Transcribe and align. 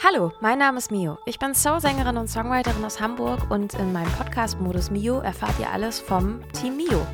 Hallo, 0.00 0.30
mein 0.40 0.60
Name 0.60 0.78
ist 0.78 0.92
Mio. 0.92 1.18
Ich 1.26 1.40
bin 1.40 1.56
Soul-Sängerin 1.56 2.16
und 2.18 2.28
Songwriterin 2.28 2.84
aus 2.84 3.00
Hamburg 3.00 3.50
und 3.50 3.74
in 3.74 3.92
meinem 3.92 4.10
Podcast-Modus 4.12 4.92
Mio 4.92 5.18
erfahrt 5.18 5.58
ihr 5.58 5.68
alles 5.68 5.98
vom 5.98 6.38
Team 6.52 6.76
Mio. 6.76 7.04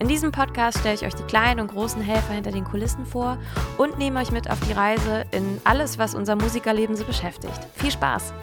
In 0.00 0.08
diesem 0.08 0.32
Podcast 0.32 0.80
stelle 0.80 0.96
ich 0.96 1.06
euch 1.06 1.14
die 1.14 1.22
kleinen 1.22 1.60
und 1.60 1.68
großen 1.68 2.02
Helfer 2.02 2.32
hinter 2.32 2.50
den 2.50 2.64
Kulissen 2.64 3.06
vor 3.06 3.38
und 3.78 3.96
nehme 3.96 4.18
euch 4.18 4.32
mit 4.32 4.50
auf 4.50 4.58
die 4.66 4.72
Reise 4.72 5.24
in 5.30 5.60
alles, 5.62 5.98
was 5.98 6.16
unser 6.16 6.34
Musikerleben 6.34 6.96
so 6.96 7.04
beschäftigt. 7.04 7.60
Viel 7.76 7.92
Spaß! 7.92 8.34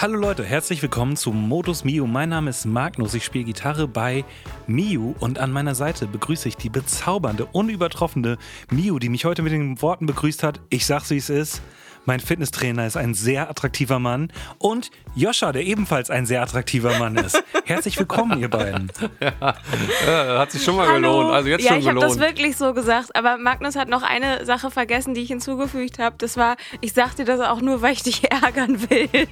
Hallo 0.00 0.16
Leute, 0.16 0.42
herzlich 0.42 0.80
willkommen 0.80 1.14
zu 1.14 1.30
Modus 1.30 1.84
Mio. 1.84 2.06
Mein 2.06 2.30
Name 2.30 2.48
ist 2.48 2.64
Magnus, 2.64 3.12
ich 3.12 3.26
spiele 3.26 3.44
Gitarre 3.44 3.86
bei 3.86 4.24
Mio 4.66 5.14
und 5.20 5.38
an 5.38 5.52
meiner 5.52 5.74
Seite 5.74 6.06
begrüße 6.06 6.48
ich 6.48 6.56
die 6.56 6.70
bezaubernde, 6.70 7.44
unübertroffene 7.52 8.38
Mio, 8.70 8.98
die 8.98 9.10
mich 9.10 9.26
heute 9.26 9.42
mit 9.42 9.52
den 9.52 9.82
Worten 9.82 10.06
begrüßt 10.06 10.42
hat. 10.42 10.60
Ich 10.70 10.86
sag's 10.86 11.10
wie 11.10 11.18
es 11.18 11.28
ist. 11.28 11.60
Mein 12.06 12.20
Fitnesstrainer 12.20 12.86
ist 12.86 12.96
ein 12.96 13.14
sehr 13.14 13.48
attraktiver 13.48 13.98
Mann 13.98 14.30
und 14.58 14.90
Joscha, 15.14 15.52
der 15.52 15.62
ebenfalls 15.62 16.10
ein 16.10 16.26
sehr 16.26 16.42
attraktiver 16.42 16.98
Mann 16.98 17.16
ist. 17.16 17.42
Herzlich 17.64 17.98
willkommen, 17.98 18.40
ihr 18.40 18.50
beiden. 18.50 18.92
Ja, 19.20 20.38
hat 20.38 20.50
sich 20.50 20.62
schon 20.62 20.76
mal 20.76 20.86
Hallo. 20.86 20.96
gelohnt. 20.96 21.34
Also 21.34 21.48
jetzt 21.48 21.64
ja, 21.64 21.72
schon 21.72 21.80
ich 21.80 21.88
habe 21.88 22.00
das 22.00 22.18
wirklich 22.18 22.58
so 22.58 22.74
gesagt, 22.74 23.16
aber 23.16 23.38
Magnus 23.38 23.76
hat 23.76 23.88
noch 23.88 24.02
eine 24.02 24.44
Sache 24.44 24.70
vergessen, 24.70 25.14
die 25.14 25.22
ich 25.22 25.28
hinzugefügt 25.28 25.98
habe. 25.98 26.16
Das 26.18 26.36
war, 26.36 26.56
ich 26.82 26.92
sagte 26.92 27.24
das 27.24 27.40
auch 27.40 27.62
nur, 27.62 27.80
weil 27.80 27.94
ich 27.94 28.02
dich 28.02 28.30
ärgern 28.42 28.90
will. 28.90 29.08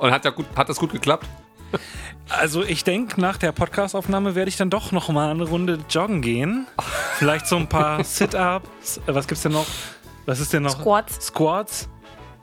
Und 0.00 0.10
hat, 0.10 0.24
ja 0.24 0.30
gut, 0.30 0.46
hat 0.56 0.68
das 0.70 0.78
gut 0.78 0.92
geklappt? 0.92 1.26
Also 2.28 2.64
ich 2.64 2.82
denke, 2.82 3.20
nach 3.20 3.36
der 3.36 3.52
Podcastaufnahme 3.52 4.34
werde 4.34 4.48
ich 4.48 4.56
dann 4.56 4.70
doch 4.70 4.90
noch 4.90 5.10
mal 5.10 5.30
eine 5.30 5.44
Runde 5.44 5.78
joggen 5.90 6.22
gehen. 6.22 6.66
Vielleicht 7.18 7.46
so 7.46 7.56
ein 7.56 7.68
paar 7.68 8.02
Sit-Ups. 8.02 8.98
Äh, 9.06 9.14
Was 9.14 9.28
gibt's 9.28 9.42
denn 9.42 9.52
noch? 9.52 9.66
Was 10.26 10.40
ist 10.40 10.52
denn 10.52 10.64
noch? 10.64 10.78
Squats. 10.80 11.26
Squats. 11.26 11.88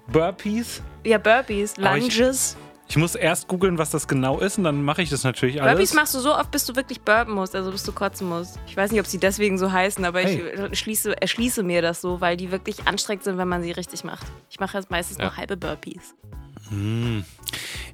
Burpees. 0.07 0.81
Ja, 1.05 1.17
Burpees, 1.17 1.77
Lunges. 1.77 2.57
Ich 2.89 2.97
muss 2.97 3.15
erst 3.15 3.47
googeln, 3.47 3.77
was 3.77 3.89
das 3.89 4.07
genau 4.07 4.39
ist 4.39 4.57
und 4.57 4.65
dann 4.65 4.83
mache 4.83 5.01
ich 5.01 5.09
das 5.09 5.23
natürlich 5.23 5.61
alles. 5.61 5.73
Burpees 5.73 5.93
machst 5.93 6.13
du 6.13 6.19
so 6.19 6.35
oft, 6.35 6.51
bis 6.51 6.65
du 6.65 6.75
wirklich 6.75 7.01
burpen 7.01 7.33
musst, 7.33 7.55
also 7.55 7.71
bis 7.71 7.83
du 7.83 7.91
kotzen 7.91 8.27
musst. 8.29 8.59
Ich 8.67 8.75
weiß 8.77 8.91
nicht, 8.91 8.99
ob 8.99 9.07
sie 9.07 9.17
deswegen 9.17 9.57
so 9.57 9.71
heißen, 9.71 10.03
aber 10.05 10.19
Hey. 10.19 10.43
ich 10.71 10.79
schließe, 10.79 11.19
erschließe 11.19 11.63
mir 11.63 11.81
das 11.81 12.01
so, 12.01 12.21
weil 12.21 12.37
die 12.37 12.51
wirklich 12.51 12.85
anstrengend 12.85 13.23
sind, 13.23 13.37
wenn 13.37 13.47
man 13.47 13.63
sie 13.63 13.71
richtig 13.71 14.03
macht. 14.03 14.27
Ich 14.49 14.59
mache 14.59 14.77
jetzt 14.77 14.91
meistens 14.91 15.17
Ja. 15.17 15.25
nur 15.25 15.37
halbe 15.37 15.57
Burpees. 15.57 16.13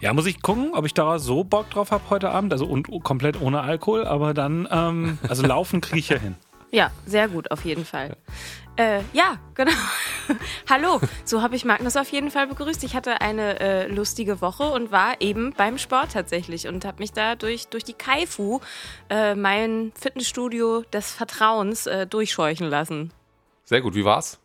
Ja, 0.01 0.13
muss 0.13 0.25
ich 0.25 0.41
gucken, 0.41 0.71
ob 0.73 0.85
ich 0.85 0.93
da 0.93 1.19
so 1.19 1.43
Bock 1.43 1.69
drauf 1.69 1.91
habe 1.91 2.03
heute 2.09 2.29
Abend. 2.29 2.51
Also 2.53 2.65
und 2.65 2.87
komplett 3.03 3.39
ohne 3.41 3.61
Alkohol, 3.61 4.05
aber 4.05 4.33
dann, 4.33 4.67
ähm, 4.71 5.17
also 5.27 5.45
laufen 5.45 5.81
kriege 5.81 5.99
ich 5.99 6.09
ja 6.09 6.17
hin. 6.17 6.35
Ja, 6.71 6.91
sehr 7.07 7.27
gut, 7.27 7.49
auf 7.49 7.65
jeden 7.65 7.83
Fall. 7.83 8.15
Äh, 8.79 9.01
ja, 9.11 9.37
genau. 9.55 9.73
Hallo, 10.69 11.01
so 11.25 11.41
habe 11.41 11.57
ich 11.57 11.65
Magnus 11.65 11.97
auf 11.97 12.07
jeden 12.13 12.31
Fall 12.31 12.47
begrüßt. 12.47 12.81
Ich 12.85 12.95
hatte 12.95 13.19
eine 13.19 13.59
äh, 13.59 13.87
lustige 13.87 14.39
Woche 14.39 14.63
und 14.63 14.89
war 14.89 15.19
eben 15.19 15.51
beim 15.51 15.77
Sport 15.77 16.13
tatsächlich 16.13 16.65
und 16.65 16.85
habe 16.85 16.99
mich 16.99 17.11
da 17.11 17.35
durch, 17.35 17.67
durch 17.67 17.83
die 17.83 17.93
Kaifu, 17.93 18.61
äh, 19.09 19.35
mein 19.35 19.91
Fitnessstudio 19.99 20.83
des 20.93 21.11
Vertrauens, 21.11 21.87
äh, 21.87 22.07
durchscheuchen 22.07 22.69
lassen. 22.69 23.11
Sehr 23.65 23.81
gut. 23.81 23.95
Wie 23.95 24.05
war's? 24.05 24.39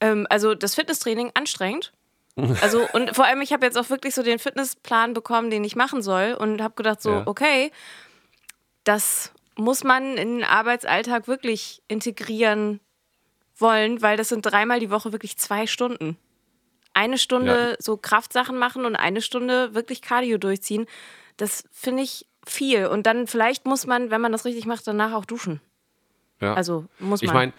Ähm, 0.00 0.26
also 0.28 0.56
das 0.56 0.74
Fitnesstraining 0.74 1.30
anstrengend. 1.34 1.92
Also 2.62 2.88
und 2.94 3.14
vor 3.14 3.26
allem, 3.26 3.42
ich 3.42 3.52
habe 3.52 3.64
jetzt 3.66 3.78
auch 3.78 3.90
wirklich 3.90 4.14
so 4.14 4.24
den 4.24 4.40
Fitnessplan 4.40 5.12
bekommen, 5.12 5.50
den 5.50 5.62
ich 5.62 5.76
machen 5.76 6.02
soll 6.02 6.34
und 6.36 6.62
habe 6.62 6.74
gedacht 6.74 7.00
so, 7.00 7.10
Ja. 7.10 7.22
okay, 7.26 7.70
das 8.82 9.32
muss 9.54 9.84
man 9.84 10.16
in 10.16 10.38
den 10.38 10.44
Arbeitsalltag 10.44 11.28
wirklich 11.28 11.82
integrieren 11.86 12.80
wollen, 13.62 14.02
weil 14.02 14.18
das 14.18 14.28
sind 14.28 14.42
dreimal 14.44 14.80
die 14.80 14.90
Woche 14.90 15.12
wirklich 15.12 15.38
zwei 15.38 15.66
Stunden. 15.66 16.18
Eine 16.92 17.16
Stunde 17.16 17.70
Ja. 17.70 17.76
so 17.78 17.96
Kraftsachen 17.96 18.58
machen 18.58 18.84
und 18.84 18.96
eine 18.96 19.22
Stunde 19.22 19.74
wirklich 19.74 20.02
Cardio 20.02 20.36
durchziehen. 20.36 20.84
Das 21.38 21.64
finde 21.72 22.02
ich 22.02 22.26
viel. 22.46 22.86
Und 22.86 23.06
dann 23.06 23.26
vielleicht 23.26 23.64
muss 23.64 23.86
man, 23.86 24.10
wenn 24.10 24.20
man 24.20 24.32
das 24.32 24.44
richtig 24.44 24.66
macht, 24.66 24.86
danach 24.86 25.12
auch 25.14 25.24
duschen. 25.24 25.62
Ja. 26.40 26.52
Also 26.54 26.84
muss 26.98 27.22
man. 27.22 27.28
ich 27.28 27.32
meine, 27.32 27.52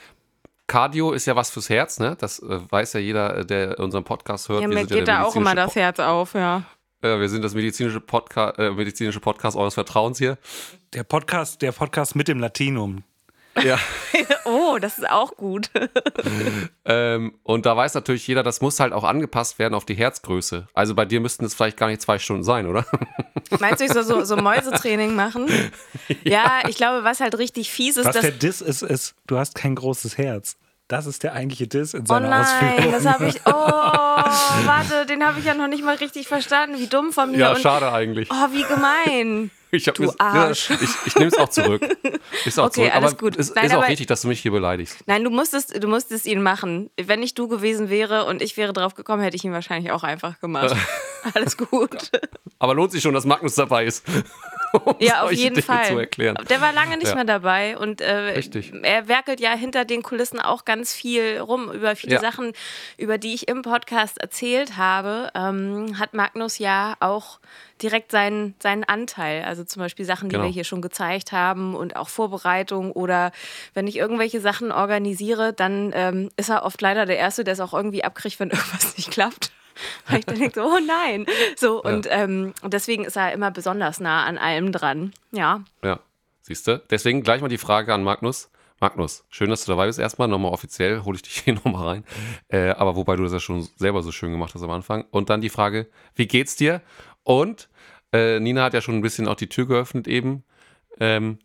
Cardio 0.68 1.12
ist 1.14 1.25
ja 1.25 1.36
was 1.36 1.50
fürs 1.50 1.69
Herz, 1.69 2.00
ne? 2.00 2.16
Das 2.20 2.40
äh, 2.40 2.59
weiß 2.70 2.94
ja 2.94 3.00
jeder, 3.00 3.38
äh, 3.38 3.46
der 3.46 3.80
unseren 3.80 4.03
Podcast 4.03 4.50
hört. 4.50 4.62
ja, 4.62 4.70
Wir 4.70 4.75
mir 4.75 4.81
sind 4.81 4.91
ja 4.91 4.97
geht 4.97 5.08
der 5.08 5.16
da 5.18 5.24
auch 5.24 5.35
immer 5.35 5.56
das 5.56 5.75
Herz 5.75 6.00
auf, 6.00 6.35
ja. 6.35 6.64
Äh, 7.02 7.20
wir 7.20 7.28
sind 7.30 7.44
das 7.44 7.53
medizinische, 7.53 8.00
Podca 8.00 8.52
äh, 8.52 8.72
medizinische 8.72 9.20
Podcast 9.20 9.58
eures 9.58 9.74
Vertrauens 9.74 10.20
hier. 10.20 10.38
Der 10.94 11.03
Podcast, 11.03 11.62
der 11.62 11.72
Podcast 11.72 12.16
mit 12.16 12.28
dem 12.28 12.40
Latinum. 12.40 13.03
Ja. 13.62 13.78
Oh, 14.46 14.78
das 14.80 14.97
ist 15.00 15.09
auch 15.09 15.38
gut. 15.38 15.69
ähm, 16.86 17.34
und 17.44 17.66
da 17.66 17.75
weiß 17.75 17.94
natürlich 17.94 18.28
jeder, 18.28 18.44
das 18.44 18.62
muss 18.62 18.80
halt 18.80 18.91
auch 18.94 19.03
angepasst 19.06 19.58
werden 19.58 19.74
auf 19.74 19.86
die 19.86 19.96
Herzgröße. 19.96 20.68
Also 20.74 20.96
bei 20.96 21.06
dir 21.06 21.22
müssten 21.22 21.46
es 21.46 21.53
vielleicht 21.53 21.78
gar 21.78 21.88
nicht 21.88 22.02
zwei 22.02 22.19
Stunden 22.19 22.44
sein, 22.44 22.68
oder? 22.68 22.86
Meinst 23.59 23.80
du, 23.80 23.86
ich 23.86 23.94
soll 23.94 24.03
so, 24.03 24.24
so 24.25 24.36
Mäusetraining 24.36 25.16
machen? 25.16 25.50
Ja. 26.24 26.64
ich 26.68 26.75
glaube, 26.75 27.03
was 27.03 27.22
halt 27.22 27.38
richtig 27.38 27.72
fies 27.72 27.97
ist, 27.97 28.06
Was 28.06 28.16
dass. 28.16 28.22
der 28.22 28.31
Diss 28.31 28.62
ist, 28.62 28.81
ist, 28.81 29.16
du 29.28 29.38
hast 29.38 29.56
kein 29.56 29.75
großes 29.75 30.18
Herz. 30.18 30.58
Das 30.94 31.08
ist 31.08 31.24
der 31.24 31.34
eigentliche 31.34 31.68
Diss 31.68 31.96
in 31.96 32.02
Oh 32.02 32.06
seiner 32.06 32.30
nein, 32.30 32.42
Ausführung. 32.46 32.92
das 32.92 33.06
habe 33.08 33.26
ich. 33.28 33.36
Oh, 33.46 33.52
warte, 34.68 35.08
den 35.08 35.26
habe 35.26 35.40
ich 35.40 35.46
ja 35.46 35.56
noch 35.56 35.68
nicht 35.68 35.84
mal 35.84 35.96
richtig 35.96 36.28
verstanden. 36.28 36.78
Wie 36.78 36.86
dumm 36.86 37.12
von 37.12 37.31
mir. 37.31 37.38
Ja, 37.40 37.54
und, 37.54 37.59
schade 37.62 37.92
eigentlich. 37.92 38.30
Oh, 38.31 38.52
wie 38.52 38.64
gemein. 38.64 39.50
Ich, 39.76 39.86
Du 39.86 40.03
mir- 40.03 40.14
Arsch. 40.20 40.70
Ja, 40.70 40.76
ich, 40.80 40.90
ich 41.08 41.16
nehme 41.16 41.30
es 41.30 41.38
auch 41.40 41.50
zurück. 41.50 41.82
Ist 42.46 42.59
auch 42.59 42.66
Okay, 42.66 42.82
zurück. 42.82 42.96
alles 42.96 43.12
aber 43.14 43.20
gut. 43.20 43.36
Es 43.40 43.56
Nein, 43.56 43.66
ist 43.66 43.74
auch 43.74 43.88
richtig, 43.88 44.06
dass 44.06 44.22
du 44.22 44.28
mich 44.28 44.40
hier 44.40 44.52
beleidigst. 44.52 45.00
Nein, 45.08 45.24
du 45.24 45.32
musstest, 45.32 45.82
du 45.84 45.88
musstest 45.88 46.28
ihn 46.28 46.44
machen. 46.44 46.92
Wenn 47.02 47.24
ich 47.24 47.34
du 47.34 47.48
gewesen 47.48 47.90
wäre 47.90 48.26
und 48.26 48.44
ich 48.44 48.56
wäre 48.56 48.72
drauf 48.72 48.94
gekommen, 48.94 49.24
hätte 49.24 49.36
ich 49.36 49.44
ihn 49.46 49.52
wahrscheinlich 49.52 49.92
auch 49.92 50.03
einfach 50.03 50.40
gemacht. 50.40 50.76
Alles 51.34 51.58
gut. 51.58 52.12
Aber 52.59 52.76
lohnt 52.76 52.92
sich 52.92 53.02
schon, 53.02 53.16
dass 53.16 53.26
Magnus 53.26 53.56
dabei 53.56 53.86
ist. 53.86 54.06
Um 54.73 54.95
Ja, 55.00 55.22
auf 55.23 55.31
jeden 55.31 55.56
Dinge 55.56 55.66
Fall. 55.66 55.85
zu 55.85 55.97
erklären. 55.97 56.35
Der 56.50 56.59
war 56.61 56.73
lange 56.73 56.97
nicht 56.97 57.07
Ja. 57.09 57.16
mehr 57.16 57.23
dabei 57.25 57.78
und 57.78 58.01
äh, 58.01 58.11
Richtig. 58.34 58.73
er 58.84 59.07
werkelt 59.07 59.39
ja 59.39 59.53
hinter 59.53 59.85
den 59.85 60.01
Kulissen 60.03 60.39
auch 60.39 60.66
ganz 60.66 60.94
viel 60.94 61.38
rum 61.39 61.72
über 61.72 61.95
viele 61.95 62.13
Ja. 62.13 62.19
Sachen, 62.19 62.53
über 62.97 63.17
die 63.17 63.34
ich 63.34 63.47
im 63.47 63.61
Podcast 63.61 64.19
erzählt 64.19 64.78
habe. 64.78 65.29
Ähm, 65.35 65.97
hat 66.00 66.13
Magnus 66.13 66.57
ja 66.59 66.95
auch 67.00 67.39
direkt 67.81 68.11
seinen, 68.11 68.56
seinen 68.59 68.84
Anteil. 68.84 69.44
Also 69.44 69.63
zum 69.63 69.81
Beispiel 69.81 70.06
Sachen, 70.06 70.29
die 70.29 70.34
Genau. 70.34 70.45
wir 70.45 70.51
hier 70.51 70.63
schon 70.63 70.81
gezeigt 70.81 71.31
haben 71.31 71.75
und 71.75 71.95
auch 71.95 72.09
Vorbereitung 72.09 72.91
oder 72.91 73.31
wenn 73.73 73.88
ich 73.88 73.97
irgendwelche 73.97 74.40
Sachen 74.40 74.72
organisiere, 74.72 75.53
dann 75.53 75.91
ähm, 75.94 76.29
ist 76.38 76.50
er 76.50 76.63
oft 76.66 76.81
leider 76.81 77.05
der 77.05 77.17
Erste, 77.17 77.44
der 77.44 77.53
es 77.53 77.59
auch 77.59 77.73
irgendwie 77.73 78.03
abkriegt, 78.03 78.40
wenn 78.40 78.50
irgendwas 78.51 78.97
nicht 78.97 79.11
klappt. 79.11 79.51
Weil 80.08 80.20
ich 80.20 80.26
dann 80.26 80.40
denke 80.40 80.62
so, 80.62 80.66
oh 80.66 80.80
nein. 80.86 81.26
So, 81.56 81.84
und, 81.84 82.08
ähm, 82.10 82.54
und 82.62 82.74
deswegen 82.74 83.06
ist 83.06 83.16
er 83.16 83.32
immer 83.32 83.52
besonders 83.52 84.00
nah 84.00 84.24
an 84.26 84.38
allem 84.38 84.72
dran. 84.72 85.14
Ja. 85.32 85.64
Ja, 85.84 86.00
siehst 86.42 86.68
du? 86.68 86.82
Deswegen 86.90 87.24
gleich 87.24 87.42
mal 87.42 87.48
die 87.48 87.58
Frage 87.58 87.94
an 87.94 88.04
Magnus. 88.04 88.50
Magnus, 88.80 89.24
schön, 89.30 89.50
dass 89.50 89.64
du 89.64 89.72
dabei 89.72 89.88
bist. 89.88 90.00
Erstmal 90.00 90.28
nochmal 90.28 90.52
offiziell, 90.52 91.04
hole 91.04 91.16
ich 91.16 91.22
dich 91.22 91.38
hier 91.44 91.54
nochmal 91.54 91.88
rein. 91.88 92.04
Äh, 92.50 92.72
aber 92.72 92.96
wobei 92.96 93.16
du 93.16 93.24
das 93.24 93.32
ja 93.32 93.40
schon 93.40 93.68
selber 93.78 94.04
so 94.04 94.12
schön 94.12 94.32
gemacht 94.32 94.54
hast 94.54 94.64
am 94.64 94.72
Anfang. 94.72 95.06
Und 95.12 95.30
dann 95.30 95.42
die 95.42 95.50
Frage, 95.50 95.88
wie 96.16 96.28
geht's 96.28 96.56
dir? 96.56 96.82
Und 97.24 97.70
äh, 98.12 98.40
Nina 98.40 98.64
hat 98.64 98.74
ja 98.74 98.82
schon 98.82 98.96
ein 98.96 99.02
bisschen 99.02 99.28
auch 99.28 99.36
die 99.36 99.48
Tür 99.48 99.68
geöffnet 99.68 100.08
eben. 100.08 100.44
Ähm, 101.00 101.40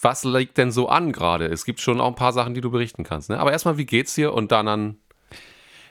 was 0.00 0.24
liegt 0.24 0.56
denn 0.58 0.70
so 0.70 0.88
an 0.88 1.12
gerade? 1.12 1.46
Es 1.46 1.64
gibt 1.64 1.80
schon 1.80 2.00
auch 2.00 2.08
ein 2.08 2.14
paar 2.14 2.32
Sachen, 2.32 2.54
die 2.54 2.60
du 2.60 2.70
berichten 2.70 3.04
kannst. 3.04 3.30
Ne? 3.30 3.38
Aber 3.38 3.52
erstmal, 3.52 3.78
wie 3.78 3.86
geht's 3.86 4.14
dir? 4.14 4.32
Und 4.32 4.52
dann 4.52 4.68
an. 4.68 4.98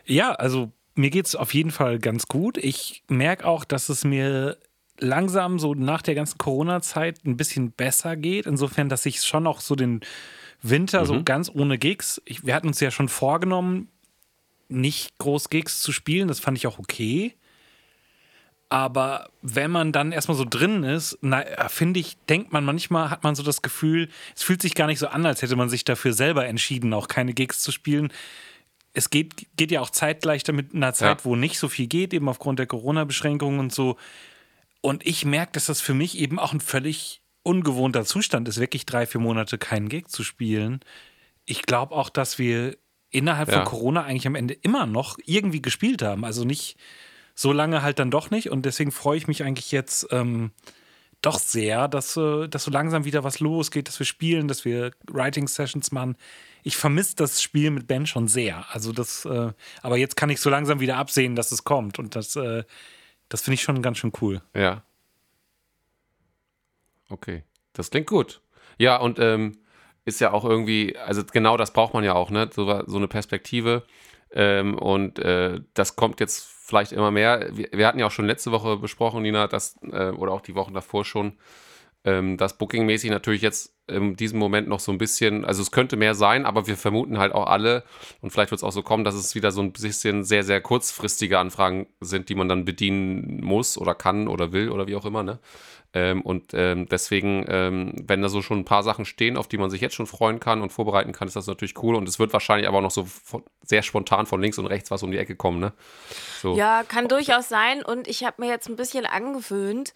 Ja, 0.06 0.32
also 0.32 0.72
mir 0.98 1.10
geht 1.10 1.28
es 1.28 1.36
auf 1.36 1.54
jeden 1.54 1.72
Fall 1.72 2.00
ganz 2.00 2.28
gut. 2.28 2.58
Ich 2.58 3.04
merke 3.08 3.46
auch, 3.46 3.64
dass 3.64 3.90
es 3.90 4.04
mir 4.04 4.58
langsam 5.00 5.60
so 5.60 5.74
nach 5.74 6.02
der 6.02 6.16
ganzen 6.16 6.38
Corona-Zeit 6.38 7.26
ein 7.26 7.38
bisschen 7.38 7.72
besser 7.72 8.16
geht. 8.16 8.46
Insofern, 8.46 8.90
dass 8.90 9.06
ich 9.06 9.22
schon 9.22 9.48
auch 9.48 9.62
so 9.62 9.76
den 9.76 10.02
Winter 10.62 11.06
so 11.06 11.24
ganz 11.24 11.52
ohne 11.54 11.78
Gigs. 11.78 12.22
Ich, 12.26 12.46
wir 12.46 12.56
hatten 12.56 12.68
uns 12.68 12.80
ja 12.80 12.90
schon 12.90 13.10
vorgenommen, 13.10 13.90
nicht 14.70 15.18
groß 15.20 15.50
Gigs 15.50 15.82
zu 15.82 15.92
spielen. 15.92 16.28
Das 16.28 16.40
fand 16.40 16.58
ich 16.58 16.68
auch 16.68 16.80
okay. 16.80 17.36
Aber 18.70 19.30
wenn 19.42 19.72
man 19.72 19.94
dann 19.94 20.12
erstmal 20.12 20.36
so 20.36 20.46
drin 20.50 20.84
ist, 20.84 21.18
finde 21.70 22.00
ich, 22.02 22.18
denkt 22.28 22.52
man 22.52 22.66
manchmal, 22.66 23.10
hat 23.10 23.24
man 23.24 23.34
so 23.34 23.44
das 23.44 23.62
Gefühl, 23.62 24.10
es 24.36 24.44
fühlt 24.44 24.62
sich 24.62 24.76
gar 24.76 24.88
nicht 24.88 25.00
so 25.00 25.08
an, 25.08 25.26
als 25.26 25.42
hätte 25.42 25.56
man 25.56 25.70
sich 25.70 25.86
dafür 25.86 26.12
selber 26.12 26.46
entschieden, 26.46 26.94
auch 26.94 27.08
keine 27.08 27.34
Gigs 27.34 27.62
zu 27.62 27.72
spielen. 27.72 28.12
Es 28.98 29.12
geht, 29.12 29.46
geht 29.58 29.72
ja 29.72 29.80
auch 29.82 29.92
zeitgleich 29.92 30.44
damit 30.44 30.74
in 30.74 30.82
einer 30.84 30.94
Zeit, 30.94 31.20
Ja. 31.20 31.26
wo 31.26 31.36
nicht 31.36 31.60
so 31.60 31.70
viel 31.70 31.86
geht, 31.86 32.14
eben 32.14 32.28
aufgrund 32.28 32.58
der 32.58 32.66
Corona-Beschränkungen 32.66 33.60
und 33.60 33.72
so. 33.74 33.96
Und 34.82 35.06
ich 35.06 35.24
merke, 35.24 35.52
dass 35.54 35.66
das 35.68 35.82
für 35.82 35.94
mich 35.94 36.18
eben 36.18 36.40
auch 36.40 36.52
ein 36.52 36.60
völlig 36.60 37.22
ungewohnter 37.44 38.06
Zustand 38.06 38.48
ist, 38.48 38.60
wirklich 38.60 38.86
drei, 38.88 39.06
vier 39.06 39.22
Monate 39.22 39.58
keinen 39.60 39.88
Gig 39.88 40.08
zu 40.08 40.24
spielen. 40.24 40.80
Ich 41.46 41.62
glaube 41.62 41.94
auch, 41.96 42.10
dass 42.10 42.40
wir 42.40 42.76
innerhalb 43.12 43.50
Ja. 43.50 43.58
von 43.58 43.66
Corona 43.66 44.04
eigentlich 44.04 44.28
am 44.28 44.36
Ende 44.36 44.54
immer 44.56 44.86
noch 44.88 45.18
irgendwie 45.26 45.62
gespielt 45.62 46.02
haben. 46.02 46.26
Also 46.26 46.44
nicht 46.44 46.76
so 47.36 47.52
lange 47.54 47.84
halt 47.84 48.00
dann 48.00 48.10
doch 48.12 48.32
nicht. 48.32 48.50
Und 48.50 48.66
deswegen 48.66 48.92
freue 48.92 49.18
ich 49.18 49.28
mich 49.28 49.44
eigentlich 49.44 49.72
jetzt 49.72 50.08
ähm, 50.12 50.52
doch 51.22 51.40
sehr, 51.40 51.88
dass, 51.88 52.18
äh, 52.18 52.48
dass 52.50 52.64
so 52.64 52.72
langsam 52.72 53.06
wieder 53.06 53.24
was 53.24 53.40
losgeht, 53.40 53.88
dass 53.88 54.00
wir 54.00 54.06
spielen, 54.08 54.48
dass 54.48 54.66
wir 54.66 54.92
Writing-Sessions 55.10 55.92
machen. 55.92 56.18
Ich 56.68 56.76
vermisse 56.76 57.16
das 57.16 57.42
Spiel 57.42 57.72
mit 57.72 57.88
Ben 57.88 58.06
schon 58.06 58.28
sehr. 58.28 58.66
Also 58.70 58.92
das, 58.92 59.24
äh, 59.24 59.54
aber 59.82 59.96
jetzt 59.96 60.18
kann 60.18 60.30
ich 60.30 60.42
so 60.42 60.50
langsam 60.50 60.82
wieder 60.82 60.98
absehen, 60.98 61.34
dass 61.34 61.54
es 61.54 61.64
kommt. 61.64 61.98
Und 61.98 62.14
das, 62.14 62.36
äh, 62.36 62.66
das 63.30 63.42
finde 63.42 63.56
ich 63.56 63.62
schon 63.62 63.82
ganz 63.82 64.00
schön 64.00 64.12
cool. 64.22 64.42
Ja. 64.54 64.84
Okay. 67.08 67.44
Das 67.72 67.90
klingt 67.90 68.08
gut. 68.08 68.42
Ja, 68.78 68.98
und 68.98 69.18
ähm, 69.18 69.60
ist 70.04 70.20
ja 70.20 70.34
auch 70.34 70.44
irgendwie, 70.44 70.98
also 70.98 71.24
genau 71.24 71.56
das 71.56 71.72
braucht 71.72 71.94
man 71.94 72.04
ja 72.04 72.16
auch, 72.16 72.32
ne? 72.32 72.50
So, 72.54 72.66
so 72.86 72.98
eine 72.98 73.08
Perspektive. 73.08 73.84
Ähm, 74.32 74.78
und 74.78 75.20
äh, 75.20 75.62
das 75.74 75.96
kommt 75.96 76.20
jetzt 76.20 76.44
vielleicht 76.44 76.92
immer 76.92 77.12
mehr. 77.12 77.48
Wir, 77.54 77.70
wir, 77.72 77.88
hatten 77.88 78.00
ja 78.00 78.08
auch 78.08 78.12
schon 78.12 78.28
letzte 78.28 78.52
Woche 78.52 78.76
besprochen, 78.76 79.22
Nina, 79.22 79.48
dass, 79.48 79.78
äh, 79.84 80.10
oder 80.10 80.34
auch 80.34 80.42
die 80.42 80.56
Wochen 80.56 80.74
davor 80.74 81.06
schon, 81.06 81.38
ähm, 82.08 82.38
dass 82.38 82.58
Booking-mäßig 82.58 83.10
natürlich 83.12 83.42
jetzt 83.42 83.76
in 83.88 84.16
diesem 84.16 84.40
Moment 84.40 84.70
noch 84.70 84.80
so 84.80 84.94
ein 84.94 84.98
bisschen, 84.98 85.44
also 85.44 85.62
es 85.62 85.72
könnte 85.72 85.98
mehr 85.98 86.16
sein, 86.16 86.46
aber 86.46 86.66
wir 86.66 86.78
vermuten 86.78 87.18
halt 87.18 87.34
auch 87.34 87.48
alle, 87.48 87.84
und 88.22 88.32
vielleicht 88.32 88.52
wird 88.52 88.60
es 88.60 88.64
auch 88.64 88.72
so 88.72 88.82
kommen, 88.82 89.04
dass 89.04 89.14
es 89.14 89.36
wieder 89.36 89.52
so 89.52 89.62
ein 89.62 89.74
bisschen 89.74 90.24
sehr, 90.24 90.44
sehr 90.44 90.62
kurzfristige 90.62 91.38
Anfragen 91.38 91.88
sind, 92.00 92.30
die 92.30 92.36
man 92.36 92.48
dann 92.48 92.64
bedienen 92.64 93.42
muss 93.44 93.78
oder 93.78 93.94
kann 93.94 94.30
oder 94.30 94.54
will 94.54 94.70
oder 94.70 94.88
wie 94.88 94.96
auch 94.96 95.04
immer, 95.04 95.22
ne? 95.22 95.40
Ähm, 95.94 96.22
und 96.22 96.54
ähm, 96.54 96.88
deswegen, 96.90 97.46
ähm, 97.50 97.94
wenn 98.06 98.22
da 98.22 98.30
so 98.30 98.42
schon 98.42 98.60
ein 98.60 98.66
paar 98.66 98.84
Sachen 98.84 99.06
stehen, 99.06 99.36
auf 99.36 99.48
die 99.48 99.58
man 99.58 99.70
sich 99.70 99.82
jetzt 99.82 99.96
schon 99.96 100.06
freuen 100.06 100.40
kann 100.40 100.62
und 100.62 100.72
vorbereiten 100.72 101.12
kann, 101.14 101.28
ist 101.28 101.36
das 101.38 101.48
natürlich 101.48 101.82
cool. 101.82 101.96
Und 101.96 102.08
es 102.10 102.20
wird 102.20 102.34
wahrscheinlich 102.34 102.68
aber 102.68 102.80
auch 102.80 102.84
noch 102.84 102.92
so 102.92 103.08
sehr 103.64 103.84
spontan 103.84 104.26
von 104.26 104.42
links 104.42 104.58
und 104.58 104.66
rechts 104.66 104.92
was 104.92 105.02
um 105.02 105.12
die 105.12 105.18
Ecke 105.18 105.38
kommen, 105.38 105.60
ne? 105.60 105.72
So. 106.42 106.58
Ja, 106.58 106.84
kann 106.84 107.08
durchaus 107.08 107.48
sein. 107.48 107.84
Und 107.84 108.08
ich 108.10 108.26
habe 108.26 108.42
mir 108.42 108.50
jetzt 108.50 108.68
ein 108.68 108.76
bisschen 108.76 109.06
angewöhnt, 109.06 109.94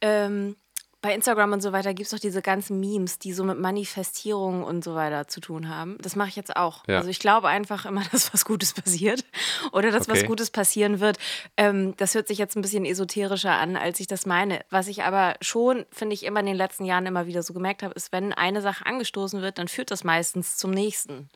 ähm, 0.00 0.56
bei 1.00 1.14
Instagram 1.14 1.52
und 1.52 1.60
so 1.60 1.72
weiter 1.72 1.94
gibt 1.94 2.06
es 2.06 2.10
doch 2.10 2.18
diese 2.18 2.42
ganzen 2.42 2.80
Memes, 2.80 3.20
die 3.20 3.32
so 3.32 3.44
mit 3.44 3.58
Manifestierungen 3.58 4.64
und 4.64 4.82
so 4.82 4.96
weiter 4.96 5.28
zu 5.28 5.40
tun 5.40 5.68
haben. 5.68 5.96
Das 6.00 6.16
mache 6.16 6.30
ich 6.30 6.36
jetzt 6.36 6.56
auch. 6.56 6.82
Ja. 6.88 6.98
Also 6.98 7.08
ich 7.08 7.20
glaube 7.20 7.48
einfach 7.48 7.86
immer, 7.86 8.02
dass 8.12 8.34
was 8.34 8.44
Gutes 8.44 8.72
passiert 8.72 9.24
oder 9.70 9.92
dass 9.92 10.08
okay. 10.08 10.18
was 10.18 10.26
Gutes 10.26 10.50
passieren 10.50 10.98
wird. 10.98 11.18
Ähm, 11.56 11.94
das 11.98 12.14
hört 12.14 12.26
sich 12.26 12.38
jetzt 12.38 12.56
ein 12.56 12.62
bisschen 12.62 12.84
esoterischer 12.84 13.52
an, 13.52 13.76
als 13.76 14.00
ich 14.00 14.08
das 14.08 14.26
meine. 14.26 14.64
Was 14.70 14.88
ich 14.88 15.04
aber 15.04 15.34
schon, 15.40 15.86
finde 15.92 16.14
ich, 16.14 16.24
immer 16.24 16.40
in 16.40 16.46
den 16.46 16.56
letzten 16.56 16.84
Jahren 16.84 17.06
immer 17.06 17.26
wieder 17.26 17.44
so 17.44 17.54
gemerkt 17.54 17.84
habe, 17.84 17.94
ist, 17.94 18.10
wenn 18.10 18.32
eine 18.32 18.60
Sache 18.60 18.84
angestoßen 18.84 19.40
wird, 19.40 19.58
dann 19.58 19.68
führt 19.68 19.92
das 19.92 20.02
meistens 20.02 20.56
zum 20.56 20.72
nächsten. 20.72 21.28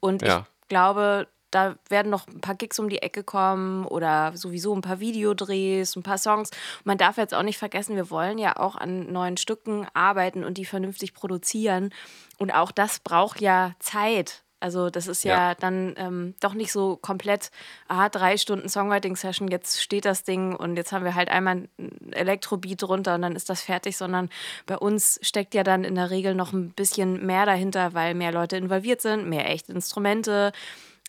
Und 0.00 0.20
ja. 0.20 0.46
ich 0.62 0.68
glaube, 0.68 1.26
da 1.50 1.76
werden 1.88 2.10
noch 2.10 2.28
ein 2.28 2.40
paar 2.40 2.54
Gigs 2.54 2.78
um 2.78 2.88
die 2.88 3.02
Ecke 3.02 3.24
kommen 3.24 3.86
oder 3.86 4.36
sowieso 4.36 4.74
ein 4.74 4.82
paar 4.82 5.00
Videodrehs, 5.00 5.96
ein 5.96 6.02
paar 6.02 6.18
Songs. 6.18 6.50
Man 6.84 6.98
darf 6.98 7.16
jetzt 7.16 7.34
auch 7.34 7.42
nicht 7.42 7.58
vergessen, 7.58 7.96
wir 7.96 8.10
wollen 8.10 8.38
ja 8.38 8.56
auch 8.56 8.76
an 8.76 9.12
neuen 9.12 9.36
Stücken 9.36 9.86
arbeiten 9.94 10.44
und 10.44 10.58
die 10.58 10.64
vernünftig 10.64 11.14
produzieren. 11.14 11.90
Und 12.38 12.50
auch 12.52 12.70
das 12.70 13.00
braucht 13.00 13.40
ja 13.40 13.74
Zeit. 13.78 14.42
Also 14.60 14.90
das 14.90 15.06
ist 15.06 15.24
ja, 15.24 15.48
ja. 15.48 15.54
dann 15.54 15.94
ähm, 15.96 16.34
doch 16.38 16.52
nicht 16.52 16.70
so 16.70 16.96
komplett, 16.96 17.50
aha, 17.88 18.10
drei 18.10 18.36
Stunden 18.36 18.68
Songwriting-Session, 18.68 19.48
jetzt 19.48 19.80
steht 19.82 20.04
das 20.04 20.22
Ding 20.22 20.54
und 20.54 20.76
jetzt 20.76 20.92
haben 20.92 21.04
wir 21.04 21.14
halt 21.14 21.30
einmal 21.30 21.66
ein 21.78 22.12
Elektrobeat 22.12 22.82
drunter 22.82 23.14
und 23.14 23.22
dann 23.22 23.34
ist 23.34 23.48
das 23.48 23.62
fertig, 23.62 23.96
sondern 23.96 24.28
bei 24.66 24.76
uns 24.76 25.18
steckt 25.22 25.54
ja 25.54 25.62
dann 25.62 25.82
in 25.82 25.94
der 25.94 26.10
Regel 26.10 26.34
noch 26.34 26.52
ein 26.52 26.72
bisschen 26.72 27.24
mehr 27.24 27.46
dahinter, 27.46 27.94
weil 27.94 28.14
mehr 28.14 28.32
Leute 28.32 28.58
involviert 28.58 29.00
sind, 29.00 29.26
mehr 29.26 29.48
echte 29.48 29.72
Instrumente, 29.72 30.52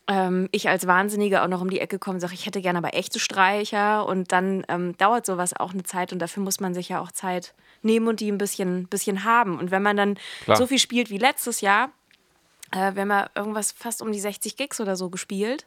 ähm, 0.08 0.50
ich 0.52 0.70
als 0.70 0.88
Wahnsinnige 0.88 1.44
auch 1.44 1.48
noch 1.48 1.62
um 1.62 1.70
die 1.70 1.80
Ecke 1.80 2.00
komme 2.00 2.16
und 2.16 2.22
sage, 2.22 2.34
ich 2.34 2.46
hätte 2.46 2.62
gerne 2.62 2.80
aber 2.80 2.94
echte 2.94 3.20
Streicher. 3.20 4.06
Und 4.06 4.32
dann 4.32 4.66
ähm, 4.68 4.98
dauert 4.98 5.26
sowas 5.26 5.56
auch 5.56 5.74
eine 5.74 5.84
Zeit 5.84 6.12
und 6.12 6.20
dafür 6.20 6.44
muss 6.44 6.60
man 6.60 6.74
sich 6.74 6.90
ja 6.90 7.00
auch 7.00 7.12
Zeit 7.12 7.54
nehmen 7.82 8.08
und 8.08 8.20
die 8.20 8.32
ein 8.32 8.38
bisschen, 8.38 8.88
bisschen 8.88 9.24
haben. 9.24 9.58
Und 9.58 9.72
wenn 9.72 9.84
man 9.84 9.98
dann 9.98 10.18
Klar. 10.44 10.58
so 10.58 10.68
viel 10.68 10.80
spielt 10.80 11.10
wie 11.10 11.18
letztes 11.18 11.62
Jahr, 11.62 11.92
äh, 12.72 12.92
wenn 12.96 13.08
man 13.08 13.30
irgendwas 13.36 13.72
fast 13.72 14.02
um 14.02 14.12
die 14.12 14.20
60 14.20 14.58
Gigs 14.58 14.80
oder 14.80 14.96
so 14.96 15.10
gespielt, 15.10 15.66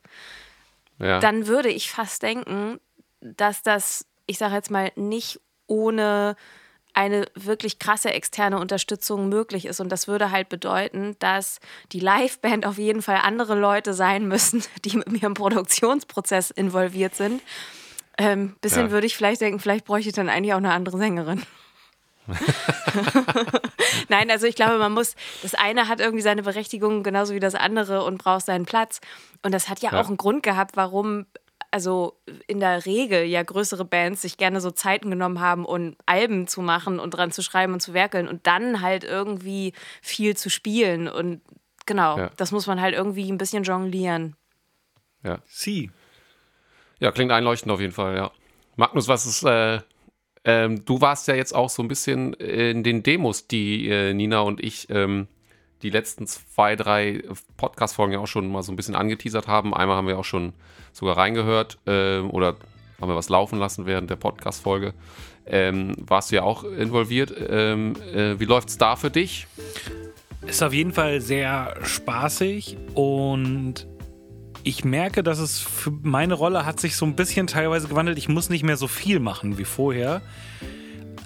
ja. 0.98 1.18
dann 1.20 1.46
würde 1.46 1.68
ich 1.68 1.90
fast 1.90 2.22
denken, 2.22 2.80
dass 3.20 3.62
das, 3.62 4.06
ich 4.26 4.38
sage 4.38 4.54
jetzt 4.54 4.70
mal, 4.70 4.92
nicht 4.96 5.40
ohne 5.66 6.36
eine 6.94 7.26
wirklich 7.34 7.78
krasse 7.78 8.12
externe 8.12 8.58
Unterstützung 8.58 9.28
möglich 9.28 9.66
ist. 9.66 9.80
Und 9.80 9.90
das 9.90 10.08
würde 10.08 10.30
halt 10.30 10.48
bedeuten, 10.48 11.16
dass 11.18 11.58
die 11.92 12.00
Liveband 12.00 12.66
auf 12.66 12.78
jeden 12.78 13.02
Fall 13.02 13.18
andere 13.22 13.58
Leute 13.58 13.94
sein 13.94 14.26
müssen, 14.26 14.62
die 14.84 14.96
mit 14.96 15.10
mir 15.10 15.24
im 15.24 15.34
Produktionsprozess 15.34 16.50
involviert 16.50 17.14
sind. 17.14 17.42
Ähm, 18.16 18.54
bisschen 18.60 18.86
ja. 18.86 18.90
würde 18.92 19.08
ich 19.08 19.16
vielleicht 19.16 19.40
denken, 19.40 19.58
vielleicht 19.58 19.84
bräuchte 19.84 20.08
ich 20.08 20.14
dann 20.14 20.28
eigentlich 20.28 20.54
auch 20.54 20.58
eine 20.58 20.72
andere 20.72 20.98
Sängerin. 20.98 21.42
Nein, 24.08 24.30
also 24.30 24.46
ich 24.46 24.54
glaube, 24.54 24.78
man 24.78 24.92
muss, 24.92 25.14
das 25.42 25.54
eine 25.54 25.88
hat 25.88 26.00
irgendwie 26.00 26.22
seine 26.22 26.42
Berechtigung 26.42 27.02
genauso 27.02 27.34
wie 27.34 27.40
das 27.40 27.54
andere 27.54 28.04
und 28.04 28.18
braucht 28.18 28.46
seinen 28.46 28.66
Platz. 28.66 29.00
Und 29.42 29.52
das 29.52 29.68
hat 29.68 29.80
ja, 29.80 29.92
ja. 29.92 30.00
auch 30.00 30.06
einen 30.06 30.16
Grund 30.16 30.42
gehabt, 30.42 30.76
warum 30.76 31.26
also 31.74 32.16
in 32.46 32.60
der 32.60 32.86
Regel 32.86 33.24
ja 33.24 33.42
größere 33.42 33.84
Bands 33.84 34.22
sich 34.22 34.36
gerne 34.36 34.60
so 34.60 34.70
Zeiten 34.70 35.10
genommen 35.10 35.40
haben, 35.40 35.64
um 35.64 35.96
Alben 36.06 36.46
zu 36.46 36.62
machen 36.62 37.00
und 37.00 37.10
dran 37.10 37.32
zu 37.32 37.42
schreiben 37.42 37.72
und 37.72 37.80
zu 37.80 37.92
werkeln 37.94 38.28
und 38.28 38.46
dann 38.46 38.80
halt 38.80 39.02
irgendwie 39.02 39.72
viel 40.00 40.36
zu 40.36 40.50
spielen. 40.50 41.08
Und 41.08 41.40
genau, 41.84 42.16
ja. 42.16 42.30
das 42.36 42.52
muss 42.52 42.68
man 42.68 42.80
halt 42.80 42.94
irgendwie 42.94 43.28
ein 43.28 43.38
bisschen 43.38 43.64
jonglieren. 43.64 44.36
Ja. 45.24 45.40
Sie. 45.46 45.90
Ja, 47.00 47.10
klingt 47.10 47.32
einleuchtend 47.32 47.72
auf 47.72 47.80
jeden 47.80 47.92
Fall, 47.92 48.14
ja. 48.14 48.30
Magnus, 48.76 49.08
was 49.08 49.26
ist, 49.26 49.42
äh, 49.42 49.80
ähm, 50.44 50.84
du 50.84 51.00
warst 51.00 51.26
ja 51.26 51.34
jetzt 51.34 51.56
auch 51.56 51.70
so 51.70 51.82
ein 51.82 51.88
bisschen 51.88 52.34
in 52.34 52.84
den 52.84 53.02
Demos, 53.02 53.48
die 53.48 53.88
äh, 53.88 54.14
Nina 54.14 54.42
und 54.42 54.62
ich 54.62 54.88
ähm, 54.90 55.26
die 55.84 55.90
letzten 55.90 56.26
zwei, 56.26 56.76
drei 56.76 57.22
Podcast-Folgen 57.58 58.14
ja 58.14 58.18
auch 58.18 58.26
schon 58.26 58.50
mal 58.50 58.62
so 58.62 58.72
ein 58.72 58.76
bisschen 58.76 58.96
angeteasert 58.96 59.46
haben. 59.46 59.74
Einmal 59.74 59.98
haben 59.98 60.08
wir 60.08 60.18
auch 60.18 60.24
schon 60.24 60.54
sogar 60.92 61.18
reingehört 61.18 61.78
äh, 61.86 62.20
oder 62.20 62.56
haben 63.00 63.08
wir 63.08 63.16
was 63.16 63.28
laufen 63.28 63.58
lassen 63.58 63.84
während 63.84 64.08
der 64.08 64.16
Podcast-Folge. 64.16 64.94
Ähm, 65.46 65.94
warst 65.98 66.32
du 66.32 66.36
ja 66.36 66.42
auch 66.42 66.64
involviert. 66.64 67.34
Ähm, 67.48 67.94
äh, 68.14 68.40
wie 68.40 68.46
läuft 68.46 68.70
es 68.70 68.78
da 68.78 68.96
für 68.96 69.10
dich? 69.10 69.46
Ist 70.46 70.62
auf 70.62 70.72
jeden 70.72 70.92
Fall 70.92 71.20
sehr 71.20 71.74
spaßig 71.82 72.78
und 72.94 73.86
ich 74.62 74.86
merke, 74.86 75.22
dass 75.22 75.38
es 75.38 75.58
für 75.58 75.90
meine 75.90 76.32
Rolle 76.32 76.64
hat 76.64 76.80
sich 76.80 76.96
so 76.96 77.04
ein 77.04 77.14
bisschen 77.14 77.46
teilweise 77.46 77.88
gewandelt. 77.88 78.16
Ich 78.16 78.28
muss 78.28 78.48
nicht 78.48 78.62
mehr 78.62 78.78
so 78.78 78.88
viel 78.88 79.20
machen 79.20 79.58
wie 79.58 79.64
vorher. 79.64 80.22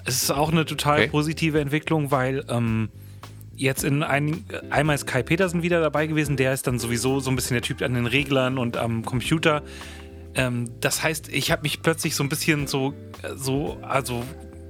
Es 0.03 0.21
ist 0.21 0.31
auch 0.31 0.51
eine 0.51 0.65
total 0.65 0.99
okay. 0.99 1.07
positive 1.07 1.61
Entwicklung, 1.61 2.11
weil 2.11 2.43
ähm, 2.49 2.89
jetzt 3.59 3.83
in 3.83 4.03
ein, 4.03 4.45
einmal 4.69 4.95
ist 4.95 5.05
Kai 5.05 5.21
Petersen 5.21 5.61
wieder 5.63 5.81
dabei 5.81 6.07
gewesen, 6.07 6.37
der 6.37 6.53
ist 6.53 6.65
dann 6.65 6.79
sowieso 6.79 7.19
so 7.19 7.29
ein 7.29 7.35
bisschen 7.35 7.55
der 7.55 7.61
Typ 7.61 7.81
an 7.81 7.93
den 7.93 8.05
Reglern 8.05 8.57
und 8.57 8.77
am 8.77 9.03
Computer. 9.03 9.61
Ähm, 10.35 10.71
das 10.79 11.03
heißt, 11.03 11.29
ich 11.29 11.51
habe 11.51 11.63
mich 11.63 11.81
plötzlich 11.81 12.15
so 12.15 12.23
ein 12.23 12.29
bisschen 12.29 12.67
so, 12.67 12.93
so, 13.35 13.77
also 13.81 14.23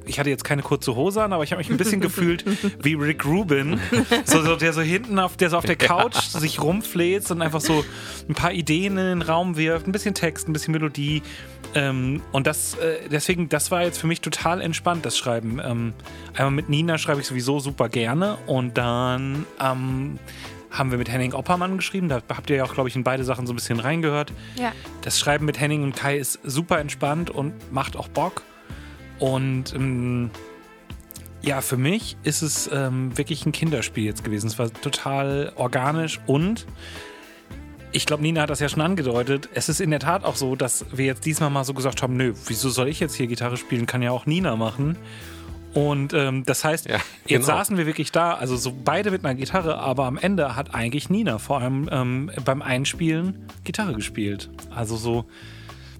ich 0.05 0.19
hatte 0.19 0.31
jetzt 0.31 0.43
keine 0.43 0.63
kurze 0.63 0.95
Hose 0.95 1.21
an, 1.21 1.33
aber 1.33 1.43
ich 1.43 1.51
habe 1.51 1.59
mich 1.59 1.69
ein 1.69 1.77
bisschen 1.77 2.01
gefühlt 2.01 2.43
wie 2.81 2.95
Rick 2.95 3.25
Rubin, 3.25 3.79
so, 4.25 4.41
so, 4.41 4.55
der 4.55 4.73
so 4.73 4.81
hinten 4.81 5.19
auf, 5.19 5.37
der 5.37 5.51
so 5.51 5.57
auf 5.57 5.65
der 5.65 5.75
Couch 5.77 6.33
ja. 6.33 6.39
sich 6.39 6.59
rumfläzt 6.59 7.29
und 7.31 7.43
einfach 7.43 7.61
so 7.61 7.85
ein 8.27 8.33
paar 8.33 8.51
Ideen 8.51 8.97
in 8.97 9.05
den 9.05 9.21
Raum 9.21 9.55
wirft, 9.55 9.87
ein 9.87 9.91
bisschen 9.91 10.15
Text, 10.15 10.49
ein 10.49 10.53
bisschen 10.53 10.71
Melodie. 10.71 11.21
Ähm, 11.75 12.21
und 12.31 12.47
das, 12.47 12.75
äh, 12.75 13.07
deswegen, 13.09 13.49
das 13.49 13.71
war 13.71 13.83
jetzt 13.83 13.99
für 13.99 14.07
mich 14.07 14.21
total 14.21 14.61
entspannt, 14.61 15.05
das 15.05 15.17
Schreiben. 15.17 15.61
Ähm, 15.63 15.93
einmal 16.33 16.51
mit 16.51 16.69
Nina 16.69 16.97
schreibe 16.97 17.21
ich 17.21 17.27
sowieso 17.27 17.59
super 17.59 17.89
gerne 17.89 18.37
und 18.47 18.77
dann 18.77 19.45
ähm, 19.59 20.19
haben 20.71 20.91
wir 20.91 20.97
mit 20.97 21.09
Henning 21.09 21.33
Oppermann 21.33 21.77
geschrieben. 21.77 22.09
Da 22.09 22.21
habt 22.29 22.49
ihr 22.49 22.57
ja 22.57 22.63
auch, 22.63 22.73
glaube 22.73 22.89
ich, 22.89 22.95
in 22.95 23.03
beide 23.03 23.23
Sachen 23.23 23.45
so 23.47 23.53
ein 23.53 23.55
bisschen 23.55 23.79
reingehört. 23.79 24.31
Ja. 24.55 24.71
Das 25.01 25.19
Schreiben 25.19 25.45
mit 25.45 25.59
Henning 25.59 25.83
und 25.83 25.95
Kai 25.95 26.17
ist 26.17 26.39
super 26.43 26.79
entspannt 26.79 27.29
und 27.29 27.53
macht 27.71 27.95
auch 27.95 28.07
Bock. 28.07 28.43
Und 29.19 29.73
ähm, 29.73 30.31
ja, 31.41 31.61
für 31.61 31.77
mich 31.77 32.17
ist 32.23 32.41
es 32.41 32.69
ähm, 32.71 33.17
wirklich 33.17 33.45
ein 33.45 33.51
Kinderspiel 33.51 34.03
jetzt 34.03 34.23
gewesen. 34.23 34.47
Es 34.47 34.59
war 34.59 34.71
total 34.71 35.53
organisch 35.55 36.19
und 36.25 36.65
ich 37.91 38.05
glaube, 38.05 38.23
Nina 38.23 38.41
hat 38.41 38.49
das 38.49 38.59
ja 38.59 38.69
schon 38.69 38.81
angedeutet. 38.81 39.49
Es 39.53 39.69
ist 39.69 39.81
in 39.81 39.89
der 39.89 39.99
Tat 39.99 40.23
auch 40.23 40.35
so, 40.35 40.55
dass 40.55 40.85
wir 40.91 41.05
jetzt 41.05 41.25
diesmal 41.25 41.49
mal 41.49 41.63
so 41.63 41.73
gesagt 41.73 42.03
haben: 42.03 42.15
Nö, 42.17 42.33
wieso 42.47 42.69
soll 42.69 42.87
ich 42.87 42.99
jetzt 42.99 43.15
hier 43.15 43.27
Gitarre 43.27 43.57
spielen? 43.57 43.85
Kann 43.85 44.01
ja 44.01 44.11
auch 44.11 44.25
Nina 44.25 44.55
machen. 44.55 44.97
Und 45.73 46.13
ähm, 46.13 46.43
das 46.45 46.63
heißt, 46.63 46.87
ja, 46.87 46.97
genau. 46.97 47.03
jetzt 47.27 47.45
saßen 47.45 47.77
wir 47.77 47.85
wirklich 47.85 48.11
da, 48.11 48.33
also 48.33 48.55
so 48.55 48.73
beide 48.83 49.11
mit 49.11 49.23
einer 49.23 49.35
Gitarre, 49.35 49.77
aber 49.77 50.05
am 50.05 50.17
Ende 50.17 50.55
hat 50.55 50.73
eigentlich 50.73 51.09
Nina 51.09 51.37
vor 51.37 51.59
allem 51.59 51.87
ähm, 51.91 52.31
beim 52.43 52.61
Einspielen 52.63 53.45
Gitarre 53.63 53.93
gespielt. 53.93 54.49
Also 54.71 54.95
so, 54.97 55.25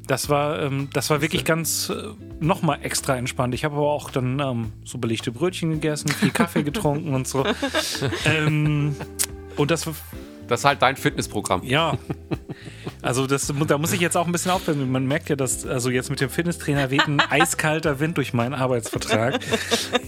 das 0.08 0.28
war, 0.28 0.60
ähm, 0.60 0.90
das 0.94 1.12
war 1.12 1.22
wirklich 1.22 1.46
ganz 1.46 1.90
äh, 1.90 2.16
nochmal 2.40 2.80
extra 2.82 3.16
entspannt. 3.16 3.54
Ich 3.54 3.64
habe 3.64 3.76
aber 3.76 3.92
auch 3.92 4.10
dann 4.10 4.40
ähm, 4.40 4.74
so 4.84 4.98
belegte 4.98 5.32
Brötchen 5.32 5.70
gegessen, 5.70 6.10
viel 6.10 6.32
Kaffee 6.32 6.64
getrunken 6.64 7.14
und 7.14 7.28
so. 7.28 7.46
Ähm, 8.26 8.96
und 9.56 9.70
das 9.70 9.88
Das 10.50 10.62
ist 10.62 10.66
halt 10.66 10.82
dein 10.82 10.98
Fitnessprogramm. 10.98 11.64
Ja. 11.64 11.98
Also 13.02 13.28
das, 13.28 13.54
da 13.68 13.78
muss 13.78 13.94
ich 13.94 14.02
jetzt 14.02 14.18
auch 14.18 14.26
ein 14.26 14.32
bisschen 14.34 14.52
aufpassen. 14.52 14.92
Man 14.92 15.06
merkt 15.06 15.30
ja, 15.30 15.38
dass 15.38 15.66
also 15.66 15.90
jetzt 15.90 16.10
mit 16.10 16.20
dem 16.20 16.30
Fitnesstrainer 16.30 16.90
weht 16.90 17.08
ein 17.08 17.20
eiskalter 17.30 18.00
Wind 18.00 18.18
durch 18.18 18.34
meinen 18.34 18.54
Arbeitsvertrag. 18.54 19.40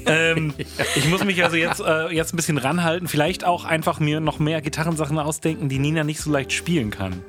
ähm, 0.05 0.53
ich 0.95 1.07
muss 1.07 1.23
mich 1.23 1.41
also 1.43 1.55
jetzt, 1.55 1.79
äh, 1.79 2.09
jetzt 2.09 2.33
ein 2.33 2.35
bisschen 2.35 2.57
ranhalten. 2.57 3.07
Vielleicht 3.07 3.45
auch 3.45 3.63
einfach 3.63 3.99
mir 3.99 4.19
noch 4.19 4.39
mehr 4.39 4.61
Gitarrensachen 4.61 5.17
ausdenken, 5.19 5.69
die 5.69 5.79
Nina 5.79 6.03
nicht 6.03 6.19
so 6.19 6.31
leicht 6.31 6.51
spielen 6.51 6.91
kann. 6.91 7.21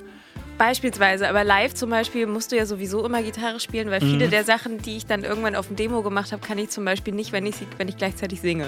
Beispielsweise, 0.59 1.29
aber 1.29 1.45
live 1.45 1.75
zum 1.75 1.91
Beispiel 1.91 2.27
musst 2.27 2.53
du 2.53 2.57
ja 2.57 2.67
sowieso 2.67 3.05
immer 3.05 3.23
Gitarre 3.23 3.59
spielen, 3.59 3.91
weil 3.91 4.01
viele 4.01 4.29
der 4.29 4.45
Sachen, 4.45 4.79
die 4.79 4.97
ich 4.97 5.07
dann 5.07 5.25
irgendwann 5.25 5.57
auf 5.57 5.67
dem 5.67 5.77
Demo 5.77 6.03
gemacht 6.03 6.33
habe, 6.33 6.45
kann 6.47 6.59
ich 6.59 6.71
zum 6.71 6.85
Beispiel 6.85 7.15
nicht, 7.15 7.33
wenn 7.33 7.47
ich, 7.47 7.57
wenn 7.79 7.89
ich 7.89 7.97
gleichzeitig 7.97 8.41
singe. 8.41 8.67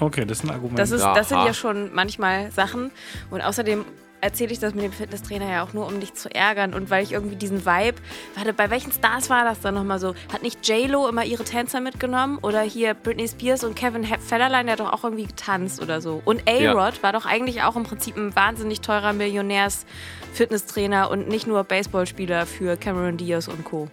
Okay, 0.00 0.24
das 0.24 0.38
ist 0.38 0.44
ein 0.44 0.50
Argument. 0.50 0.78
Das, 0.78 0.90
ist, 0.90 1.02
Ja, 1.02 1.14
das 1.14 1.28
sind 1.28 1.38
ja 1.38 1.54
schon 1.54 1.92
manchmal 1.94 2.50
Sachen. 2.52 2.90
Und 3.30 3.40
außerdem 3.40 3.84
erzähle 4.20 4.52
ich 4.52 4.58
das 4.58 4.74
mit 4.74 4.84
dem 4.84 4.92
Fitnesstrainer 4.92 5.48
ja 5.48 5.62
auch 5.62 5.72
nur, 5.72 5.86
um 5.86 6.00
dich 6.00 6.12
zu 6.14 6.32
ärgern 6.34 6.74
und 6.74 6.90
weil 6.90 7.04
ich 7.04 7.12
irgendwie 7.12 7.36
diesen 7.36 7.64
Vibe. 7.64 7.98
Warte, 8.34 8.52
bei 8.52 8.68
welchen 8.70 8.92
Stars 8.92 9.30
war 9.30 9.44
das 9.44 9.60
dann 9.60 9.74
nochmal 9.74 9.98
so? 9.98 10.14
Hat 10.32 10.42
nicht 10.42 10.66
J-Lo 10.66 11.08
immer 11.08 11.24
ihre 11.24 11.44
Tänzer 11.44 11.80
mitgenommen? 11.80 12.38
Oder 12.42 12.62
hier 12.62 12.94
Britney 12.94 13.28
Spears 13.28 13.64
und 13.64 13.76
Kevin 13.76 14.04
Federline, 14.04 14.64
der 14.64 14.72
hat 14.72 14.80
doch 14.80 14.92
auch 14.92 15.04
irgendwie 15.04 15.26
getanzt 15.26 15.80
oder 15.80 16.00
so. 16.00 16.20
Und 16.24 16.42
A-Rod 16.48 17.02
war 17.02 17.12
doch 17.12 17.26
eigentlich 17.26 17.62
auch 17.62 17.76
im 17.76 17.84
Prinzip 17.84 18.16
ein 18.16 18.34
wahnsinnig 18.34 18.80
teurer 18.80 19.12
Millionärs-Fitnesstrainer 19.12 21.10
und 21.10 21.28
nicht 21.28 21.46
nur 21.46 21.62
Baseballspieler 21.64 22.46
für 22.46 22.76
Cameron 22.76 23.16
Diaz 23.16 23.46
und 23.48 23.64
Co. 23.64 23.88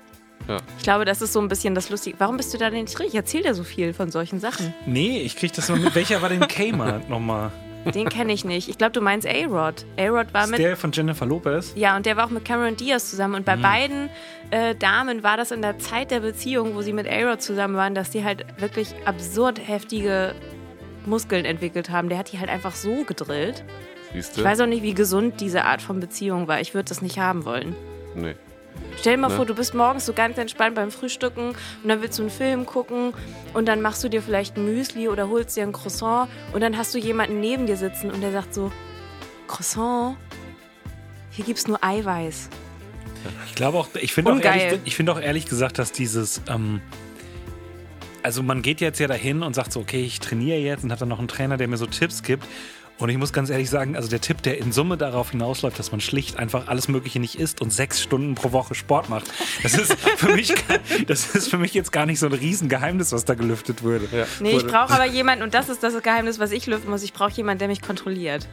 Ja. 0.48 0.58
Ich 0.78 0.84
glaube, 0.84 1.06
das 1.06 1.22
ist 1.22 1.34
so 1.34 1.40
ein 1.40 1.48
bisschen 1.48 1.74
das 1.76 1.90
Lustige. 1.90 2.20
Warum 2.20 2.38
bist 2.38 2.54
du 2.54 2.58
da 2.58 2.70
denn 2.70 2.84
nicht 2.84 2.98
drin? 2.98 3.08
Ich 3.08 3.16
erzähle 3.16 3.46
dir 3.46 3.54
so 3.56 3.64
viel 3.64 3.94
von 3.94 4.12
solchen 4.12 4.40
Sachen. 4.40 4.74
nee, 4.86 5.20
ich 5.22 5.36
krieg 5.36 5.52
das 5.54 5.70
noch 5.70 5.78
mit. 5.78 5.96
Welcher 5.96 6.22
war 6.22 6.30
denn 6.30 6.42
Kmart 6.48 7.10
nochmal? 7.10 7.52
Den 7.94 8.10
kenne 8.10 8.34
ich 8.34 8.44
nicht. 8.46 8.68
Ich 8.68 8.80
glaube, 8.80 8.94
du 8.94 9.02
meinst 9.02 9.28
A-Rod. 9.28 9.86
A-Rod 9.98 10.34
war 10.34 10.46
Ist 10.46 10.52
mit. 10.52 10.60
der 10.60 10.76
von 10.76 10.92
Jennifer 10.92 11.26
Lopez? 11.28 11.72
Ja, 11.76 11.96
und 11.96 12.08
der 12.08 12.18
war 12.18 12.26
auch 12.26 12.32
mit 12.32 12.44
Cameron 12.44 12.76
Diaz 12.76 13.12
zusammen. 13.12 13.34
Mhm. 13.34 13.38
Und 13.38 13.46
bei 13.46 13.56
beiden 13.58 14.10
äh, 14.50 14.74
Damen 14.74 15.22
war 15.22 15.38
das 15.38 15.52
in 15.52 15.62
der 15.62 15.78
Zeit 15.78 16.10
der 16.10 16.22
Beziehung, 16.22 16.74
wo 16.76 16.82
sie 16.82 16.94
mit 16.94 17.08
A-Rod 17.08 17.44
zusammen 17.44 17.76
waren, 17.76 17.94
dass 17.94 18.10
die 18.10 18.24
halt 18.24 18.44
wirklich 18.60 18.90
absurd 19.06 19.60
heftige 19.68 20.34
Muskeln 21.06 21.46
entwickelt 21.46 21.92
haben. 21.92 22.10
Der 22.10 22.18
hat 22.18 22.32
die 22.32 22.40
halt 22.40 22.50
einfach 22.50 22.74
so 22.74 23.04
gedrillt. 23.04 23.64
Siehst 24.14 24.36
Ich 24.38 24.44
weiß 24.44 24.62
auch 24.62 24.66
nicht, 24.66 24.82
wie 24.82 24.96
gesund 24.96 25.40
diese 25.40 25.64
Art 25.66 25.82
von 25.84 26.00
Beziehung 26.00 26.48
war. 26.48 26.60
Ich 26.62 26.74
würde 26.74 26.90
das 26.90 27.04
nicht 27.04 27.20
haben 27.20 27.46
wollen. 27.46 27.76
Nee. 28.16 28.34
Stell 28.98 29.16
dir 29.16 29.22
mal 29.22 29.30
Ne? 29.30 29.36
vor, 29.36 29.46
du 29.46 29.56
bist 29.56 29.74
morgens 29.74 30.06
so 30.06 30.14
ganz 30.14 30.38
entspannt 30.38 30.76
beim 30.76 30.90
Frühstücken 30.92 31.50
und 31.50 31.90
dann 31.90 32.02
willst 32.02 32.18
du 32.18 32.24
einen 32.24 32.32
Film 32.32 32.66
gucken 32.66 33.14
und 33.54 33.68
dann 33.68 33.82
machst 33.82 34.04
du 34.04 34.10
dir 34.10 34.22
vielleicht 34.22 34.58
ein 34.58 34.66
Müsli 34.66 35.08
oder 35.10 35.30
holst 35.30 35.56
dir 35.58 35.64
ein 35.64 35.74
Croissant 35.74 36.30
und 36.54 36.62
dann 36.62 36.78
hast 36.78 36.94
du 36.94 36.98
jemanden 36.98 37.40
neben 37.40 37.68
dir 37.68 37.78
sitzen 37.78 38.10
und 38.12 38.22
der 38.22 38.32
sagt 38.32 38.54
so, 38.54 38.72
Croissant, 39.48 40.18
hier 41.32 41.46
gibt's 41.46 41.68
nur 41.68 41.84
Eiweiß. 41.84 42.50
Ich 43.48 43.56
glaube 43.56 43.78
auch, 43.80 43.88
ich 44.00 44.14
finde 44.14 44.34
auch, 44.34 44.40
ehrlich, 44.40 44.80
ich 44.86 44.96
finde 44.96 45.12
auch 45.12 45.20
ehrlich 45.20 45.46
gesagt, 45.48 45.80
dass 45.80 45.92
dieses, 45.92 46.42
ähm, 46.48 46.82
also 48.24 48.42
man 48.44 48.62
geht 48.62 48.82
jetzt 48.82 49.00
ja 49.00 49.08
dahin 49.08 49.44
und 49.44 49.54
sagt 49.56 49.72
so, 49.72 49.80
okay, 49.80 50.02
ich 50.04 50.20
trainiere 50.20 50.58
jetzt 50.60 50.84
und 50.84 50.92
hat 50.92 51.02
dann 51.02 51.10
noch 51.10 51.20
einen 51.20 51.28
Trainer, 51.28 51.58
der 51.58 51.68
mir 51.68 51.78
so 51.78 51.86
Tipps 51.86 52.24
gibt. 52.24 52.44
Und 52.98 53.10
ich 53.10 53.18
muss 53.18 53.34
ganz 53.34 53.50
ehrlich 53.50 53.70
sagen, 53.70 53.98
also 53.98 54.08
der 54.10 54.22
Tipp, 54.22 54.42
der 54.42 54.58
in 54.58 54.72
Summe 54.72 54.96
darauf 54.96 55.32
hinausläuft, 55.32 55.78
dass 55.78 55.92
man 55.92 56.00
schlicht 56.00 56.38
einfach 56.38 56.68
alles 56.68 56.88
Mögliche 56.88 57.20
nicht 57.20 57.36
isst 57.36 57.62
und 57.62 57.72
sechs 57.72 58.02
Stunden 58.02 58.36
pro 58.36 58.54
Woche 58.54 58.74
Sport 58.74 59.10
macht, 59.10 59.26
das 59.64 59.74
ist 59.74 59.94
für 60.18 60.34
mich, 60.34 60.54
das 61.08 61.36
ist 61.36 61.50
für 61.50 61.58
mich 61.58 61.74
jetzt 61.74 61.92
gar 61.92 62.06
nicht 62.06 62.20
so 62.20 62.28
ein 62.28 62.34
Riesengeheimnis, 62.34 63.12
was 63.12 63.26
da 63.26 63.34
gelüftet 63.34 63.84
würde. 63.84 64.08
Ja. 64.16 64.26
Nee, 64.40 64.58
ich 64.58 64.66
brauche 64.66 64.94
aber 64.94 65.06
jemanden, 65.06 65.44
und 65.44 65.54
das 65.54 65.68
ist 65.68 65.84
das 65.84 66.02
Geheimnis, 66.02 66.40
was 66.40 66.52
ich 66.52 66.68
lüften 66.68 66.90
muss, 66.90 67.04
ich 67.04 67.12
brauche 67.12 67.32
jemanden, 67.32 67.60
der 67.60 67.68
mich 67.68 67.82
kontrolliert. 67.82 68.48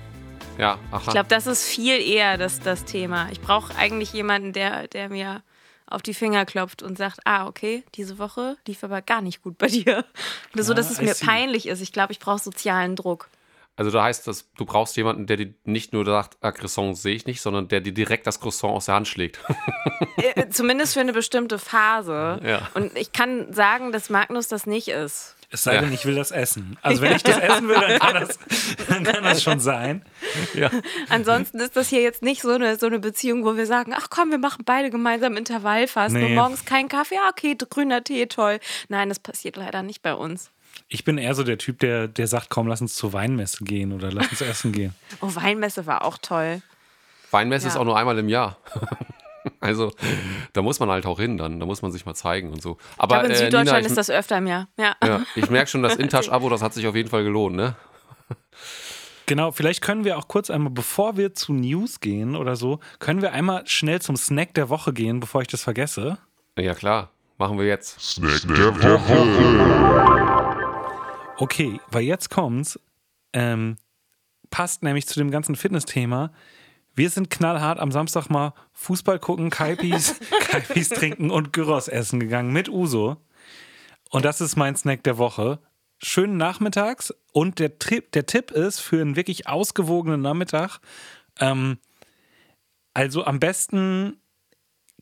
Ja, 0.59 0.79
aha. 0.91 1.03
Ich 1.07 1.13
glaube, 1.13 1.29
das 1.29 1.47
ist 1.47 1.65
viel 1.65 2.01
eher 2.01 2.37
das, 2.37 2.61
das 2.61 2.85
Thema. 2.85 3.29
Ich 3.31 3.41
brauche 3.41 3.75
eigentlich 3.77 4.13
jemanden, 4.13 4.53
der, 4.53 4.89
der 4.89 5.09
mir 5.09 5.43
auf 5.87 6.03
die 6.03 6.15
Finger 6.15 6.45
klopft 6.47 6.83
und 6.83 6.99
sagt, 6.99 7.21
ah, 7.25 7.47
okay, 7.47 7.85
diese 7.95 8.19
Woche 8.19 8.57
lief 8.67 8.83
aber 8.83 9.03
gar 9.03 9.21
nicht 9.23 9.43
gut 9.43 9.57
bei 9.59 9.69
dir. 9.69 10.05
Oder 10.53 10.63
so, 10.65 10.73
Ja, 10.73 10.77
dass 10.77 10.91
es 10.91 11.01
mir 11.01 11.15
see. 11.15 11.25
peinlich 11.25 11.69
ist. 11.69 11.81
Ich 11.81 11.93
glaube, 11.93 12.13
ich 12.13 12.19
brauche 12.19 12.41
sozialen 12.41 12.97
Druck. 12.97 13.29
Also 13.77 13.91
da 13.91 14.05
heißt 14.05 14.27
das, 14.27 14.51
du 14.57 14.65
brauchst 14.67 14.97
jemanden, 14.99 15.27
der 15.27 15.39
dir 15.39 15.55
nicht 15.65 15.93
nur 15.95 16.05
sagt, 16.05 16.37
ah, 16.43 16.53
Croissant 16.53 16.97
sehe 16.97 17.15
ich 17.15 17.25
nicht, 17.27 17.41
sondern 17.41 17.69
der 17.69 17.81
dir 17.81 17.93
direkt 17.95 18.27
das 18.27 18.39
Croissant 18.39 18.75
aus 18.75 18.85
der 18.87 18.97
Hand 18.97 19.09
schlägt. 19.09 19.41
Äh, 20.19 20.49
Zumindest 20.51 20.95
für 20.95 21.01
eine 21.01 21.13
bestimmte 21.15 21.59
Phase. 21.59 22.41
Ja. 22.45 22.69
Und 22.75 22.97
ich 22.99 23.13
kann 23.13 23.53
sagen, 23.53 23.91
dass 23.93 24.11
Magnus 24.11 24.49
das 24.49 24.67
nicht 24.67 24.89
ist. 24.89 25.37
Es 25.51 25.65
sei 25.65 25.75
Ja. 25.75 25.81
denn, 25.83 25.93
ich 25.93 26.07
will 26.07 26.15
das 26.15 26.31
essen. 26.31 26.79
Also 26.83 27.03
wenn 27.03 27.15
ich 27.17 27.23
das 27.23 27.39
essen 27.39 27.69
will, 27.69 27.75
dann 27.81 27.99
kann 27.99 28.15
das, 28.15 28.39
dann 28.89 29.05
kann 29.05 29.25
das 29.25 29.43
schon 29.43 29.59
sein. 29.61 30.05
ja. 30.55 30.71
Ansonsten 31.11 31.59
ist 31.61 31.77
das 31.77 31.89
hier 31.89 32.01
jetzt 32.03 32.23
nicht 32.23 32.41
so 32.43 32.51
eine, 32.53 32.77
so 32.79 32.87
eine 32.87 32.99
Beziehung, 33.01 33.45
wo 33.45 33.57
wir 33.57 33.67
sagen, 33.67 33.93
ach 33.97 34.09
komm, 34.11 34.31
wir 34.31 34.39
machen 34.39 34.63
beide 34.65 34.91
gemeinsam 34.91 35.37
Intervallfasten 35.37 36.21
Nee. 36.21 36.27
und 36.29 36.35
morgens 36.37 36.65
keinen 36.65 36.89
Kaffee, 36.89 37.17
ja, 37.17 37.29
okay, 37.31 37.57
grüner 37.69 38.05
Tee, 38.05 38.27
toll. 38.27 38.61
Nein, 38.89 39.09
das 39.09 39.19
passiert 39.19 39.57
leider 39.57 39.83
nicht 39.83 40.01
bei 40.03 40.15
uns. 40.15 40.51
Ich 40.95 41.05
bin 41.05 41.17
eher 41.17 41.35
so 41.35 41.43
der 41.43 41.57
Typ, 41.57 41.79
der, 41.79 42.07
der 42.07 42.27
sagt, 42.27 42.51
komm, 42.51 42.67
lass 42.67 42.83
uns 42.83 42.95
zur 42.97 43.15
Weinmesse 43.15 43.65
gehen 43.65 43.93
oder 43.95 44.13
lass 44.13 44.29
uns 44.29 44.43
essen 44.43 44.73
gehen. 44.73 44.95
Oh, 45.23 45.35
Weinmesse 45.35 45.87
war 45.87 46.05
auch 46.05 46.19
toll. 46.19 46.61
Weinmesse 47.31 47.67
Ja. 47.67 47.73
ist 47.73 47.79
auch 47.79 47.85
nur 47.87 47.97
einmal 47.97 48.19
im 48.19 48.29
Jahr. 48.29 48.59
also 49.61 49.93
da 50.53 50.61
muss 50.61 50.81
man 50.81 50.91
halt 50.91 51.07
auch 51.07 51.19
hin 51.19 51.39
dann, 51.39 51.59
da 51.61 51.65
muss 51.67 51.81
man 51.81 51.93
sich 51.93 52.05
mal 52.05 52.15
zeigen 52.15 52.51
und 52.51 52.61
so. 52.61 52.77
Ich 52.79 53.01
Aber 53.01 53.15
glaube, 53.21 53.27
in 53.29 53.33
äh, 53.33 53.37
Süddeutschland 53.37 53.67
Nina, 53.69 53.79
ich, 53.81 53.87
ist 53.87 53.97
das 53.97 54.11
öfter 54.11 54.37
im 54.37 54.47
Jahr. 54.47 54.69
Ja. 54.77 54.95
ja, 55.03 55.23
ich 55.35 55.49
merke 55.49 55.71
schon, 55.71 55.83
das 55.83 55.97
InTouch-Abo, 55.97 56.51
das 56.51 56.61
hat 56.61 56.75
sich 56.75 56.87
auf 56.87 56.95
jeden 56.95 57.09
Fall 57.09 57.25
gelohnt, 57.25 57.57
ne? 57.57 57.75
Genau, 59.25 59.51
vielleicht 59.51 59.81
können 59.81 60.05
wir 60.05 60.19
auch 60.19 60.29
kurz 60.29 60.51
einmal, 60.51 60.73
bevor 60.73 61.17
wir 61.17 61.33
zu 61.33 61.55
News 61.55 62.01
gehen 62.01 62.37
oder 62.37 62.55
so, 62.55 62.81
können 62.99 63.23
wir 63.23 63.33
einmal 63.33 63.67
schnell 63.67 64.03
zum 64.03 64.17
Snack 64.17 64.53
der 64.55 64.69
Woche 64.69 64.93
gehen, 64.93 65.21
bevor 65.21 65.41
ich 65.41 65.49
das 65.49 65.63
vergesse. 65.63 66.19
Ja 66.59 66.75
klar, 66.75 67.09
machen 67.39 67.59
wir 67.59 67.65
jetzt. 67.67 67.99
Snack 67.99 68.43
der 68.47 68.75
Woche. 68.83 70.32
Okay, 71.43 71.81
weil 71.91 72.05
jetzt 72.05 72.31
kommt's, 72.31 72.79
ähm, 73.33 73.77
passt 74.51 74.85
nämlich 74.85 75.09
zu 75.09 75.19
dem 75.19 75.33
ganzen 75.33 75.57
Fitness-Thema. 75.57 76.33
Wir 76.95 77.11
sind 77.11 77.31
knallhart 77.31 77.81
am 77.81 77.91
Samstag 77.91 78.29
mal 78.31 78.55
Fußball 78.75 79.19
gucken, 79.19 79.51
Kaipis, 79.51 80.21
Kaipis 80.43 80.91
trinken 80.91 81.33
und 81.33 81.53
Gyros 81.53 81.89
essen 81.89 82.21
gegangen 82.21 82.53
mit 82.53 82.69
Uso. 82.69 83.17
Und 84.11 84.25
das 84.25 84.41
ist 84.41 84.55
mein 84.55 84.77
Snack 84.77 85.03
der 85.03 85.19
Woche. 85.19 85.59
Schönen 85.99 86.37
Nachmittags 86.37 87.13
und 87.33 87.59
der, 87.59 87.77
Tipp, 87.81 88.13
der 88.13 88.27
Tipp 88.27 88.53
ist 88.53 88.79
für 88.79 89.01
einen 89.01 89.17
wirklich 89.17 89.49
ausgewogenen 89.49 90.23
Nachmittag, 90.23 90.79
ähm, 91.41 91.79
also 92.95 93.25
am 93.25 93.41
besten 93.41 94.22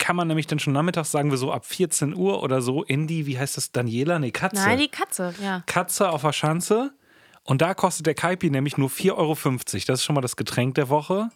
kann 0.00 0.16
man 0.16 0.26
nämlich 0.26 0.48
dann 0.48 0.58
schon 0.58 0.72
nachmittags, 0.72 1.12
sagen 1.12 1.30
wir 1.30 1.38
so 1.38 1.52
ab 1.52 1.64
14 1.64 2.16
Uhr 2.16 2.42
oder 2.42 2.62
so, 2.62 2.82
in 2.82 3.06
die, 3.06 3.26
wie 3.26 3.38
heißt 3.38 3.56
das, 3.56 3.70
Daniela? 3.70 4.18
Nee, 4.18 4.32
Katze. 4.32 4.56
Nein, 4.56 4.78
die 4.78 4.88
Katze, 4.88 5.32
ja. 5.40 5.62
Katze 5.66 6.10
auf 6.10 6.22
der 6.22 6.32
Schanze. 6.32 6.92
Und 7.44 7.62
da 7.62 7.74
kostet 7.74 8.06
der 8.06 8.14
Kaipi 8.14 8.50
nämlich 8.50 8.76
nur 8.76 8.88
4,50 8.88 9.12
Euro. 9.16 9.36
Das 9.86 10.00
ist 10.00 10.04
schon 10.04 10.14
mal 10.14 10.20
das 10.20 10.36
Getränk 10.36 10.74
der 10.74 10.88
Woche. 10.88 11.28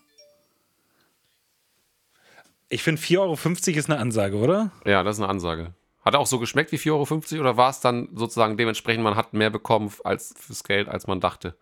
Ich 2.68 2.82
finde 2.82 3.00
4,50 3.00 3.18
Euro 3.20 3.78
ist 3.78 3.90
eine 3.90 4.00
Ansage, 4.00 4.36
oder? 4.36 4.72
Ja, 4.84 5.02
das 5.02 5.16
ist 5.16 5.22
eine 5.22 5.30
Ansage. 5.30 5.74
Hat 6.04 6.14
er 6.14 6.20
auch 6.20 6.26
so 6.26 6.38
geschmeckt 6.38 6.72
wie 6.72 6.76
4,50 6.76 7.34
Euro 7.34 7.40
oder 7.40 7.56
war 7.56 7.70
es 7.70 7.80
dann 7.80 8.08
sozusagen 8.14 8.56
dementsprechend, 8.56 9.04
man 9.04 9.16
hat 9.16 9.32
mehr 9.32 9.50
bekommen 9.50 9.92
als 10.02 10.34
fürs 10.38 10.64
Geld, 10.64 10.88
als 10.88 11.06
man 11.06 11.20
dachte? 11.20 11.56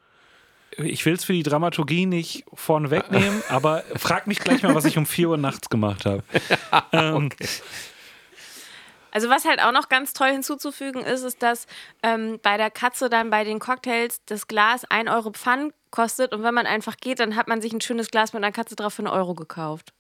Ich 0.79 1.05
will 1.05 1.15
es 1.15 1.25
für 1.25 1.33
die 1.33 1.43
Dramaturgie 1.43 2.07
nicht 2.07 2.45
vorne 2.53 2.91
wegnehmen, 2.91 3.43
aber 3.49 3.85
frag 3.97 4.27
mich 4.27 4.39
gleich 4.41 4.63
mal, 4.63 4.75
was 4.75 4.85
ich 4.85 4.99
um 4.99 5.07
4 5.07 5.31
Uhr 5.31 5.37
nachts 5.37 5.69
gemacht 5.69 6.07
habe. 6.07 6.23
ähm, 6.93 7.31
Also 9.13 9.29
was 9.29 9.45
halt 9.45 9.61
auch 9.61 9.73
noch 9.73 9.91
ganz 9.91 10.15
toll 10.15 10.31
hinzuzufügen 10.31 11.03
ist, 11.03 11.23
ist, 11.23 11.43
dass 11.43 11.67
ähm, 12.03 12.41
bei 12.43 12.57
der 12.57 12.71
Katze 12.71 13.11
dann 13.11 13.29
bei 13.29 13.45
den 13.45 13.59
Cocktails 13.59 14.23
das 14.25 14.49
Glas 14.49 14.87
1 14.87 15.11
Euro 15.11 15.31
Pfand 15.33 15.75
kostet 15.91 16.33
und 16.33 16.43
wenn 16.43 16.55
man 16.55 16.67
einfach 16.67 16.97
geht, 16.97 17.21
dann 17.21 17.37
hat 17.37 17.47
man 17.47 17.61
sich 17.61 17.75
ein 17.75 17.83
schönes 17.83 18.11
Glas 18.11 18.33
mit 18.33 18.43
einer 18.43 18.53
Katze 18.53 18.75
drauf 18.75 18.95
für 18.95 19.01
einen 19.01 19.13
Euro 19.13 19.35
gekauft. 19.35 19.93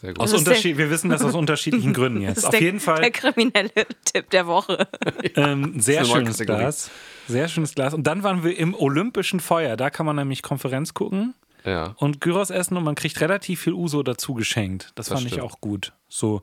Sehr 0.00 0.14
gut. 0.14 0.20
aus 0.20 0.32
Unterschied, 0.32 0.78
wir 0.78 0.90
wissen 0.90 1.10
das 1.10 1.22
aus 1.22 1.34
unterschiedlichen 1.34 1.92
Gründen 1.92 2.20
Das 2.20 2.28
jetzt. 2.28 2.38
ist 2.38 2.44
Auf 2.46 2.50
der, 2.52 2.60
jeden 2.60 2.80
Fall 2.80 3.00
der 3.00 3.10
kriminelle 3.10 3.70
Tipp 4.04 4.30
der 4.30 4.46
Woche. 4.46 4.88
ähm, 5.36 5.80
sehr 5.80 6.04
schönes. 6.04 6.38
Glas. 6.38 6.90
Sehr 7.28 7.48
schönes 7.48 7.74
Glas. 7.74 7.94
Und 7.94 8.04
dann 8.06 8.22
waren 8.22 8.42
wir 8.44 8.56
im 8.58 8.74
Olympischen 8.74 9.40
Feuer. 9.40 9.76
Da 9.76 9.90
kann 9.90 10.06
man 10.06 10.16
nämlich 10.16 10.42
Konferenz 10.42 10.94
gucken. 10.94 11.34
Ja. 11.62 11.94
und 11.98 12.22
Gyros 12.22 12.48
essen 12.48 12.78
und 12.78 12.84
man 12.84 12.94
kriegt 12.94 13.20
relativ 13.20 13.60
viel 13.60 13.74
Uso 13.74 14.02
dazu 14.02 14.32
geschenkt. 14.32 14.92
Das, 14.94 15.08
Das 15.08 15.08
fand 15.18 15.26
ich 15.26 15.34
stimmt. 15.34 15.44
auch 15.44 15.60
gut. 15.60 15.92
So. 16.08 16.40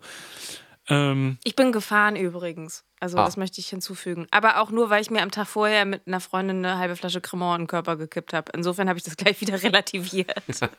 Ähm, 0.90 1.38
Ich 1.44 1.56
bin 1.56 1.72
gefahren 1.72 2.16
übrigens. 2.16 2.84
Also 3.00 3.18
Ah. 3.18 3.26
das 3.26 3.38
möchte 3.38 3.60
ich 3.62 3.68
hinzufügen. 3.70 4.26
Aber 4.32 4.60
auch 4.62 4.72
nur, 4.72 4.90
weil 4.90 5.02
ich 5.02 5.12
mir 5.12 5.22
am 5.22 5.30
Tag 5.32 5.48
vorher 5.48 5.86
mit 5.86 6.08
einer 6.08 6.20
Freundin 6.20 6.66
eine 6.66 6.78
halbe 6.80 6.96
Flasche 6.96 7.22
Cremant 7.22 7.60
in 7.60 7.62
den 7.64 7.68
Körper 7.68 7.96
gekippt 7.98 8.34
habe. 8.34 8.52
Insofern 8.56 8.88
habe 8.90 8.98
ich 8.98 9.04
das 9.06 9.18
gleich 9.18 9.40
wieder 9.42 9.62
relativiert. 9.64 10.32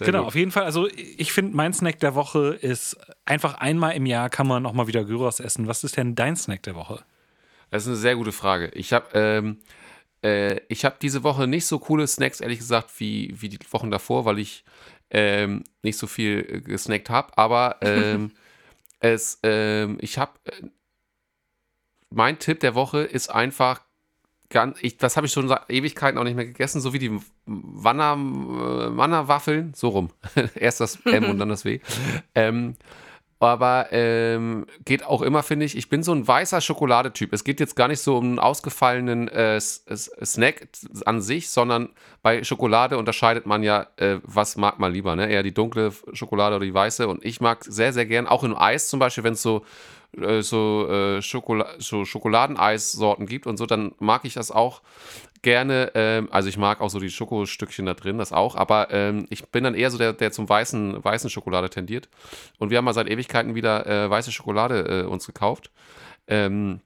Genau, 0.00 0.20
gut. 0.20 0.28
auf 0.28 0.34
jeden 0.34 0.50
Fall. 0.50 0.64
Also 0.64 0.88
ich 0.88 1.30
finde, 1.32 1.54
mein 1.56 1.72
Snack 1.72 2.00
der 2.00 2.14
Woche 2.14 2.54
ist 2.60 2.96
einfach 3.26 3.54
einmal 3.54 3.94
im 3.94 4.06
Jahr 4.06 4.30
kann 4.30 4.46
man 4.46 4.64
auch 4.66 4.72
mal 4.72 4.86
wieder 4.86 5.04
Gyros 5.04 5.40
essen. 5.40 5.68
Was 5.68 5.84
ist 5.84 5.96
denn 5.96 6.14
dein 6.14 6.36
Snack 6.36 6.62
der 6.64 6.74
Woche? 6.74 7.04
Das 7.70 7.82
ist 7.82 7.88
eine 7.88 7.96
sehr 7.96 8.16
gute 8.16 8.32
Frage. 8.32 8.68
Ich 8.74 8.92
habe 8.92 9.06
ähm, 9.14 9.58
äh, 10.24 10.60
ich 10.68 10.84
hab 10.84 11.00
diese 11.00 11.22
Woche 11.22 11.46
nicht 11.46 11.66
so 11.66 11.78
coole 11.78 12.06
Snacks, 12.06 12.40
ehrlich 12.40 12.58
gesagt, 12.58 12.90
wie, 12.98 13.34
wie 13.40 13.48
die 13.50 13.58
Wochen 13.70 13.90
davor, 13.90 14.24
weil 14.24 14.38
ich 14.38 14.64
ähm, 15.10 15.64
nicht 15.82 15.98
so 15.98 16.06
viel 16.06 16.44
äh, 16.48 16.60
gesnackt 16.62 17.10
habe, 17.10 17.36
aber 17.36 17.76
ähm, 17.82 18.32
es, 19.12 19.38
ähm, 19.42 19.98
ich 20.00 20.18
habe, 20.18 20.32
äh, 20.44 20.62
mein 22.10 22.38
Tipp 22.38 22.60
der 22.60 22.74
Woche 22.74 23.00
ist 23.00 23.28
einfach 23.28 23.80
ganz, 24.48 24.78
ich, 24.80 24.96
das 24.96 25.16
habe 25.16 25.26
ich 25.26 25.32
schon 25.32 25.48
seit 25.48 25.68
Ewigkeiten 25.70 26.18
auch 26.18 26.24
nicht 26.24 26.36
mehr 26.36 26.46
gegessen, 26.46 26.80
so 26.80 26.92
wie 26.92 26.98
die 26.98 27.18
Wanner, 27.46 28.12
äh, 28.14 28.96
Wannerwaffeln, 28.96 29.74
so 29.74 29.88
rum. 29.88 30.10
Erst 30.54 30.80
das 30.80 31.00
M 31.04 31.24
und 31.24 31.38
dann 31.38 31.48
das 31.48 31.64
W. 31.64 31.80
Ähm, 32.34 32.76
aber 33.38 33.88
ähm, 33.90 34.66
geht 34.84 35.04
auch 35.04 35.20
immer, 35.20 35.42
finde 35.42 35.66
ich. 35.66 35.76
Ich 35.76 35.90
bin 35.90 36.02
so 36.02 36.12
ein 36.12 36.26
weißer 36.26 36.60
Schokoladetyp. 36.62 37.32
Es 37.34 37.44
geht 37.44 37.60
jetzt 37.60 37.76
gar 37.76 37.88
nicht 37.88 38.00
so 38.00 38.16
um 38.16 38.24
einen 38.24 38.38
ausgefallenen 38.38 39.28
äh, 39.28 39.60
Snack 39.60 40.68
an 41.04 41.20
sich, 41.20 41.50
sondern 41.50 41.90
bei 42.22 42.44
Schokolade 42.44 42.96
unterscheidet 42.96 43.44
man 43.44 43.62
ja, 43.62 43.88
äh, 43.96 44.18
was 44.22 44.56
mag 44.56 44.78
man 44.78 44.92
lieber, 44.92 45.16
ne? 45.16 45.28
Eher 45.28 45.42
die 45.42 45.52
dunkle 45.52 45.92
Schokolade 46.14 46.56
oder 46.56 46.64
die 46.64 46.72
weiße. 46.72 47.06
Und 47.08 47.24
ich 47.24 47.40
mag 47.40 47.62
sehr, 47.64 47.92
sehr 47.92 48.06
gern, 48.06 48.26
auch 48.26 48.42
in 48.42 48.54
Eis 48.54 48.88
zum 48.88 49.00
Beispiel, 49.00 49.24
wenn 49.24 49.34
es 49.34 49.42
so, 49.42 49.66
äh, 50.16 50.40
so, 50.40 50.88
äh, 50.88 51.20
Schokola 51.20 51.66
so 51.78 52.06
Schokoladeneissorten 52.06 53.26
gibt 53.26 53.46
und 53.46 53.58
so, 53.58 53.66
dann 53.66 53.92
mag 53.98 54.24
ich 54.24 54.32
das 54.32 54.50
auch 54.50 54.80
gerne. 55.46 55.92
Ähm, 55.94 56.28
also 56.32 56.48
ich 56.48 56.58
mag 56.58 56.80
auch 56.80 56.90
so 56.90 56.98
die 56.98 57.08
Schokostückchen 57.08 57.86
da 57.86 57.94
drin, 57.94 58.18
das 58.18 58.32
auch. 58.32 58.56
Aber 58.56 58.90
ähm, 58.90 59.26
ich 59.30 59.48
bin 59.50 59.62
dann 59.62 59.76
eher 59.76 59.92
so 59.92 59.96
der, 59.96 60.12
der 60.12 60.32
zum 60.32 60.48
weißen, 60.48 61.04
weißen 61.04 61.30
Schokolade 61.30 61.70
tendiert. 61.70 62.08
Und 62.58 62.70
wir 62.70 62.78
haben 62.78 62.84
mal 62.84 62.94
seit 62.94 63.08
Ewigkeiten 63.08 63.54
wieder 63.54 63.86
äh, 63.86 64.10
weiße 64.10 64.32
Schokolade 64.32 65.04
äh, 65.04 65.06
uns 65.06 65.24
gekauft. 65.24 65.70
Ähm, 66.26 66.80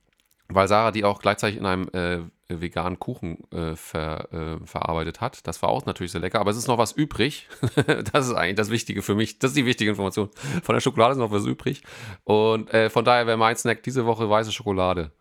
weil 0.48 0.68
Sarah 0.68 0.90
die 0.90 1.04
auch 1.04 1.20
gleichzeitig 1.20 1.58
in 1.58 1.64
einem 1.64 1.88
äh, 1.92 2.18
veganen 2.48 2.98
Kuchen 2.98 3.50
äh, 3.50 3.76
ver, 3.76 4.28
äh, 4.30 4.66
verarbeitet 4.66 5.22
hat. 5.22 5.46
Das 5.46 5.62
war 5.62 5.70
auch 5.70 5.86
natürlich 5.86 6.12
sehr 6.12 6.20
lecker, 6.20 6.40
aber 6.40 6.50
es 6.50 6.58
ist 6.58 6.68
noch 6.68 6.76
was 6.76 6.92
übrig. 6.92 7.48
das 8.12 8.26
ist 8.26 8.34
eigentlich 8.34 8.56
das 8.56 8.68
Wichtige 8.68 9.00
für 9.00 9.14
mich. 9.14 9.38
Das 9.38 9.52
ist 9.52 9.56
die 9.56 9.64
wichtige 9.64 9.90
Information. 9.90 10.28
Von 10.62 10.74
der 10.74 10.80
Schokolade 10.80 11.12
ist 11.12 11.18
noch 11.18 11.30
was 11.30 11.46
übrig. 11.46 11.82
Und 12.24 12.68
äh, 12.74 12.90
von 12.90 13.06
daher 13.06 13.26
wäre 13.26 13.38
mein 13.38 13.56
Snack 13.56 13.82
diese 13.84 14.04
Woche 14.04 14.28
weiße 14.28 14.52
Schokolade. 14.52 15.12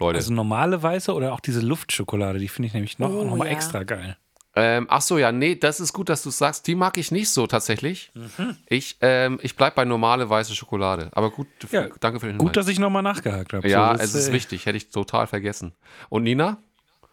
Leute. 0.00 0.16
Also 0.18 0.32
normale 0.32 0.82
weiße 0.82 1.14
oder 1.14 1.32
auch 1.32 1.40
diese 1.40 1.60
Luftschokolade, 1.60 2.38
die 2.38 2.48
finde 2.48 2.66
ich 2.68 2.74
nämlich 2.74 2.98
noch, 2.98 3.10
Oh, 3.10 3.24
noch 3.24 3.36
mal 3.36 3.46
ja. 3.46 3.52
extra 3.52 3.84
geil. 3.84 4.16
Ähm, 4.56 4.86
ach 4.90 5.00
so, 5.00 5.16
ja, 5.16 5.30
nee, 5.30 5.54
das 5.54 5.78
ist 5.78 5.92
gut, 5.92 6.08
dass 6.08 6.24
du 6.24 6.30
es 6.30 6.38
sagst. 6.38 6.66
Die 6.66 6.74
mag 6.74 6.98
ich 6.98 7.12
nicht 7.12 7.28
so 7.30 7.46
tatsächlich. 7.46 8.10
Ich, 8.66 8.96
ähm, 9.00 9.38
ich 9.42 9.54
bleib 9.54 9.76
bei 9.76 9.84
normale 9.84 10.28
weiße 10.28 10.56
Schokolade. 10.56 11.08
Aber 11.12 11.30
gut, 11.30 11.46
Ja, 11.70 11.86
danke 12.00 12.18
für 12.18 12.26
den 12.26 12.36
Gut, 12.36 12.48
Hinweis. 12.48 12.64
dass 12.66 12.68
ich 12.72 12.80
nochmal 12.80 13.04
nachgehakt 13.04 13.52
habe. 13.52 13.68
ja, 13.68 13.96
So, 13.96 14.02
es 14.02 14.14
ist 14.16 14.28
äh, 14.30 14.32
wichtig. 14.32 14.66
Hätte 14.66 14.76
ich 14.76 14.90
total 14.90 15.28
vergessen. 15.28 15.72
Und 16.08 16.24
Nina? 16.24 16.58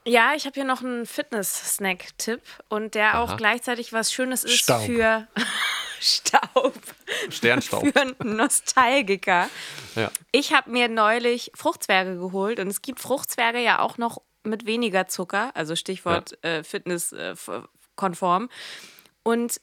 Ja, 0.08 0.34
ich 0.36 0.46
habe 0.46 0.54
hier 0.54 0.64
noch 0.64 0.82
einen 0.82 1.06
Fitness-Snack-Tipp 1.06 2.42
und 2.70 2.96
der 2.96 3.20
auch 3.20 3.30
Aha. 3.30 3.36
gleichzeitig 3.36 3.92
was 3.94 4.12
Schönes 4.14 4.44
ist 4.46 4.58
Staub. 4.60 4.86
für 4.86 5.28
Staub. 6.00 6.74
Sternstaub. 7.30 7.84
Für 7.94 8.02
einen 8.02 8.16
Nostalgiker. 8.38 9.50
Ja. 9.96 10.12
Ich 10.32 10.54
habe 10.54 10.70
mir 10.72 10.88
neulich 10.88 11.52
Fruchtzwerge 11.56 12.16
geholt 12.18 12.60
und 12.60 12.68
es 12.68 12.82
gibt 12.82 13.00
Fruchtzwerge 13.00 13.60
ja 13.60 13.80
auch 13.80 13.98
noch 13.98 14.22
mit 14.44 14.66
weniger 14.66 15.08
Zucker, 15.08 15.52
also 15.56 15.76
Stichwort 15.76 16.42
äh, 16.44 16.64
Fitness-konform. 16.64 18.50
und 19.24 19.60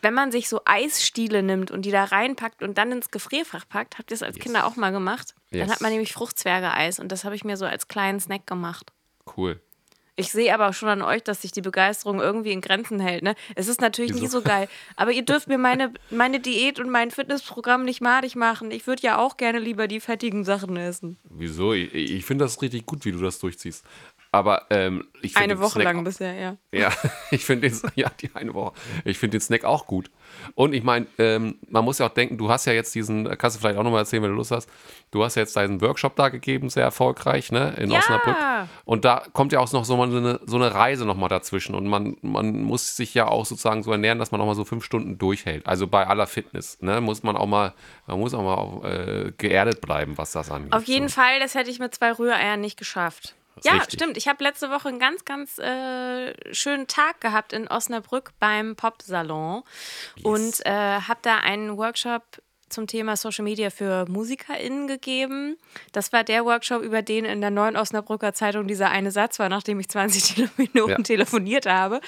wenn 0.00 0.14
man 0.14 0.30
sich 0.30 0.48
so 0.48 0.60
Eisstiele 0.64 1.42
nimmt 1.42 1.72
und 1.72 1.82
die 1.82 1.90
da 1.90 2.04
reinpackt 2.04 2.62
und 2.62 2.78
dann 2.78 2.92
ins 2.92 3.10
Gefrierfach 3.10 3.68
packt, 3.68 3.98
habt 3.98 4.12
ihr 4.12 4.14
das 4.16 4.22
als 4.22 4.38
Kinder 4.38 4.64
auch 4.64 4.76
mal 4.76 4.92
gemacht? 4.92 5.34
Dann 5.50 5.58
Yes. 5.62 5.70
hat 5.72 5.80
man 5.80 5.90
nämlich 5.90 6.12
Fruchtzwerge-Eis 6.12 7.00
und 7.00 7.10
das 7.10 7.24
habe 7.24 7.34
ich 7.34 7.42
mir 7.42 7.56
so 7.56 7.66
als 7.66 7.88
kleinen 7.88 8.20
Snack 8.20 8.46
gemacht. 8.46 8.92
Cool. 9.36 9.60
Ich 10.18 10.32
sehe 10.32 10.52
aber 10.52 10.72
schon 10.72 10.88
an 10.88 11.00
euch, 11.00 11.22
dass 11.22 11.42
sich 11.42 11.52
die 11.52 11.60
Begeisterung 11.60 12.18
irgendwie 12.18 12.50
in 12.50 12.60
Grenzen 12.60 12.98
hält. 12.98 13.22
Ne? 13.22 13.36
Es 13.54 13.68
ist 13.68 13.80
natürlich 13.80 14.14
nie 14.14 14.22
Wieso? 14.22 14.40
so 14.40 14.42
geil. 14.42 14.68
Aber 14.96 15.12
ihr 15.12 15.22
dürft 15.22 15.46
mir 15.46 15.58
meine, 15.58 15.94
meine 16.10 16.40
Diät 16.40 16.80
und 16.80 16.90
mein 16.90 17.12
Fitnessprogramm 17.12 17.84
nicht 17.84 18.00
madig 18.00 18.34
machen. 18.34 18.72
Ich 18.72 18.88
würde 18.88 19.02
ja 19.02 19.18
auch 19.18 19.36
gerne 19.36 19.60
lieber 19.60 19.86
die 19.86 20.00
fettigen 20.00 20.44
Sachen 20.44 20.76
essen. 20.76 21.18
Wieso? 21.30 21.72
Ich, 21.72 21.94
ich 21.94 22.24
finde 22.24 22.46
das 22.46 22.60
richtig 22.60 22.84
gut, 22.84 23.04
wie 23.04 23.12
du 23.12 23.20
das 23.20 23.38
durchziehst. 23.38 23.84
Aber 24.30 24.66
ähm, 24.70 25.06
ich 25.22 25.32
finde 25.32 25.54
Eine 25.54 25.58
Woche 25.60 25.70
Snack- 25.80 25.84
lang 25.84 26.04
bisher, 26.04 26.34
ja. 26.34 26.56
Ja, 26.70 26.92
ich 27.30 27.44
finde 27.44 27.70
den, 27.70 27.80
ja, 27.94 28.10
die 28.20 28.30
eine 28.34 28.52
Woche. 28.54 28.74
Ich 29.04 29.18
finde 29.18 29.38
den 29.38 29.40
Snack 29.40 29.64
auch 29.64 29.86
gut. 29.86 30.10
Und 30.54 30.74
ich 30.74 30.82
meine, 30.84 31.06
ähm, 31.18 31.58
man 31.68 31.84
muss 31.84 31.98
ja 31.98 32.06
auch 32.06 32.12
denken, 32.14 32.36
du 32.36 32.50
hast 32.50 32.66
ja 32.66 32.74
jetzt 32.74 32.94
diesen, 32.94 33.24
kannst 33.38 33.56
du 33.56 33.60
vielleicht 33.60 33.78
auch 33.78 33.82
nochmal 33.82 34.00
erzählen, 34.00 34.22
wenn 34.22 34.30
du 34.30 34.36
Lust 34.36 34.50
hast, 34.50 34.68
du 35.10 35.24
hast 35.24 35.36
ja 35.36 35.42
jetzt 35.42 35.56
deinen 35.56 35.80
Workshop 35.80 36.14
da 36.16 36.28
gegeben, 36.28 36.68
sehr 36.68 36.82
erfolgreich, 36.84 37.50
ne, 37.50 37.74
in 37.78 37.90
Ja. 37.90 37.98
Osnabrück. 38.00 38.36
Und 38.84 39.04
da 39.06 39.22
kommt 39.32 39.52
ja 39.52 39.60
auch 39.60 39.72
noch 39.72 39.86
so 39.86 39.96
mal 39.96 40.08
eine, 40.14 40.40
so 40.44 40.56
eine 40.56 40.74
Reise 40.74 41.06
nochmal 41.06 41.30
dazwischen. 41.30 41.74
Und 41.74 41.86
man, 41.86 42.16
man 42.20 42.62
muss 42.62 42.96
sich 42.96 43.14
ja 43.14 43.26
auch 43.28 43.46
sozusagen 43.46 43.82
so 43.82 43.90
ernähren, 43.92 44.18
dass 44.18 44.30
man 44.30 44.38
nochmal 44.38 44.54
so 44.54 44.64
fünf 44.66 44.84
Stunden 44.84 45.16
durchhält. 45.16 45.66
Also 45.66 45.86
bei 45.86 46.06
aller 46.06 46.26
Fitness, 46.26 46.80
ne, 46.82 47.00
muss 47.00 47.22
man 47.22 47.36
auch 47.36 47.46
mal, 47.46 47.72
man 48.06 48.18
muss 48.20 48.34
auch 48.34 48.42
mal 48.42 48.54
auch, 48.54 48.84
äh, 48.84 49.32
geerdet 49.38 49.80
bleiben, 49.80 50.18
was 50.18 50.32
das 50.32 50.50
angeht. 50.50 50.72
Auf 50.74 50.84
jeden 50.84 51.08
so. 51.08 51.14
Fall, 51.14 51.40
das 51.40 51.54
hätte 51.54 51.70
ich 51.70 51.78
mit 51.78 51.94
zwei 51.94 52.12
Rühreiern 52.12 52.60
nicht 52.60 52.76
geschafft. 52.78 53.34
Ja, 53.64 53.72
richtig. 53.74 54.00
stimmt. 54.00 54.16
Ich 54.16 54.28
habe 54.28 54.42
letzte 54.44 54.70
Woche 54.70 54.88
einen 54.88 54.98
ganz, 54.98 55.24
ganz 55.24 55.58
äh, 55.58 56.32
schönen 56.54 56.86
Tag 56.86 57.20
gehabt 57.20 57.52
in 57.52 57.68
Osnabrück 57.68 58.32
beim 58.38 58.76
Pop-Salon 58.76 59.62
und 60.22 60.66
äh, 60.66 60.70
habe 60.70 61.18
da 61.22 61.38
einen 61.38 61.76
Workshop 61.76 62.22
zum 62.68 62.86
Thema 62.86 63.16
Social 63.16 63.44
Media 63.44 63.70
für 63.70 64.04
MusikerInnen 64.10 64.88
gegeben. 64.88 65.56
Das 65.92 66.12
war 66.12 66.22
der 66.22 66.44
Workshop, 66.44 66.82
über 66.82 67.00
den 67.00 67.24
in 67.24 67.40
der 67.40 67.48
neuen 67.50 67.76
Osnabrücker 67.78 68.34
Zeitung 68.34 68.66
dieser 68.68 68.90
eine 68.90 69.10
Satz 69.10 69.38
war, 69.38 69.48
nachdem 69.48 69.80
ich 69.80 69.88
20 69.88 70.34
Tele- 70.34 70.50
Minuten 70.58 70.90
Ja. 70.90 70.98
telefoniert 70.98 71.64
habe. 71.64 72.02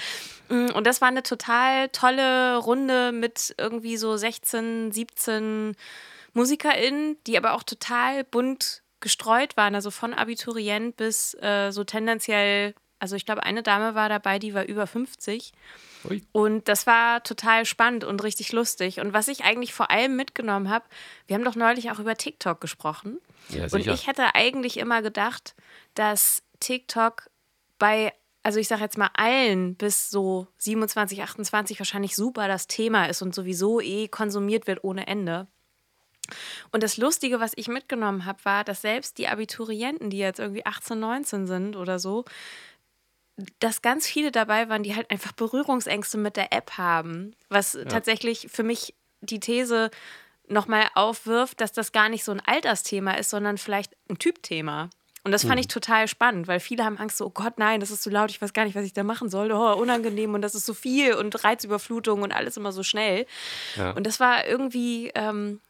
Mm, 0.51 0.67
Und 0.75 0.87
das 0.87 1.01
war 1.01 1.09
eine 1.09 1.23
total 1.23 1.89
tolle 1.89 2.59
Runde 2.59 3.11
mit 3.13 3.55
irgendwie 3.57 3.97
so 3.97 4.19
16, 4.19 4.93
17 4.93 5.77
MusikerInnen, 6.35 7.17
die 7.27 7.39
aber 7.39 7.55
auch 7.55 7.63
total 7.63 8.25
bunt 8.25 8.83
gestreut 9.01 9.57
waren, 9.57 9.75
also 9.75 9.91
von 9.91 10.15
Abiturient 10.15 10.97
bis 10.97 11.35
äh, 11.35 11.71
so 11.71 11.85
tendenziell, 11.85 12.75
also 12.99 13.17
ich 13.17 13.25
glaube, 13.25 13.43
eine 13.43 13.63
Dame 13.63 13.95
war 13.95 14.09
dabei, 14.09 14.39
die 14.39 14.55
war 14.55 14.65
über 14.65 14.87
50. 14.87 15.53
Ui. 16.09 16.23
Und 16.33 16.69
das 16.69 16.87
war 16.87 17.23
total 17.23 17.65
spannend 17.67 18.05
und 18.05 18.23
richtig 18.23 18.53
lustig. 18.53 19.01
Und 19.01 19.13
was 19.13 19.29
ich 19.29 19.45
eigentlich 19.45 19.75
vor 19.75 19.91
allem 19.91 20.17
mitgenommen 20.17 20.71
habe, 20.71 20.85
wir 21.27 21.35
haben 21.35 21.45
doch 21.45 21.57
neulich 21.57 21.91
auch 21.91 21.99
über 21.99 22.17
TikTok 22.17 22.61
gesprochen. 22.61 23.19
Ja, 23.49 23.65
Und 23.65 23.87
ich 23.87 24.07
hätte 24.07 24.35
eigentlich 24.35 24.79
immer 24.79 25.03
gedacht, 25.03 25.55
dass 25.95 26.43
TikTok 26.61 27.31
bei, 27.79 28.13
also 28.43 28.61
ich 28.61 28.69
sage 28.69 28.83
jetzt 28.83 28.99
mal 28.99 29.11
allen 29.15 29.75
bis 29.75 30.11
so 30.11 30.47
27, 30.59 31.23
28 31.23 31.79
wahrscheinlich 31.79 32.17
super 32.17 32.49
das 32.49 32.67
Thema 32.67 33.07
ist 33.07 33.23
und 33.23 33.35
sowieso 33.35 33.81
eh 33.81 34.09
konsumiert 34.09 34.67
wird 34.67 34.85
ohne 34.85 35.07
Ende. 35.07 35.49
Und 36.73 36.83
das 36.83 36.97
Lustige, 36.97 37.41
was 37.41 37.53
ich 37.57 37.69
mitgenommen 37.69 38.25
habe, 38.25 38.45
war, 38.45 38.65
dass 38.65 38.83
selbst 38.83 39.19
die 39.19 39.29
Abiturienten, 39.29 40.11
die 40.11 40.19
jetzt 40.19 40.41
irgendwie 40.41 40.67
18, 40.67 40.99
19 40.99 41.47
sind 41.47 41.77
oder 41.77 41.99
so, 41.99 42.25
dass 43.59 43.83
ganz 43.83 44.07
viele 44.07 44.33
dabei 44.33 44.69
waren, 44.69 44.83
die 44.83 44.95
halt 44.95 45.11
einfach 45.11 45.33
Berührungsängste 45.33 46.19
mit 46.19 46.37
der 46.37 46.53
App 46.53 46.73
haben. 46.77 47.35
Was 47.49 47.79
tatsächlich 47.89 48.49
für 48.51 48.63
mich 48.63 48.95
die 49.21 49.41
These 49.41 49.91
nochmal 50.49 50.89
aufwirft, 50.95 51.61
dass 51.61 51.73
das 51.73 51.93
gar 51.93 52.09
nicht 52.09 52.25
so 52.25 52.33
ein 52.33 52.43
Altersthema 52.45 53.13
ist, 53.13 53.31
sondern 53.31 53.57
vielleicht 53.57 53.97
ein 54.09 54.19
Typthema. 54.19 54.91
Und 55.23 55.33
das 55.33 55.45
fand 55.45 55.61
ich 55.61 55.69
total 55.69 56.09
spannend, 56.09 56.49
weil 56.49 56.61
viele 56.61 56.83
haben 56.83 56.97
Angst, 56.97 57.19
so, 57.19 57.27
oh 57.27 57.31
Gott, 57.31 57.59
nein, 57.59 57.81
das 57.81 57.91
ist 57.91 58.03
so 58.03 58.09
laut, 58.09 58.31
ich 58.31 58.41
weiß 58.41 58.55
gar 58.55 58.65
nicht, 58.65 58.75
was 58.75 58.87
ich 58.87 58.95
da 58.95 59.05
machen 59.05 59.29
soll. 59.29 59.53
Oh, 59.53 59.75
unangenehm 59.75 60.33
und 60.33 60.41
das 60.41 60.55
ist 60.55 60.65
so 60.65 60.73
viel 60.73 61.13
und 61.13 61.45
Reizüberflutung 61.45 62.23
und 62.23 62.33
alles 62.33 62.57
immer 62.57 62.73
so 62.73 62.83
schnell. 62.83 63.27
Ja. 63.77 63.91
Und 63.91 64.07
das 64.07 64.19
war 64.19 64.47
irgendwie, 64.47 65.13
ähm, 65.15 65.61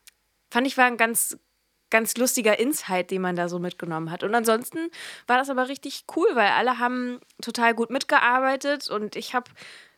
fand 0.50 0.66
ich, 0.66 0.76
war 0.76 0.86
ein 0.86 0.96
ganz, 0.96 1.38
ganz 1.90 2.16
lustiger 2.16 2.58
Insight, 2.58 3.10
den 3.10 3.22
man 3.22 3.36
da 3.36 3.48
so 3.48 3.58
mitgenommen 3.58 4.10
hat. 4.10 4.22
Und 4.22 4.34
ansonsten 4.34 4.90
war 5.26 5.38
das 5.38 5.50
aber 5.50 5.68
richtig 5.68 6.04
cool, 6.16 6.28
weil 6.34 6.50
alle 6.50 6.78
haben 6.78 7.20
total 7.42 7.74
gut 7.74 7.90
mitgearbeitet 7.90 8.88
und 8.88 9.16
ich 9.16 9.34
habe 9.34 9.50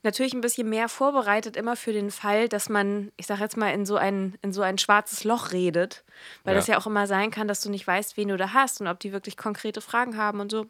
natürlich 0.03 0.33
ein 0.35 0.41
bisschen 0.41 0.69
mehr 0.69 0.89
vorbereitet, 0.89 1.57
immer 1.57 1.77
für 1.77 1.93
den 1.93 2.11
Fall, 2.11 2.49
dass 2.49 2.69
man, 2.69 3.13
ich 3.17 3.27
sag 3.27 3.39
jetzt 3.41 3.57
mal, 3.57 3.73
in 3.73 3.87
so 3.87 3.97
ein, 3.97 4.37
in 4.43 4.53
so 4.53 4.63
ein 4.63 4.79
schwarzes 4.79 5.23
Loch 5.25 5.53
redet. 5.53 6.03
Weil 6.45 6.55
Ja. 6.55 6.59
das 6.59 6.67
ja 6.67 6.79
auch 6.79 6.87
immer 6.87 7.07
sein 7.07 7.31
kann, 7.31 7.47
dass 7.47 7.61
du 7.61 7.71
nicht 7.71 7.87
weißt, 7.87 8.17
wen 8.17 8.29
du 8.29 8.37
da 8.37 8.53
hast 8.53 8.81
und 8.81 8.89
ob 8.89 8.99
die 8.99 9.13
wirklich 9.13 9.37
konkrete 9.37 9.81
Fragen 9.81 10.17
haben 10.17 10.41
und 10.41 10.51
so. 10.51 10.67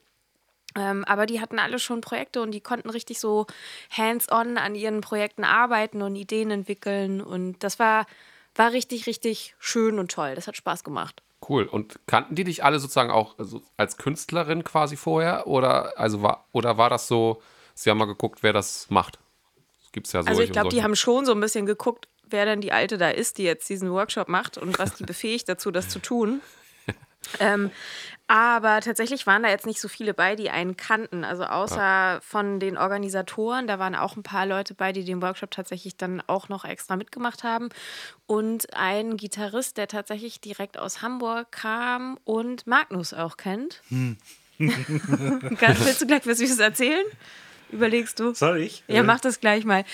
Ähm, 0.75 1.05
aber 1.05 1.27
die 1.27 1.41
hatten 1.41 1.59
alle 1.59 1.79
schon 1.79 2.01
Projekte 2.01 2.41
und 2.41 2.51
die 2.51 2.61
konnten 2.61 2.91
richtig 2.91 3.21
so 3.21 3.47
hands-on 3.91 4.57
an 4.59 4.75
ihren 4.75 5.01
Projekten 5.03 5.45
arbeiten 5.45 6.03
und 6.03 6.17
Ideen 6.17 6.51
entwickeln. 6.51 7.21
Und 7.21 7.63
das 7.63 7.79
war, 7.79 8.07
war 8.55 8.73
richtig, 8.73 9.07
richtig 9.07 9.55
schön 9.59 9.99
und 9.99 10.11
toll. 10.11 10.35
Das 10.35 10.47
hat 10.47 10.57
Spaß 10.57 10.85
gemacht. 10.85 11.23
Cool. 11.49 11.65
Und 11.65 11.99
kannten 12.07 12.35
die 12.35 12.45
dich 12.45 12.63
alle 12.65 12.79
sozusagen 12.79 13.11
auch 13.11 13.39
also 13.39 13.63
als 13.77 13.97
Künstlerin 13.97 14.65
quasi 14.65 14.97
vorher? 14.97 15.47
Oder, 15.47 15.99
also 15.99 16.23
war, 16.23 16.47
oder 16.53 16.79
war 16.79 16.91
das 16.91 17.09
so, 17.09 17.43
sie 17.75 17.91
haben 17.91 17.99
mal 17.99 18.05
geguckt, 18.05 18.43
wer 18.43 18.53
das 18.53 18.89
macht? 18.91 19.19
Das 19.83 19.93
gibt 19.93 20.07
es 20.07 20.13
ja 20.13 20.23
so. 20.23 20.29
Also 20.29 20.43
ich 20.43 20.53
glaube, 20.53 20.69
die 20.69 20.83
haben 20.83 20.97
schon 20.97 21.27
so 21.27 21.33
ein 21.33 21.41
bisschen 21.41 21.67
geguckt, 21.67 22.09
wer 22.29 22.45
denn 22.45 22.61
die 22.61 22.73
Alte 22.73 22.99
da 22.99 23.11
ist, 23.11 23.39
die 23.39 23.43
jetzt 23.43 23.69
diesen 23.69 23.91
Workshop 23.91 24.29
macht 24.29 24.57
und 24.59 24.79
was 24.79 24.95
die 24.95 25.05
befähigt 25.05 25.49
dazu, 25.49 25.71
das 25.71 25.89
zu 25.89 25.99
tun. 25.99 26.41
Ähm, 27.41 27.71
aber 28.27 28.81
tatsächlich 28.81 29.27
waren 29.27 29.43
da 29.43 29.51
jetzt 29.51 29.67
nicht 29.67 29.81
so 29.81 29.89
viele 29.89 30.15
bei, 30.15 30.37
die 30.37 30.49
einen 30.49 30.77
kannten. 30.77 31.25
Also 31.25 31.45
außer 31.45 32.21
von 32.23 32.61
den 32.61 32.79
Organisatoren, 32.79 33.67
da 33.67 33.79
waren 33.79 33.95
auch 33.95 34.17
ein 34.17 34.23
paar 34.23 34.47
Leute 34.47 34.75
bei, 34.75 34.93
die 34.93 35.05
den 35.05 35.21
Workshop 35.21 35.51
tatsächlich 35.51 35.97
dann 35.97 36.23
auch 36.27 36.49
noch 36.49 36.65
extra 36.65 36.97
mitgemacht 36.97 37.45
haben. 37.45 37.69
Und 38.27 38.75
ein 38.75 39.17
Gitarrist, 39.17 39.77
der 39.77 39.89
tatsächlich 39.89 40.41
direkt 40.41 40.79
aus 40.79 41.03
Hamburg 41.03 41.53
kam 41.53 42.19
und 42.25 42.67
Magnus 42.67 43.13
auch 43.13 43.37
kennt. 43.37 43.83
Hm. 43.89 44.17
Willst 44.59 46.01
du 46.01 46.07
gleich 46.07 46.27
was 46.27 46.39
Süßes 46.39 46.59
erzählen? 46.59 47.05
Überlegst 47.71 48.21
du? 48.21 48.35
Soll 48.35 48.63
ich? 48.63 48.85
Ja, 48.87 49.03
mach 49.03 49.21
das 49.21 49.41
gleich 49.41 49.65
mal. 49.65 49.85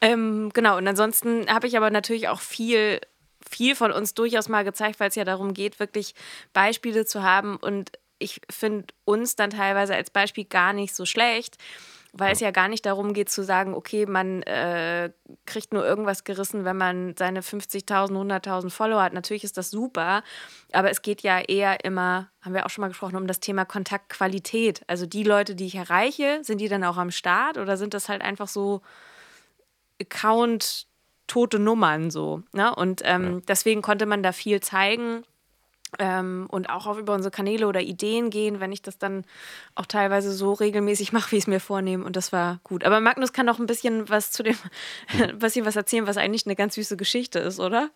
Ähm, 0.00 0.50
genau, 0.52 0.76
und 0.76 0.86
ansonsten 0.86 1.46
habe 1.48 1.66
ich 1.66 1.76
aber 1.76 1.90
natürlich 1.90 2.28
auch 2.28 2.40
viel 2.40 3.00
viel 3.50 3.74
von 3.74 3.92
uns 3.92 4.14
durchaus 4.14 4.48
mal 4.48 4.64
gezeigt, 4.64 5.00
weil 5.00 5.08
es 5.08 5.16
ja 5.16 5.24
darum 5.24 5.54
geht, 5.54 5.80
wirklich 5.80 6.14
Beispiele 6.52 7.04
zu 7.04 7.22
haben. 7.22 7.56
Und 7.56 7.92
ich 8.18 8.40
finde 8.50 8.94
uns 9.04 9.34
dann 9.34 9.50
teilweise 9.50 9.94
als 9.94 10.10
Beispiel 10.10 10.44
gar 10.44 10.72
nicht 10.72 10.94
so 10.94 11.04
schlecht, 11.04 11.56
weil 12.12 12.32
es 12.32 12.40
ja 12.40 12.50
gar 12.50 12.68
nicht 12.68 12.84
darum 12.86 13.12
geht 13.12 13.30
zu 13.30 13.44
sagen, 13.44 13.72
okay, 13.74 14.04
man 14.06 14.42
äh, 14.42 15.10
kriegt 15.46 15.72
nur 15.72 15.84
irgendwas 15.84 16.24
gerissen, 16.24 16.64
wenn 16.64 16.76
man 16.76 17.14
seine 17.16 17.40
50.000, 17.40 18.10
100.000 18.10 18.70
Follower 18.70 19.02
hat. 19.02 19.12
Natürlich 19.12 19.44
ist 19.44 19.56
das 19.56 19.70
super, 19.70 20.22
aber 20.72 20.90
es 20.90 21.02
geht 21.02 21.22
ja 21.22 21.40
eher 21.40 21.84
immer, 21.84 22.30
haben 22.42 22.54
wir 22.54 22.66
auch 22.66 22.70
schon 22.70 22.82
mal 22.82 22.88
gesprochen, 22.88 23.16
um 23.16 23.26
das 23.28 23.40
Thema 23.40 23.64
Kontaktqualität. 23.64 24.82
Also 24.88 25.06
die 25.06 25.22
Leute, 25.22 25.54
die 25.54 25.66
ich 25.66 25.76
erreiche, 25.76 26.40
sind 26.42 26.60
die 26.60 26.68
dann 26.68 26.84
auch 26.84 26.96
am 26.96 27.12
Start 27.12 27.58
oder 27.58 27.76
sind 27.76 27.94
das 27.94 28.08
halt 28.08 28.22
einfach 28.22 28.48
so 28.48 28.82
Account- 30.00 30.89
tote 31.30 31.58
Nummern 31.58 32.10
so. 32.10 32.42
Ne? 32.52 32.74
Und 32.74 33.02
ähm, 33.04 33.34
ja. 33.34 33.40
deswegen 33.46 33.82
konnte 33.82 34.04
man 34.04 34.22
da 34.22 34.32
viel 34.32 34.60
zeigen. 34.60 35.22
Ähm, 35.98 36.46
und 36.48 36.70
auch 36.70 36.86
auf 36.86 36.98
über 36.98 37.14
unsere 37.14 37.32
Kanäle 37.32 37.66
oder 37.66 37.80
Ideen 37.80 38.30
gehen, 38.30 38.60
wenn 38.60 38.70
ich 38.70 38.80
das 38.80 38.96
dann 38.98 39.24
auch 39.74 39.86
teilweise 39.86 40.32
so 40.32 40.52
regelmäßig 40.52 41.12
mache, 41.12 41.32
wie 41.32 41.36
ich 41.36 41.44
es 41.44 41.48
mir 41.48 41.60
vornehme. 41.60 42.04
Und 42.04 42.16
das 42.16 42.32
war 42.32 42.60
gut. 42.62 42.84
Aber 42.84 43.00
Magnus 43.00 43.32
kann 43.32 43.46
noch 43.46 43.58
ein 43.58 43.66
bisschen 43.66 44.08
was 44.08 44.30
zu 44.30 44.42
dem, 44.42 44.56
bisschen 45.38 45.64
was 45.66 45.76
erzählen, 45.76 46.06
was 46.06 46.16
eigentlich 46.16 46.46
eine 46.46 46.56
ganz 46.56 46.74
süße 46.76 46.96
Geschichte 46.96 47.40
ist, 47.40 47.58
oder? 47.58 47.90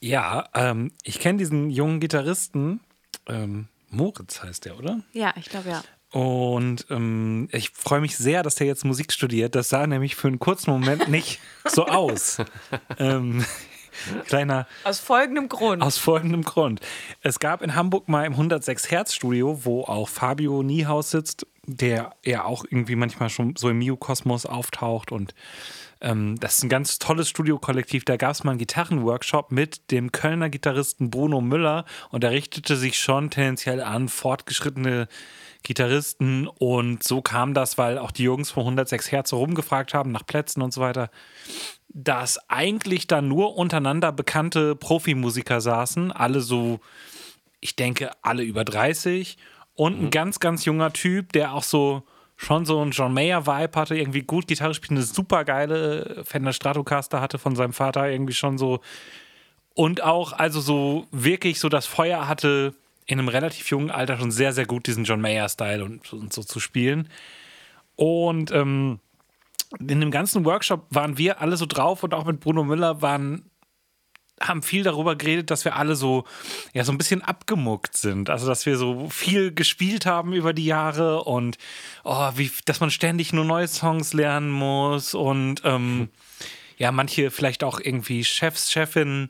Ja, 0.00 0.48
ähm, 0.54 0.92
ich 1.02 1.18
kenne 1.20 1.38
diesen 1.38 1.70
jungen 1.70 2.00
Gitarristen. 2.00 2.80
Ähm, 3.26 3.68
Moritz 3.88 4.42
heißt 4.42 4.64
der, 4.64 4.78
oder? 4.78 5.02
Ja, 5.12 5.34
ich 5.36 5.46
glaube 5.46 5.68
ja. 5.68 5.82
Und 6.10 6.86
ähm, 6.90 7.48
ich 7.52 7.70
freue 7.70 8.00
mich 8.00 8.16
sehr, 8.16 8.42
dass 8.42 8.56
der 8.56 8.66
jetzt 8.66 8.84
Musik 8.84 9.12
studiert. 9.12 9.54
Das 9.54 9.68
sah 9.68 9.86
nämlich 9.86 10.16
für 10.16 10.28
einen 10.28 10.40
kurzen 10.40 10.70
Moment 10.70 11.08
nicht 11.08 11.40
so 11.64 11.86
aus. 11.86 12.38
ähm, 12.98 13.44
kleiner. 14.26 14.66
Aus 14.82 14.98
folgendem 14.98 15.48
Grund. 15.48 15.82
Aus 15.82 15.98
folgendem 15.98 16.42
Grund. 16.42 16.80
Es 17.22 17.38
gab 17.38 17.62
in 17.62 17.76
Hamburg 17.76 18.08
mal 18.08 18.24
im 18.24 18.32
106 18.32 18.90
Hertz 18.90 19.14
Studio, 19.14 19.64
wo 19.64 19.84
auch 19.84 20.08
Fabio 20.08 20.64
Niehaus 20.64 21.12
sitzt, 21.12 21.46
der 21.66 22.12
ja 22.24 22.44
auch 22.44 22.64
irgendwie 22.68 22.96
manchmal 22.96 23.30
schon 23.30 23.54
so 23.56 23.68
im 23.68 23.78
Mio-Kosmos 23.78 24.46
auftaucht 24.46 25.12
und 25.12 25.34
ähm, 26.00 26.36
das 26.40 26.58
ist 26.58 26.64
ein 26.64 26.70
ganz 26.70 26.98
tolles 26.98 27.28
Studiokollektiv. 27.28 28.04
Da 28.04 28.16
gab 28.16 28.32
es 28.32 28.42
mal 28.42 28.52
einen 28.52 28.58
Gitarrenworkshop 28.58 29.52
mit 29.52 29.90
dem 29.90 30.12
Kölner 30.12 30.48
Gitarristen 30.48 31.10
Bruno 31.10 31.40
Müller 31.40 31.84
und 32.10 32.24
er 32.24 32.30
richtete 32.30 32.76
sich 32.76 32.98
schon 32.98 33.30
tendenziell 33.30 33.82
an 33.82 34.08
fortgeschrittene 34.08 35.08
Gitarristen 35.62 36.46
und 36.46 37.02
so 37.02 37.22
kam 37.22 37.54
das, 37.54 37.78
weil 37.78 37.98
auch 37.98 38.10
die 38.10 38.24
Jungs 38.24 38.50
von 38.50 38.62
106 38.62 39.12
Hertz 39.12 39.32
rumgefragt 39.32 39.94
haben 39.94 40.12
nach 40.12 40.26
Plätzen 40.26 40.62
und 40.62 40.72
so 40.72 40.80
weiter, 40.80 41.10
dass 41.88 42.38
eigentlich 42.48 43.06
da 43.06 43.20
nur 43.20 43.56
untereinander 43.56 44.12
bekannte 44.12 44.76
Profimusiker 44.76 45.60
saßen, 45.60 46.12
alle 46.12 46.40
so, 46.40 46.80
ich 47.60 47.76
denke, 47.76 48.10
alle 48.22 48.42
über 48.42 48.64
30 48.64 49.36
und 49.74 49.98
ein 49.98 50.04
mhm. 50.06 50.10
ganz, 50.10 50.40
ganz 50.40 50.64
junger 50.64 50.92
Typ, 50.92 51.32
der 51.32 51.54
auch 51.54 51.64
so 51.64 52.02
schon 52.36 52.64
so 52.64 52.80
einen 52.80 52.92
John 52.92 53.12
Mayer-Vibe 53.12 53.78
hatte, 53.78 53.96
irgendwie 53.96 54.22
gut 54.22 54.46
Gitarre 54.46 54.72
spielt, 54.72 54.92
eine 54.92 55.02
super 55.02 55.44
geile 55.44 56.24
Fender 56.24 56.54
Stratocaster 56.54 57.20
hatte 57.20 57.38
von 57.38 57.54
seinem 57.54 57.74
Vater, 57.74 58.08
irgendwie 58.08 58.32
schon 58.32 58.56
so. 58.56 58.80
Und 59.74 60.02
auch, 60.02 60.32
also 60.32 60.60
so 60.60 61.06
wirklich 61.10 61.60
so 61.60 61.68
das 61.68 61.84
Feuer 61.84 62.28
hatte, 62.28 62.74
in 63.10 63.18
einem 63.18 63.28
relativ 63.28 63.68
jungen 63.70 63.90
Alter 63.90 64.18
schon 64.18 64.30
sehr, 64.30 64.52
sehr 64.52 64.66
gut 64.66 64.86
diesen 64.86 65.04
John 65.04 65.20
Mayer-Style 65.20 65.84
und, 65.84 66.12
und, 66.12 66.32
so 66.32 66.44
zu 66.44 66.60
spielen. 66.60 67.08
Und 67.96 68.52
ähm, 68.52 69.00
in 69.80 70.00
dem 70.00 70.12
ganzen 70.12 70.44
Workshop 70.44 70.86
waren 70.90 71.18
wir 71.18 71.40
alle 71.40 71.56
so 71.56 71.66
drauf 71.66 72.04
und 72.04 72.14
auch 72.14 72.24
mit 72.24 72.38
Bruno 72.38 72.62
Müller 72.62 73.02
waren 73.02 73.50
haben 74.40 74.62
viel 74.62 74.84
darüber 74.84 75.16
geredet, 75.16 75.50
dass 75.50 75.66
wir 75.66 75.76
alle 75.76 75.96
so, 75.96 76.24
ja, 76.72 76.82
so 76.82 76.92
ein 76.92 76.98
bisschen 76.98 77.20
abgemuckt 77.20 77.94
sind. 77.94 78.30
Also, 78.30 78.46
dass 78.46 78.64
wir 78.64 78.78
so 78.78 79.10
viel 79.10 79.52
gespielt 79.52 80.06
haben 80.06 80.32
über 80.32 80.54
die 80.54 80.64
Jahre 80.64 81.24
und, 81.24 81.58
oh, 82.04 82.30
wie, 82.36 82.50
dass 82.64 82.80
man 82.80 82.90
ständig 82.90 83.34
nur 83.34 83.44
neue 83.44 83.68
Songs 83.68 84.14
lernen 84.14 84.50
muss 84.50 85.12
und, 85.12 85.60
ähm, 85.64 86.08
ja, 86.78 86.90
manche 86.90 87.30
vielleicht 87.30 87.62
auch 87.62 87.80
irgendwie 87.80 88.24
Chefs, 88.24 88.72
Chefinnen 88.72 89.28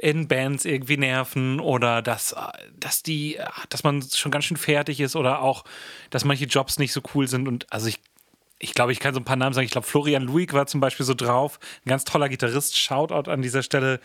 in 0.00 0.28
Bands 0.28 0.64
irgendwie 0.64 0.96
nerven 0.96 1.60
oder 1.60 2.00
dass, 2.00 2.34
dass 2.78 3.02
die, 3.02 3.38
dass 3.68 3.84
man 3.84 4.02
schon 4.02 4.32
ganz 4.32 4.46
schön 4.46 4.56
fertig 4.56 4.98
ist 5.00 5.14
oder 5.14 5.42
auch, 5.42 5.64
dass 6.08 6.24
manche 6.24 6.46
Jobs 6.46 6.78
nicht 6.78 6.92
so 6.92 7.02
cool 7.14 7.28
sind. 7.28 7.46
Und 7.46 7.70
also 7.70 7.86
ich, 7.86 8.00
ich 8.58 8.72
glaube, 8.72 8.92
ich 8.92 9.00
kann 9.00 9.12
so 9.12 9.20
ein 9.20 9.24
paar 9.24 9.36
Namen 9.36 9.52
sagen. 9.52 9.66
Ich 9.66 9.72
glaube, 9.72 9.86
Florian 9.86 10.22
Luig 10.22 10.54
war 10.54 10.66
zum 10.66 10.80
Beispiel 10.80 11.04
so 11.04 11.12
drauf. 11.12 11.60
Ein 11.84 11.90
ganz 11.90 12.04
toller 12.04 12.30
Gitarrist. 12.30 12.78
Shoutout 12.78 13.30
an 13.30 13.42
dieser 13.42 13.62
Stelle, 13.62 14.00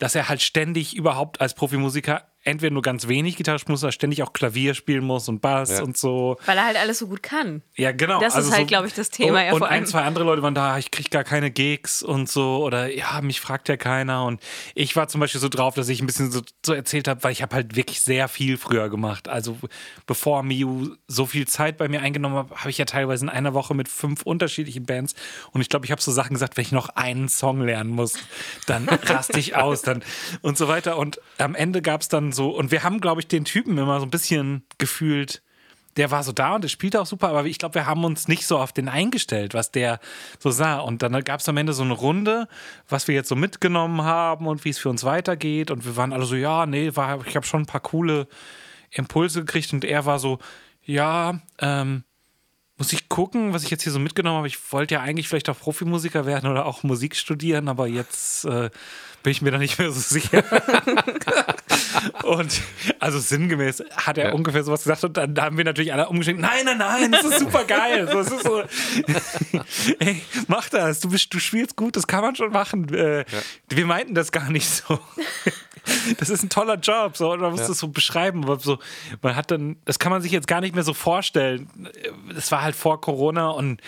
dass 0.00 0.16
er 0.16 0.28
halt 0.28 0.42
ständig 0.42 0.96
überhaupt 0.96 1.40
als 1.40 1.54
Profimusiker 1.54 2.26
entweder 2.44 2.72
nur 2.72 2.82
ganz 2.82 3.08
wenig 3.08 3.36
Gitarre 3.36 3.58
spielen 3.58 3.72
muss, 3.72 3.82
oder 3.82 3.92
ständig 3.92 4.22
auch 4.22 4.32
Klavier 4.32 4.74
spielen 4.74 5.04
muss 5.04 5.28
und 5.28 5.40
Bass 5.40 5.70
ja. 5.70 5.82
und 5.82 5.96
so. 5.96 6.36
Weil 6.46 6.56
er 6.56 6.66
halt 6.66 6.76
alles 6.76 6.98
so 6.98 7.08
gut 7.08 7.22
kann. 7.22 7.62
Ja, 7.76 7.92
genau. 7.92 8.20
Das 8.20 8.34
also 8.34 8.48
ist 8.48 8.54
halt, 8.54 8.62
so, 8.62 8.66
glaube 8.68 8.86
ich, 8.86 8.94
das 8.94 9.10
Thema. 9.10 9.40
Und, 9.40 9.46
ja, 9.46 9.52
und 9.52 9.62
ein, 9.64 9.86
zwei 9.86 10.02
andere 10.02 10.24
Leute 10.24 10.42
waren 10.42 10.54
da, 10.54 10.78
ich 10.78 10.90
kriege 10.90 11.10
gar 11.10 11.24
keine 11.24 11.50
Gigs 11.50 12.02
und 12.02 12.28
so 12.28 12.64
oder 12.64 12.94
ja, 12.94 13.20
mich 13.20 13.40
fragt 13.40 13.68
ja 13.68 13.76
keiner 13.76 14.24
und 14.24 14.40
ich 14.74 14.96
war 14.96 15.08
zum 15.08 15.20
Beispiel 15.20 15.40
so 15.40 15.48
drauf, 15.48 15.74
dass 15.74 15.88
ich 15.88 16.00
ein 16.00 16.06
bisschen 16.06 16.30
so, 16.30 16.40
so 16.64 16.72
erzählt 16.72 17.08
habe, 17.08 17.22
weil 17.22 17.32
ich 17.32 17.42
habe 17.42 17.54
halt 17.54 17.76
wirklich 17.76 18.00
sehr 18.00 18.28
viel 18.28 18.56
früher 18.56 18.88
gemacht. 18.88 19.28
Also 19.28 19.58
bevor 20.06 20.42
Miu 20.42 20.96
so 21.06 21.26
viel 21.26 21.46
Zeit 21.46 21.76
bei 21.76 21.88
mir 21.88 22.00
eingenommen 22.00 22.36
hat, 22.36 22.50
habe 22.52 22.70
ich 22.70 22.78
ja 22.78 22.84
teilweise 22.84 23.24
in 23.24 23.28
einer 23.28 23.52
Woche 23.54 23.74
mit 23.74 23.88
fünf 23.88 24.22
unterschiedlichen 24.22 24.86
Bands 24.86 25.14
und 25.52 25.60
ich 25.60 25.68
glaube, 25.68 25.84
ich 25.84 25.90
habe 25.90 26.00
so 26.00 26.12
Sachen 26.12 26.34
gesagt, 26.34 26.56
wenn 26.56 26.62
ich 26.62 26.72
noch 26.72 26.88
einen 26.90 27.28
Song 27.28 27.60
lernen 27.60 27.90
muss, 27.90 28.14
dann 28.66 28.88
raste 28.88 29.38
ich 29.38 29.56
aus 29.56 29.82
dann 29.82 30.02
und 30.40 30.56
so 30.56 30.68
weiter 30.68 30.96
und 30.96 31.20
am 31.38 31.54
Ende 31.54 31.82
gab 31.82 32.00
es 32.00 32.08
dann 32.08 32.32
so, 32.32 32.37
und 32.46 32.70
wir 32.70 32.84
haben, 32.84 33.00
glaube 33.00 33.20
ich, 33.20 33.28
den 33.28 33.44
Typen 33.44 33.76
immer 33.78 33.98
so 33.98 34.06
ein 34.06 34.10
bisschen 34.10 34.62
gefühlt, 34.78 35.42
der 35.96 36.12
war 36.12 36.22
so 36.22 36.32
da 36.32 36.54
und 36.54 36.62
der 36.62 36.68
spielte 36.68 37.00
auch 37.00 37.06
super, 37.06 37.28
aber 37.28 37.44
ich 37.46 37.58
glaube, 37.58 37.74
wir 37.74 37.86
haben 37.86 38.04
uns 38.04 38.28
nicht 38.28 38.46
so 38.46 38.58
auf 38.58 38.72
den 38.72 38.88
eingestellt, 38.88 39.52
was 39.52 39.72
der 39.72 39.98
so 40.38 40.50
sah. 40.50 40.78
Und 40.78 41.02
dann 41.02 41.24
gab 41.24 41.40
es 41.40 41.48
am 41.48 41.56
Ende 41.56 41.72
so 41.72 41.82
eine 41.82 41.92
Runde, 41.92 42.46
was 42.88 43.08
wir 43.08 43.16
jetzt 43.16 43.28
so 43.28 43.34
mitgenommen 43.34 44.02
haben 44.02 44.46
und 44.46 44.64
wie 44.64 44.70
es 44.70 44.78
für 44.78 44.90
uns 44.90 45.02
weitergeht. 45.02 45.72
Und 45.72 45.84
wir 45.84 45.96
waren 45.96 46.12
alle 46.12 46.24
so, 46.24 46.36
ja, 46.36 46.66
nee, 46.66 46.94
war, 46.94 47.26
ich 47.26 47.34
habe 47.34 47.44
schon 47.44 47.62
ein 47.62 47.66
paar 47.66 47.80
coole 47.80 48.28
Impulse 48.90 49.40
gekriegt 49.40 49.72
und 49.72 49.84
er 49.84 50.06
war 50.06 50.20
so, 50.20 50.38
ja, 50.84 51.40
ähm, 51.58 52.04
muss 52.78 52.92
ich 52.92 53.08
gucken, 53.08 53.52
was 53.52 53.64
ich 53.64 53.70
jetzt 53.70 53.82
hier 53.82 53.92
so 53.92 53.98
mitgenommen 53.98 54.38
habe. 54.38 54.46
Ich 54.46 54.72
wollte 54.72 54.94
ja 54.94 55.00
eigentlich 55.00 55.28
vielleicht 55.28 55.48
auch 55.48 55.58
Profimusiker 55.58 56.26
werden 56.26 56.48
oder 56.48 56.64
auch 56.64 56.84
Musik 56.84 57.16
studieren, 57.16 57.68
aber 57.68 57.88
jetzt 57.88 58.44
äh, 58.44 58.70
bin 59.22 59.32
ich 59.32 59.42
mir 59.42 59.50
da 59.50 59.58
nicht 59.58 59.78
mehr 59.78 59.90
so 59.90 60.00
sicher. 60.00 60.44
und 62.22 62.60
also 63.00 63.18
sinngemäß 63.18 63.82
hat 63.96 64.18
er 64.18 64.28
ja. 64.28 64.32
ungefähr 64.32 64.62
sowas 64.64 64.84
gesagt 64.84 65.04
und 65.04 65.16
dann 65.16 65.38
haben 65.40 65.56
wir 65.56 65.64
natürlich 65.64 65.92
alle 65.92 66.08
umgeschickt, 66.08 66.38
nein, 66.38 66.64
nein, 66.64 66.78
nein, 66.78 67.12
das 67.12 67.24
ist 67.24 67.38
super 67.40 67.64
geil. 67.64 68.08
So, 68.10 68.20
ist 68.20 68.42
so, 68.42 68.62
ey, 69.98 70.22
mach 70.46 70.68
das, 70.68 71.00
du, 71.00 71.10
bist, 71.10 71.32
du 71.32 71.38
spielst 71.38 71.76
gut, 71.76 71.96
das 71.96 72.06
kann 72.06 72.22
man 72.22 72.36
schon 72.36 72.52
machen. 72.52 72.92
Äh, 72.94 73.18
ja. 73.18 73.24
Wir 73.68 73.86
meinten 73.86 74.14
das 74.14 74.32
gar 74.32 74.50
nicht 74.50 74.68
so. 74.68 74.98
das 76.18 76.30
ist 76.30 76.42
ein 76.42 76.48
toller 76.48 76.76
Job, 76.76 77.16
so, 77.16 77.36
man 77.36 77.50
muss 77.50 77.60
ja. 77.60 77.68
das 77.68 77.78
so 77.78 77.88
beschreiben. 77.88 78.44
Aber 78.44 78.58
so, 78.58 78.78
man 79.22 79.36
hat 79.36 79.50
dann, 79.50 79.76
das 79.84 79.98
kann 79.98 80.10
man 80.10 80.22
sich 80.22 80.32
jetzt 80.32 80.46
gar 80.46 80.60
nicht 80.60 80.74
mehr 80.74 80.84
so 80.84 80.94
vorstellen. 80.94 81.68
Das 82.34 82.50
war 82.52 82.62
halt 82.62 82.76
vor 82.76 83.00
Corona 83.00 83.50
und 83.50 83.80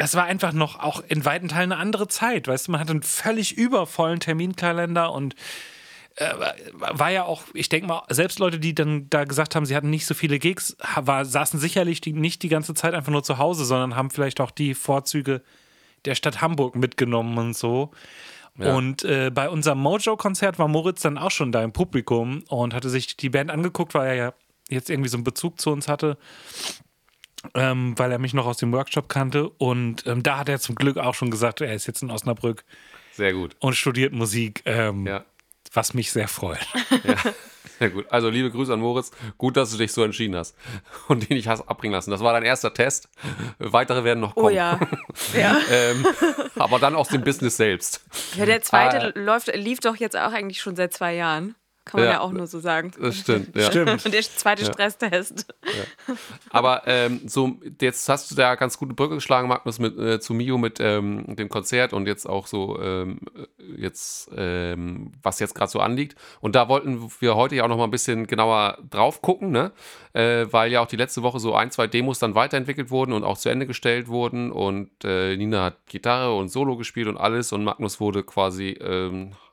das 0.00 0.14
war 0.14 0.24
einfach 0.24 0.54
noch 0.54 0.80
auch 0.80 1.02
in 1.08 1.26
weiten 1.26 1.48
Teilen 1.48 1.72
eine 1.72 1.80
andere 1.80 2.08
Zeit. 2.08 2.48
Weißt 2.48 2.66
du, 2.66 2.72
man 2.72 2.80
hatte 2.80 2.92
einen 2.92 3.02
völlig 3.02 3.58
übervollen 3.58 4.18
Terminkalender 4.18 5.12
und 5.12 5.34
äh, 6.16 6.32
war 6.78 7.10
ja 7.10 7.24
auch, 7.24 7.42
ich 7.52 7.68
denke 7.68 7.86
mal, 7.86 8.04
selbst 8.08 8.38
Leute, 8.38 8.58
die 8.58 8.74
dann 8.74 9.10
da 9.10 9.24
gesagt 9.24 9.54
haben, 9.54 9.66
sie 9.66 9.76
hatten 9.76 9.90
nicht 9.90 10.06
so 10.06 10.14
viele 10.14 10.38
Gigs, 10.38 10.74
war, 10.96 11.26
saßen 11.26 11.60
sicherlich 11.60 12.00
die, 12.00 12.14
nicht 12.14 12.42
die 12.42 12.48
ganze 12.48 12.72
Zeit 12.72 12.94
einfach 12.94 13.12
nur 13.12 13.22
zu 13.22 13.36
Hause, 13.36 13.66
sondern 13.66 13.94
haben 13.94 14.08
vielleicht 14.08 14.40
auch 14.40 14.50
die 14.50 14.72
Vorzüge 14.72 15.42
der 16.06 16.14
Stadt 16.14 16.40
Hamburg 16.40 16.76
mitgenommen 16.76 17.36
und 17.36 17.54
so. 17.54 17.90
Ja. 18.56 18.74
Und 18.74 19.04
äh, 19.04 19.30
bei 19.30 19.50
unserem 19.50 19.80
Mojo-Konzert 19.80 20.58
war 20.58 20.66
Moritz 20.66 21.02
dann 21.02 21.18
auch 21.18 21.30
schon 21.30 21.52
da 21.52 21.62
im 21.62 21.72
Publikum 21.72 22.42
und 22.48 22.72
hatte 22.72 22.88
sich 22.88 23.18
die 23.18 23.28
Band 23.28 23.50
angeguckt, 23.50 23.92
weil 23.92 24.08
er 24.08 24.14
ja 24.14 24.32
jetzt 24.70 24.88
irgendwie 24.88 25.10
so 25.10 25.18
einen 25.18 25.24
Bezug 25.24 25.60
zu 25.60 25.70
uns 25.70 25.88
hatte 25.88 26.16
ähm, 27.54 27.98
weil 27.98 28.12
er 28.12 28.18
mich 28.18 28.34
noch 28.34 28.46
aus 28.46 28.58
dem 28.58 28.72
Workshop 28.72 29.08
kannte. 29.08 29.48
Und 29.48 30.06
ähm, 30.06 30.22
da 30.22 30.38
hat 30.38 30.48
er 30.48 30.60
zum 30.60 30.74
Glück 30.74 30.98
auch 30.98 31.14
schon 31.14 31.30
gesagt, 31.30 31.60
er 31.60 31.74
ist 31.74 31.86
jetzt 31.86 32.02
in 32.02 32.10
Osnabrück. 32.10 32.64
Sehr 33.12 33.32
gut. 33.32 33.56
Und 33.60 33.74
studiert 33.74 34.12
Musik, 34.12 34.62
ähm, 34.66 35.06
ja. 35.06 35.24
was 35.72 35.94
mich 35.94 36.12
sehr 36.12 36.28
freut. 36.28 36.66
Ja. 37.04 37.16
Sehr 37.78 37.88
gut. 37.88 38.04
Also 38.10 38.28
liebe 38.28 38.50
Grüße 38.50 38.74
an 38.74 38.80
Moritz. 38.80 39.10
Gut, 39.38 39.56
dass 39.56 39.70
du 39.70 39.78
dich 39.78 39.90
so 39.92 40.04
entschieden 40.04 40.36
hast 40.36 40.54
und 41.08 41.28
den 41.28 41.36
nicht 41.38 41.48
hast 41.48 41.62
abbringen 41.66 41.94
lassen. 41.94 42.10
Das 42.10 42.20
war 42.20 42.34
dein 42.34 42.42
erster 42.42 42.74
Test. 42.74 43.08
Weitere 43.58 44.04
werden 44.04 44.20
noch 44.20 44.34
kommen. 44.34 44.46
Oh 44.46 44.50
ja. 44.50 44.78
ja. 45.34 45.56
ähm, 45.70 46.06
aber 46.56 46.78
dann 46.78 46.94
aus 46.94 47.08
dem 47.08 47.22
Business 47.22 47.56
selbst. 47.56 48.04
Ja, 48.36 48.44
der 48.44 48.60
zweite 48.60 49.14
Ah, 49.16 49.18
läuft, 49.18 49.54
lief 49.56 49.80
doch 49.80 49.96
jetzt 49.96 50.14
auch 50.14 50.32
eigentlich 50.32 50.60
schon 50.60 50.76
seit 50.76 50.92
zwei 50.92 51.14
Jahren. 51.14 51.54
Kann 51.90 52.00
man 52.00 52.08
ja, 52.08 52.14
Ja. 52.14 52.20
auch 52.20 52.30
nur 52.30 52.46
so 52.46 52.60
sagen. 52.60 52.92
Das 53.00 53.16
stimmt. 53.16 53.56
Ja. 53.56 53.70
Stimmt. 53.70 54.04
Und 54.04 54.14
der 54.14 54.22
zweite 54.22 54.64
Stresstest. 54.64 55.46
Aber 56.50 56.82
ähm, 56.86 57.20
so, 57.26 57.56
jetzt 57.80 58.08
hast 58.08 58.30
du 58.30 58.34
da 58.36 58.54
ganz 58.54 58.78
gute 58.78 58.94
Brücke 58.94 59.16
geschlagen, 59.16 59.48
Magnus, 59.48 59.78
mit, 59.78 59.98
äh, 59.98 60.20
zu 60.20 60.34
Mio 60.34 60.56
mit 60.58 60.78
ähm, 60.80 61.34
dem 61.36 61.48
Konzert 61.48 61.92
und 61.92 62.06
jetzt 62.06 62.28
auch 62.28 62.46
so, 62.46 62.80
ähm, 62.80 63.18
äh, 63.36 63.80
jetzt, 63.80 64.30
ähm, 64.36 65.12
was 65.22 65.40
jetzt 65.40 65.54
gerade 65.54 65.70
so 65.70 65.80
anliegt. 65.80 66.16
Und 66.40 66.54
da 66.54 66.68
wollten 66.68 67.10
wir 67.20 67.34
heute 67.34 67.56
ja 67.56 67.64
auch 67.64 67.68
noch 67.68 67.76
mal 67.76 67.84
ein 67.84 67.90
bisschen 67.90 68.26
genauer 68.26 68.78
drauf 68.88 69.20
gucken, 69.22 69.50
ne? 69.50 69.72
Äh, 70.12 70.46
weil 70.50 70.70
ja 70.72 70.80
auch 70.80 70.86
die 70.88 70.96
letzte 70.96 71.22
Woche 71.22 71.38
so 71.40 71.54
ein, 71.54 71.70
zwei 71.70 71.86
Demos 71.86 72.18
dann 72.18 72.34
weiterentwickelt 72.34 72.90
wurden 72.90 73.12
und 73.12 73.24
auch 73.24 73.38
zu 73.38 73.48
Ende 73.48 73.66
gestellt 73.66 74.08
wurden. 74.08 74.50
Und 74.52 74.90
äh, 75.04 75.36
Nina 75.36 75.64
hat 75.64 75.86
Gitarre 75.86 76.34
und 76.36 76.48
Solo 76.50 76.76
gespielt 76.76 77.08
und 77.08 77.16
alles 77.16 77.52
und 77.52 77.64
Magnus 77.64 78.00
wurde 78.00 78.22
quasi. 78.22 78.78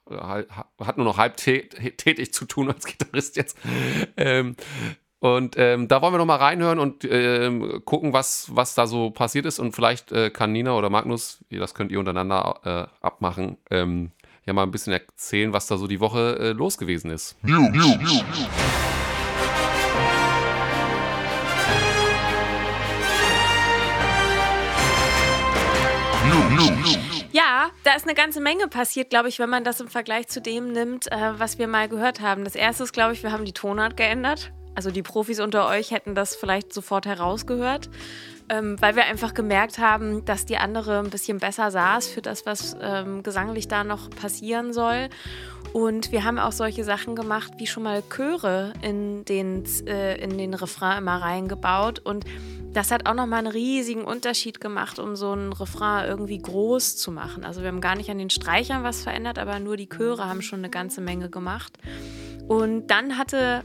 Hat 0.09 0.97
nur 0.97 1.05
noch 1.05 1.17
halb 1.17 1.35
tä- 1.37 1.67
tätig 1.97 2.33
zu 2.33 2.45
tun 2.45 2.69
als 2.69 2.85
Gitarrist 2.85 3.35
jetzt. 3.35 3.57
Ähm, 4.15 4.55
und 5.19 5.55
ähm, 5.57 5.87
da 5.87 6.01
wollen 6.01 6.13
wir 6.13 6.19
noch 6.19 6.25
mal 6.25 6.35
reinhören 6.35 6.77
und 6.77 7.03
ähm, 7.09 7.81
gucken, 7.85 8.13
was, 8.13 8.49
was 8.53 8.75
da 8.75 8.85
so 8.85 9.09
passiert 9.09 9.45
ist. 9.45 9.59
Und 9.59 9.73
vielleicht 9.73 10.11
äh, 10.11 10.29
kann 10.29 10.51
Nina 10.51 10.75
oder 10.75 10.89
Magnus, 10.89 11.43
das 11.49 11.73
könnt 11.73 11.91
ihr 11.91 11.99
untereinander 11.99 12.59
äh, 13.01 13.05
abmachen, 13.05 13.57
ähm, 13.71 14.11
ja 14.45 14.53
mal 14.53 14.63
ein 14.63 14.71
bisschen 14.71 14.93
erzählen, 14.93 15.53
was 15.53 15.67
da 15.67 15.77
so 15.77 15.87
die 15.87 15.99
Woche 15.99 16.37
äh, 16.39 16.51
los 16.51 16.77
gewesen 16.77 17.09
ist. 17.09 17.35
News. 17.43 17.69
News. 17.73 18.23
News. 26.27 27.06
Da 27.83 27.95
ist 27.95 28.03
eine 28.03 28.15
ganze 28.15 28.41
Menge 28.41 28.67
passiert, 28.67 29.09
glaube 29.09 29.29
ich, 29.29 29.39
wenn 29.39 29.49
man 29.49 29.63
das 29.63 29.79
im 29.79 29.87
Vergleich 29.87 30.27
zu 30.27 30.41
dem 30.41 30.71
nimmt, 30.71 31.11
äh, 31.11 31.39
was 31.39 31.57
wir 31.57 31.67
mal 31.67 31.87
gehört 31.87 32.21
haben. 32.21 32.43
Das 32.43 32.55
erste 32.55 32.83
ist, 32.83 32.93
glaube 32.93 33.13
ich, 33.13 33.23
wir 33.23 33.31
haben 33.31 33.45
die 33.45 33.53
Tonart 33.53 33.97
geändert. 33.97 34.51
Also 34.77 34.91
die 34.91 35.01
Profis 35.01 35.39
unter 35.39 35.67
euch 35.67 35.89
hätten 35.89 36.13
das 36.13 36.35
vielleicht 36.35 36.71
sofort 36.71 37.07
herausgehört, 37.07 37.89
ähm, 38.47 38.75
weil 38.79 38.95
wir 38.95 39.05
einfach 39.05 39.33
gemerkt 39.33 39.79
haben, 39.79 40.23
dass 40.25 40.45
die 40.45 40.57
andere 40.57 40.99
ein 40.99 41.09
bisschen 41.09 41.39
besser 41.39 41.71
saß 41.71 42.07
für 42.07 42.21
das, 42.21 42.45
was 42.45 42.77
ähm, 42.79 43.23
gesanglich 43.23 43.67
da 43.67 43.83
noch 43.83 44.11
passieren 44.11 44.73
soll. 44.73 45.09
Und 45.73 46.11
wir 46.11 46.23
haben 46.23 46.37
auch 46.37 46.51
solche 46.51 46.83
Sachen 46.83 47.15
gemacht, 47.15 47.53
wie 47.57 47.65
schon 47.65 47.83
mal 47.83 48.03
Chöre 48.03 48.73
in 48.83 49.25
den, 49.25 49.63
äh, 49.87 50.21
in 50.21 50.37
den 50.37 50.53
Refrain 50.53 50.99
immer 50.99 51.23
reingebaut. 51.23 51.99
Und 51.99 52.25
das 52.77 52.91
hat 52.91 53.07
auch 53.07 53.15
nochmal 53.15 53.39
einen 53.39 53.47
riesigen 53.47 54.03
Unterschied 54.03 54.61
gemacht, 54.61 54.99
um 54.99 55.15
so 55.15 55.31
einen 55.31 55.51
Refrain 55.51 56.07
irgendwie 56.07 56.37
groß 56.37 56.95
zu 56.95 57.11
machen. 57.11 57.43
Also 57.43 57.61
wir 57.61 57.69
haben 57.69 57.81
gar 57.81 57.95
nicht 57.95 58.11
an 58.11 58.19
den 58.19 58.29
Streichern 58.29 58.83
was 58.83 59.01
verändert, 59.01 59.39
aber 59.39 59.57
nur 59.57 59.77
die 59.77 59.89
Chöre 59.89 60.29
haben 60.29 60.43
schon 60.43 60.59
eine 60.59 60.69
ganze 60.69 61.01
Menge 61.01 61.31
gemacht. 61.31 61.73
Und 62.47 62.85
dann 62.85 63.17
hatte, 63.17 63.63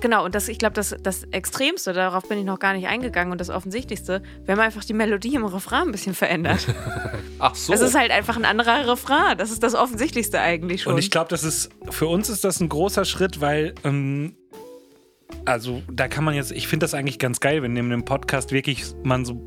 genau, 0.00 0.24
und 0.24 0.34
das, 0.34 0.48
ich 0.48 0.56
glaube, 0.56 0.72
das, 0.72 0.96
das 1.02 1.24
Extremste, 1.24 1.92
darauf 1.92 2.26
bin 2.30 2.38
ich 2.38 2.46
noch 2.46 2.58
gar 2.58 2.72
nicht 2.72 2.86
eingegangen 2.86 3.30
und 3.30 3.42
das 3.42 3.50
Offensichtlichste, 3.50 4.22
wir 4.46 4.52
haben 4.52 4.60
einfach 4.60 4.84
die 4.84 4.94
Melodie 4.94 5.34
im 5.34 5.44
Refrain 5.44 5.88
ein 5.88 5.92
bisschen 5.92 6.14
verändert. 6.14 6.66
Ach 7.38 7.54
so. 7.54 7.74
Es 7.74 7.82
ist 7.82 7.94
halt 7.94 8.10
einfach 8.10 8.36
ein 8.36 8.46
anderer 8.46 8.88
Refrain. 8.90 9.36
Das 9.36 9.50
ist 9.50 9.62
das 9.62 9.74
Offensichtlichste 9.74 10.40
eigentlich 10.40 10.80
schon. 10.80 10.94
Und 10.94 10.98
ich 10.98 11.10
glaube, 11.10 11.28
das 11.28 11.44
ist 11.44 11.68
für 11.90 12.06
uns 12.06 12.30
ist 12.30 12.42
das 12.42 12.60
ein 12.60 12.70
großer 12.70 13.04
Schritt, 13.04 13.42
weil 13.42 13.74
ähm, 13.84 14.34
also 15.44 15.82
da 15.92 16.08
kann 16.08 16.24
man 16.24 16.34
jetzt, 16.34 16.52
ich 16.52 16.68
finde 16.68 16.84
das 16.84 16.94
eigentlich 16.94 17.18
ganz 17.18 17.40
geil, 17.40 17.62
wenn 17.62 17.76
in 17.76 17.86
einem 17.86 18.04
Podcast 18.04 18.52
wirklich 18.52 18.84
man 19.02 19.24
so 19.24 19.40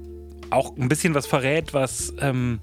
auch 0.49 0.75
ein 0.77 0.89
bisschen 0.89 1.13
was 1.13 1.27
verrät, 1.27 1.73
was 1.73 2.13
ähm, 2.19 2.59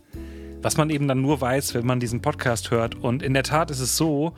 was 0.63 0.77
man 0.77 0.91
eben 0.91 1.07
dann 1.07 1.21
nur 1.21 1.41
weiß, 1.41 1.75
wenn 1.75 1.87
man 1.87 2.01
diesen 2.01 2.23
Podcast 2.23 2.73
hört. 2.73 2.97
Und 2.97 3.23
in 3.23 3.35
der 3.35 3.45
Tat 3.45 3.71
ist 3.71 3.79
es 3.79 3.97
so, 3.97 4.33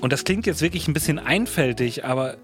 und 0.00 0.12
das 0.12 0.24
klingt 0.24 0.46
jetzt 0.46 0.60
wirklich 0.60 0.86
ein 0.86 0.92
bisschen 0.92 1.18
einfältig, 1.18 2.04
aber 2.04 2.36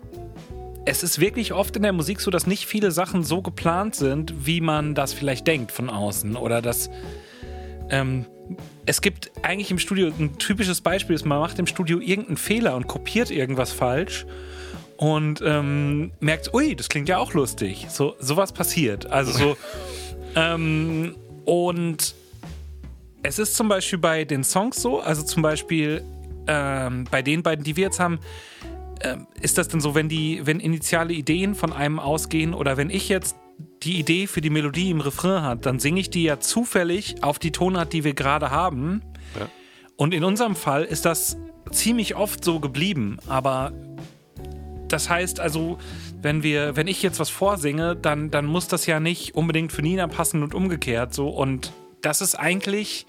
es 0.87 1.03
ist 1.03 1.21
wirklich 1.21 1.53
oft 1.53 1.77
in 1.77 1.83
der 1.83 1.93
Musik 1.93 2.21
so, 2.21 2.31
dass 2.31 2.47
nicht 2.47 2.65
viele 2.65 2.93
Sachen 2.93 3.23
so 3.23 3.43
geplant 3.43 3.97
sind, 3.97 4.47
wie 4.47 4.61
man 4.61 4.95
das 4.95 5.13
vielleicht 5.13 5.47
denkt 5.47 5.73
von 5.73 5.91
außen. 5.91 6.37
Oder 6.37 6.63
dass 6.63 6.89
ähm, 7.91 8.25
es 8.87 9.01
gibt 9.01 9.31
eigentlich 9.43 9.71
im 9.71 9.79
Studio 9.79 10.13
ein 10.19 10.39
typisches 10.39 10.81
Beispiel, 10.81 11.17
ist, 11.17 11.27
man 11.27 11.41
macht 11.41 11.59
im 11.59 11.67
Studio 11.67 11.99
irgendeinen 12.01 12.37
Fehler 12.37 12.77
und 12.77 12.87
kopiert 12.87 13.31
irgendwas 13.31 13.73
falsch 13.73 14.27
und 14.97 15.43
ähm, 15.45 16.13
merkt, 16.21 16.53
ui, 16.55 16.75
das 16.75 16.89
klingt 16.89 17.09
ja 17.09 17.19
auch 17.19 17.35
lustig. 17.35 17.87
So 17.91 18.17
sowas 18.19 18.53
passiert. 18.53 19.07
Also 19.07 19.33
so 19.33 19.57
ähm, 20.37 21.15
und 21.45 22.15
es 23.23 23.39
ist 23.39 23.57
zum 23.57 23.69
Beispiel 23.69 23.99
bei 23.99 24.25
den 24.25 24.45
Songs 24.45 24.81
so, 24.81 25.01
also 25.01 25.23
zum 25.23 25.43
Beispiel 25.43 26.03
ähm, 26.47 27.05
bei 27.11 27.23
den 27.23 27.43
beiden, 27.43 27.65
die 27.65 27.77
wir 27.77 27.85
jetzt 27.85 28.01
haben, 28.01 28.21
ähm, 29.03 29.27
ist 29.41 29.59
das 29.59 29.69
denn 29.69 29.81
so, 29.81 29.95
wenn 29.95 30.09
die, 30.09 30.41
wenn 30.45 30.61
initiale 30.61 31.13
Ideen 31.13 31.55
von 31.55 31.73
einem 31.73 31.99
ausgehen 31.99 32.55
oder 32.55 32.77
wenn 32.77 32.91
ich 32.91 33.09
jetzt 33.09 33.37
die 33.83 33.99
Idee 33.99 34.27
für 34.27 34.41
die 34.41 34.51
Melodie 34.51 34.91
im 34.91 35.01
Refrain 35.01 35.43
hat, 35.43 35.67
dann 35.67 35.79
singe 35.79 36.01
ich 36.01 36.11
die 36.11 36.25
ja 36.25 36.41
zufällig 36.41 37.23
auf 37.23 37.39
die 37.39 37.53
Tonart, 37.53 37.93
die 37.93 38.05
wir 38.05 38.15
gerade 38.15 38.51
haben. 38.51 39.03
Ja. 39.39 39.49
Und 39.97 40.15
in 40.15 40.25
unserem 40.25 40.57
Fall 40.57 40.85
ist 40.85 41.05
das 41.05 41.37
ziemlich 41.71 42.17
oft 42.17 42.45
so 42.45 42.61
geblieben. 42.61 43.19
Aber 43.27 43.73
das 44.89 45.11
heißt 45.11 45.41
also, 45.41 45.79
wenn 46.23 46.43
wir, 46.43 46.77
wenn 46.77 46.87
ich 46.87 47.03
jetzt 47.03 47.21
was 47.21 47.31
vorsinge, 47.31 47.97
dann, 47.97 48.31
dann 48.31 48.47
muss 48.47 48.69
das 48.69 48.87
ja 48.87 49.01
nicht 49.01 49.35
unbedingt 49.35 49.73
für 49.73 49.83
Nina 49.83 50.07
passen 50.09 50.43
und 50.43 50.55
umgekehrt 50.55 51.15
so. 51.15 51.29
Und 51.29 51.73
das 52.03 52.21
ist 52.21 52.35
eigentlich, 52.35 53.07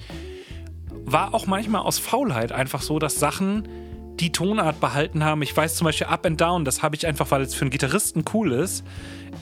war 1.06 1.34
auch 1.34 1.48
manchmal 1.48 1.82
aus 1.82 2.00
Faulheit 2.00 2.52
einfach 2.52 2.82
so, 2.82 3.00
dass 3.00 3.20
Sachen 3.20 3.68
die 4.20 4.32
Tonart 4.32 4.80
behalten 4.80 5.24
haben. 5.24 5.42
Ich 5.42 5.56
weiß 5.56 5.76
zum 5.76 5.86
Beispiel 5.86 6.08
Up 6.08 6.26
and 6.26 6.42
Down, 6.42 6.66
das 6.66 6.82
habe 6.82 6.96
ich 6.96 7.06
einfach, 7.06 7.30
weil 7.32 7.42
es 7.42 7.54
für 7.54 7.62
einen 7.62 7.70
Gitarristen 7.70 8.26
cool 8.34 8.52
ist, 8.52 8.84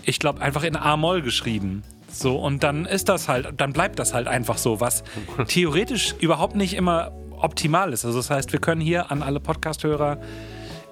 ich 0.04 0.20
glaube, 0.20 0.42
einfach 0.42 0.64
in 0.64 0.76
A-Moll 0.76 1.22
geschrieben. 1.22 1.84
So, 2.12 2.38
und 2.38 2.64
dann 2.64 2.86
ist 2.86 3.10
das 3.10 3.28
halt, 3.28 3.54
dann 3.58 3.74
bleibt 3.74 4.00
das 4.00 4.14
halt 4.14 4.28
einfach 4.28 4.58
so, 4.58 4.80
was 4.80 5.04
theoretisch 5.48 6.16
überhaupt 6.20 6.56
nicht 6.56 6.74
immer 6.74 7.12
optimal 7.38 7.94
ist. 7.94 8.06
Also 8.06 8.20
das 8.20 8.30
heißt, 8.30 8.54
wir 8.54 8.60
können 8.60 8.82
hier 8.82 9.12
an 9.12 9.22
alle 9.22 9.40
Podcast-Hörer 9.40 10.20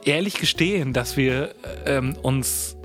ehrlich 0.05 0.35
gestehen, 0.35 0.93
dass 0.93 1.17
wir 1.17 1.55
ähm, 1.85 2.15
uns 2.21 2.77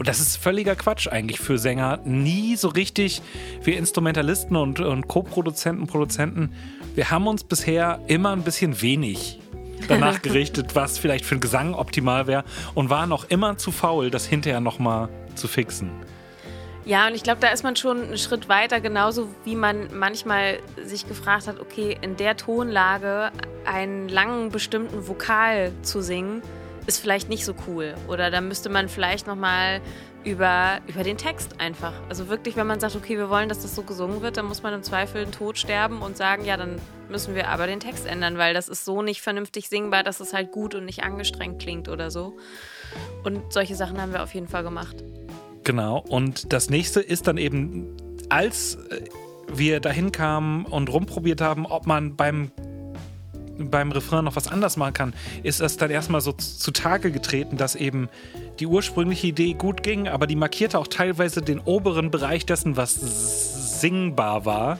und 0.00 0.08
das 0.08 0.18
ist 0.18 0.38
völliger 0.38 0.76
Quatsch 0.76 1.08
eigentlich 1.08 1.40
für 1.40 1.58
Sänger. 1.58 1.98
Nie 2.06 2.56
so 2.56 2.68
richtig, 2.68 3.20
wir 3.62 3.76
Instrumentalisten 3.76 4.56
und, 4.56 4.80
und 4.80 5.08
Co-Produzenten, 5.08 5.86
Produzenten, 5.86 6.54
wir 6.94 7.10
haben 7.10 7.26
uns 7.26 7.44
bisher 7.44 8.00
immer 8.06 8.30
ein 8.30 8.40
bisschen 8.40 8.80
wenig 8.80 9.40
danach 9.88 10.22
gerichtet, 10.22 10.74
was 10.74 10.96
vielleicht 10.96 11.26
für 11.26 11.34
einen 11.34 11.42
Gesang 11.42 11.74
optimal 11.74 12.26
wäre 12.26 12.44
und 12.74 12.88
waren 12.88 13.12
auch 13.12 13.24
immer 13.28 13.58
zu 13.58 13.72
faul, 13.72 14.10
das 14.10 14.24
hinterher 14.24 14.60
nochmal 14.60 15.10
zu 15.34 15.48
fixen. 15.48 15.90
Ja, 16.90 17.06
und 17.06 17.14
ich 17.14 17.22
glaube, 17.22 17.40
da 17.40 17.50
ist 17.50 17.62
man 17.62 17.76
schon 17.76 18.02
einen 18.02 18.18
Schritt 18.18 18.48
weiter, 18.48 18.80
genauso 18.80 19.28
wie 19.44 19.54
man 19.54 19.96
manchmal 19.96 20.58
sich 20.82 21.06
gefragt 21.06 21.46
hat, 21.46 21.60
okay, 21.60 21.96
in 22.02 22.16
der 22.16 22.36
Tonlage 22.36 23.30
einen 23.64 24.08
langen 24.08 24.50
bestimmten 24.50 25.06
Vokal 25.06 25.70
zu 25.82 26.02
singen, 26.02 26.42
ist 26.88 26.98
vielleicht 26.98 27.28
nicht 27.28 27.44
so 27.44 27.54
cool. 27.68 27.94
Oder 28.08 28.32
da 28.32 28.40
müsste 28.40 28.70
man 28.70 28.88
vielleicht 28.88 29.28
nochmal 29.28 29.80
über, 30.24 30.80
über 30.88 31.04
den 31.04 31.16
Text 31.16 31.60
einfach. 31.60 31.92
Also 32.08 32.26
wirklich, 32.26 32.56
wenn 32.56 32.66
man 32.66 32.80
sagt, 32.80 32.96
okay, 32.96 33.16
wir 33.16 33.30
wollen, 33.30 33.48
dass 33.48 33.62
das 33.62 33.76
so 33.76 33.84
gesungen 33.84 34.20
wird, 34.20 34.36
dann 34.36 34.46
muss 34.46 34.64
man 34.64 34.74
im 34.74 34.82
Zweifel 34.82 35.24
den 35.24 35.30
Tod 35.30 35.58
sterben 35.58 36.02
und 36.02 36.16
sagen, 36.16 36.44
ja, 36.44 36.56
dann 36.56 36.80
müssen 37.08 37.36
wir 37.36 37.50
aber 37.50 37.68
den 37.68 37.78
Text 37.78 38.04
ändern, 38.04 38.36
weil 38.36 38.52
das 38.52 38.68
ist 38.68 38.84
so 38.84 39.00
nicht 39.00 39.22
vernünftig 39.22 39.68
singbar, 39.68 40.02
dass 40.02 40.18
es 40.18 40.34
halt 40.34 40.50
gut 40.50 40.74
und 40.74 40.86
nicht 40.86 41.04
angestrengt 41.04 41.62
klingt 41.62 41.88
oder 41.88 42.10
so. 42.10 42.36
Und 43.22 43.52
solche 43.52 43.76
Sachen 43.76 44.02
haben 44.02 44.12
wir 44.12 44.24
auf 44.24 44.34
jeden 44.34 44.48
Fall 44.48 44.64
gemacht. 44.64 45.04
Genau. 45.64 45.98
Und 45.98 46.52
das 46.52 46.70
nächste 46.70 47.00
ist 47.00 47.26
dann 47.26 47.36
eben, 47.36 47.96
als 48.28 48.76
äh, 48.90 49.02
wir 49.52 49.80
dahin 49.80 50.12
kamen 50.12 50.64
und 50.64 50.90
rumprobiert 50.90 51.40
haben, 51.40 51.66
ob 51.66 51.86
man 51.86 52.16
beim 52.16 52.50
beim 53.58 53.92
Refrain 53.92 54.24
noch 54.24 54.36
was 54.36 54.48
anders 54.48 54.78
machen 54.78 54.94
kann, 54.94 55.14
ist 55.42 55.60
es 55.60 55.76
dann 55.76 55.90
erstmal 55.90 56.22
so 56.22 56.32
zutage 56.32 57.10
getreten, 57.10 57.58
dass 57.58 57.74
eben 57.74 58.08
die 58.58 58.66
ursprüngliche 58.66 59.26
Idee 59.26 59.52
gut 59.52 59.82
ging, 59.82 60.08
aber 60.08 60.26
die 60.26 60.36
markierte 60.36 60.78
auch 60.78 60.86
teilweise 60.86 61.42
den 61.42 61.60
oberen 61.60 62.10
Bereich 62.10 62.46
dessen, 62.46 62.76
was 62.78 63.80
singbar 63.80 64.44
war. 64.44 64.78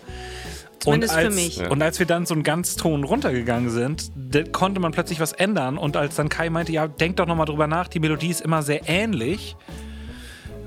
Zumindest 0.78 1.12
und 1.12 1.20
für 1.20 1.26
als, 1.26 1.34
mich. 1.34 1.70
Und 1.70 1.82
als 1.82 1.98
wir 1.98 2.06
dann 2.06 2.24
so 2.24 2.32
einen 2.32 2.42
Ganzton 2.42 3.04
runtergegangen 3.04 3.68
sind, 3.68 4.10
da 4.16 4.42
konnte 4.44 4.80
man 4.80 4.92
plötzlich 4.92 5.20
was 5.20 5.32
ändern. 5.32 5.76
Und 5.76 5.96
als 5.96 6.16
dann 6.16 6.30
Kai 6.30 6.48
meinte, 6.48 6.72
ja, 6.72 6.88
denk 6.88 7.16
doch 7.16 7.26
nochmal 7.26 7.44
drüber 7.44 7.66
nach, 7.66 7.88
die 7.88 8.00
Melodie 8.00 8.30
ist 8.30 8.40
immer 8.40 8.62
sehr 8.62 8.88
ähnlich, 8.88 9.56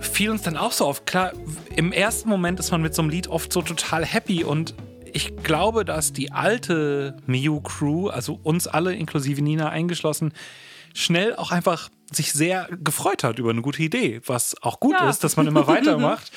fiel 0.05 0.29
uns 0.29 0.41
dann 0.43 0.57
auch 0.57 0.71
so 0.71 0.85
auf. 0.85 1.05
Klar, 1.05 1.33
im 1.75 1.91
ersten 1.91 2.29
Moment 2.29 2.59
ist 2.59 2.71
man 2.71 2.81
mit 2.81 2.93
so 2.93 3.01
einem 3.01 3.09
Lied 3.09 3.27
oft 3.27 3.51
so 3.53 3.61
total 3.61 4.05
happy 4.05 4.43
und 4.43 4.73
ich 5.15 5.35
glaube, 5.37 5.85
dass 5.85 6.11
die 6.13 6.31
alte 6.31 7.17
Miu 7.27 7.61
Crew, 7.61 8.09
also 8.09 8.39
uns 8.41 8.67
alle 8.67 8.95
inklusive 8.95 9.41
Nina 9.41 9.69
eingeschlossen, 9.69 10.33
schnell 10.95 11.35
auch 11.35 11.51
einfach 11.51 11.89
sich 12.11 12.33
sehr 12.33 12.67
gefreut 12.83 13.23
hat 13.23 13.37
über 13.39 13.51
eine 13.51 13.61
gute 13.61 13.81
Idee, 13.83 14.21
was 14.25 14.55
auch 14.63 14.79
gut 14.79 14.93
Ja. 14.93 15.09
ist, 15.09 15.23
dass 15.23 15.37
man 15.37 15.45
immer 15.47 15.67
weitermacht. 15.67 16.31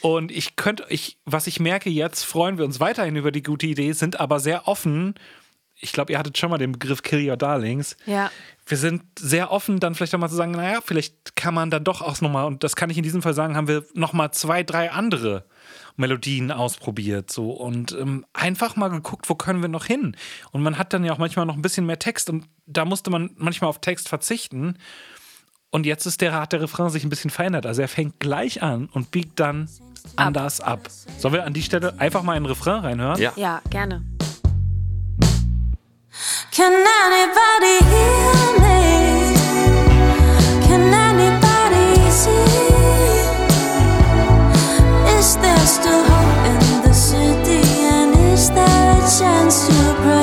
Und 0.00 0.32
ich 0.32 0.56
könnte, 0.56 0.84
ich, 0.88 1.16
was 1.24 1.46
ich 1.46 1.60
merke 1.60 1.90
jetzt, 1.90 2.24
freuen 2.24 2.58
wir 2.58 2.64
uns 2.64 2.80
weiterhin 2.80 3.14
über 3.14 3.30
die 3.30 3.42
gute 3.42 3.66
Idee, 3.66 3.92
sind 3.92 4.18
aber 4.18 4.40
sehr 4.40 4.66
offen. 4.66 5.14
Ich 5.76 5.92
glaube, 5.92 6.12
ihr 6.12 6.18
hattet 6.18 6.38
schon 6.38 6.50
mal 6.50 6.58
den 6.58 6.72
Begriff 6.72 7.02
Kill 7.02 7.28
Your 7.28 7.36
Darlings. 7.36 7.96
Ja. 8.06 8.30
Wir 8.66 8.76
sind 8.76 9.02
sehr 9.18 9.50
offen, 9.50 9.80
dann 9.80 9.94
vielleicht 9.94 10.14
auch 10.14 10.18
mal 10.18 10.28
zu 10.28 10.36
sagen, 10.36 10.52
naja, 10.52 10.80
vielleicht 10.84 11.34
kann 11.34 11.54
man 11.54 11.70
dann 11.70 11.84
doch 11.84 12.00
auch 12.00 12.20
nochmal, 12.20 12.46
und 12.46 12.62
das 12.62 12.76
kann 12.76 12.90
ich 12.90 12.96
in 12.96 13.02
diesem 13.02 13.22
Fall 13.22 13.34
sagen, 13.34 13.56
haben 13.56 13.68
wir 13.68 13.84
nochmal 13.94 14.30
zwei, 14.30 14.62
drei 14.62 14.92
andere 14.92 15.44
Melodien 15.96 16.52
ausprobiert. 16.52 17.30
So 17.30 17.50
und 17.50 17.92
ähm, 17.92 18.24
einfach 18.32 18.76
mal 18.76 18.88
geguckt, 18.88 19.28
wo 19.28 19.34
können 19.34 19.62
wir 19.62 19.68
noch 19.68 19.84
hin. 19.84 20.16
Und 20.52 20.62
man 20.62 20.78
hat 20.78 20.92
dann 20.92 21.04
ja 21.04 21.12
auch 21.12 21.18
manchmal 21.18 21.46
noch 21.46 21.56
ein 21.56 21.62
bisschen 21.62 21.86
mehr 21.86 21.98
Text 21.98 22.30
und 22.30 22.46
da 22.66 22.84
musste 22.84 23.10
man 23.10 23.30
manchmal 23.36 23.68
auf 23.68 23.80
Text 23.80 24.08
verzichten. 24.08 24.78
Und 25.70 25.86
jetzt 25.86 26.06
ist 26.06 26.20
der, 26.20 26.34
hat 26.34 26.52
der 26.52 26.60
Refrain 26.60 26.90
sich 26.90 27.02
ein 27.02 27.08
bisschen 27.08 27.30
verändert. 27.30 27.64
Also 27.66 27.82
er 27.82 27.88
fängt 27.88 28.20
gleich 28.20 28.62
an 28.62 28.88
und 28.92 29.10
biegt 29.10 29.40
dann 29.40 29.68
anders 30.16 30.60
ab. 30.60 30.88
Sollen 31.18 31.34
wir 31.34 31.44
an 31.44 31.54
die 31.54 31.62
Stelle 31.62 31.98
einfach 31.98 32.22
mal 32.22 32.36
einen 32.36 32.46
Refrain 32.46 32.80
reinhören? 32.80 33.20
Ja. 33.20 33.32
Ja, 33.36 33.62
gerne. 33.70 34.04
Can 36.50 36.72
anybody 36.72 37.78
hear 37.88 38.34
me? 38.60 39.34
Can 40.66 40.92
anybody 40.92 42.10
see? 42.10 42.30
Is 45.16 45.36
there 45.36 45.66
still 45.66 46.04
hope 46.04 46.46
in 46.52 46.82
the 46.82 46.92
city? 46.92 47.62
And 47.96 48.14
is 48.34 48.50
there 48.50 48.92
a 48.92 49.00
chance 49.18 49.66
to 49.68 49.94
break 50.02 50.21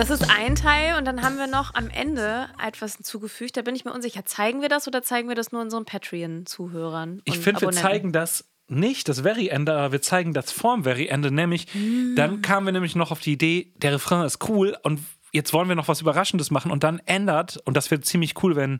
das 0.00 0.08
ist 0.08 0.30
ein 0.30 0.54
Teil 0.54 0.96
und 0.96 1.04
dann 1.04 1.20
haben 1.20 1.36
wir 1.36 1.46
noch 1.46 1.74
am 1.74 1.90
Ende 1.90 2.48
etwas 2.64 2.96
hinzugefügt. 2.96 3.58
Da 3.58 3.60
bin 3.60 3.74
ich 3.74 3.84
mir 3.84 3.92
unsicher. 3.92 4.24
Zeigen 4.24 4.62
wir 4.62 4.70
das 4.70 4.88
oder 4.88 5.02
zeigen 5.02 5.28
wir 5.28 5.34
das 5.34 5.52
nur 5.52 5.60
unseren 5.60 5.84
Patreon-Zuhörern? 5.84 7.20
Ich 7.26 7.38
finde, 7.38 7.60
wir 7.60 7.70
zeigen 7.70 8.10
das 8.10 8.46
nicht, 8.66 9.10
das 9.10 9.20
Very 9.20 9.48
Ende, 9.48 9.74
aber 9.74 9.92
wir 9.92 10.00
zeigen 10.00 10.32
das 10.32 10.52
vorm 10.52 10.84
Very 10.84 11.08
Ende. 11.08 11.30
Nämlich, 11.30 11.66
dann 12.16 12.40
kamen 12.40 12.66
wir 12.66 12.72
nämlich 12.72 12.96
noch 12.96 13.10
auf 13.10 13.20
die 13.20 13.32
Idee, 13.32 13.74
der 13.76 13.92
Refrain 13.92 14.24
ist 14.24 14.48
cool 14.48 14.74
und 14.84 15.00
jetzt 15.32 15.52
wollen 15.52 15.68
wir 15.68 15.76
noch 15.76 15.88
was 15.88 16.00
Überraschendes 16.00 16.50
machen 16.50 16.70
und 16.70 16.82
dann 16.82 17.00
ändert, 17.04 17.58
und 17.66 17.76
das 17.76 17.90
wird 17.90 18.06
ziemlich 18.06 18.42
cool, 18.42 18.56
wenn 18.56 18.78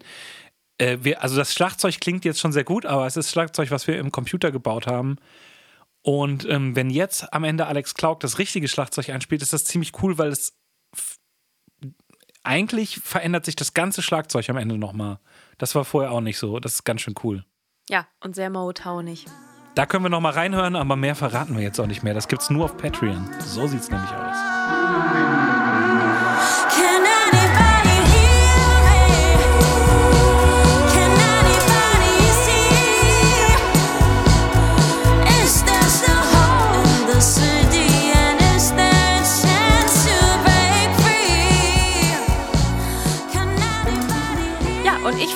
äh, 0.79 0.97
wir, 1.03 1.23
also 1.23 1.37
das 1.37 1.53
Schlagzeug 1.53 2.01
klingt 2.01 2.25
jetzt 2.25 2.41
schon 2.41 2.53
sehr 2.53 2.65
gut, 2.65 2.87
aber 2.87 3.07
es 3.07 3.19
ist 3.19 3.31
Schlagzeug, 3.31 3.71
was 3.71 3.87
wir 3.87 3.99
im 3.99 4.11
Computer 4.11 4.51
gebaut 4.51 4.87
haben. 4.87 5.17
Und 6.03 6.49
ähm, 6.49 6.75
wenn 6.77 6.89
jetzt 6.89 7.31
am 7.35 7.45
Ende 7.45 7.67
Alex 7.67 7.93
Klauk 7.93 8.21
das 8.21 8.39
richtige 8.39 8.69
Schlagzeug 8.69 9.11
einspielt, 9.11 9.43
ist 9.43 9.53
das 9.53 9.67
ziemlich 9.67 9.93
cool, 10.03 10.17
weil 10.17 10.31
es 10.31 10.60
eigentlich 12.51 12.97
verändert 12.97 13.45
sich 13.45 13.55
das 13.55 13.75
ganze 13.75 14.03
Schlagzeug 14.03 14.51
am 14.51 14.57
Ende 14.57 14.77
nochmal. 14.77 15.21
Das 15.59 15.77
war 15.77 15.85
vorher 15.85 16.11
auch 16.11 16.21
nicht 16.21 16.37
so. 16.37 16.59
Das 16.59 16.75
ist 16.75 16.85
ganz 16.85 17.01
schön 17.01 17.15
cool. 17.23 17.45
Ja, 17.89 18.09
und 18.25 18.35
sehr 18.35 18.51
Motownig. 18.51 19.27
Da 19.77 19.87
können 19.87 20.05
wir 20.05 20.09
noch 20.09 20.21
mal 20.21 20.33
reinhören, 20.33 20.75
aber 20.75 20.97
mehr 20.97 21.15
verraten 21.15 21.55
wir 21.55 21.63
jetzt 21.63 21.79
auch 21.79 21.87
nicht 21.87 22.03
mehr. 22.03 22.13
Das 22.13 22.27
gibt's 22.27 22.51
nur 22.51 22.65
auf 22.65 22.77
Patreon. 22.77 23.31
So 23.39 23.69
sieht's 23.69 23.89
nämlich 23.89 24.11
aus. 24.11 24.60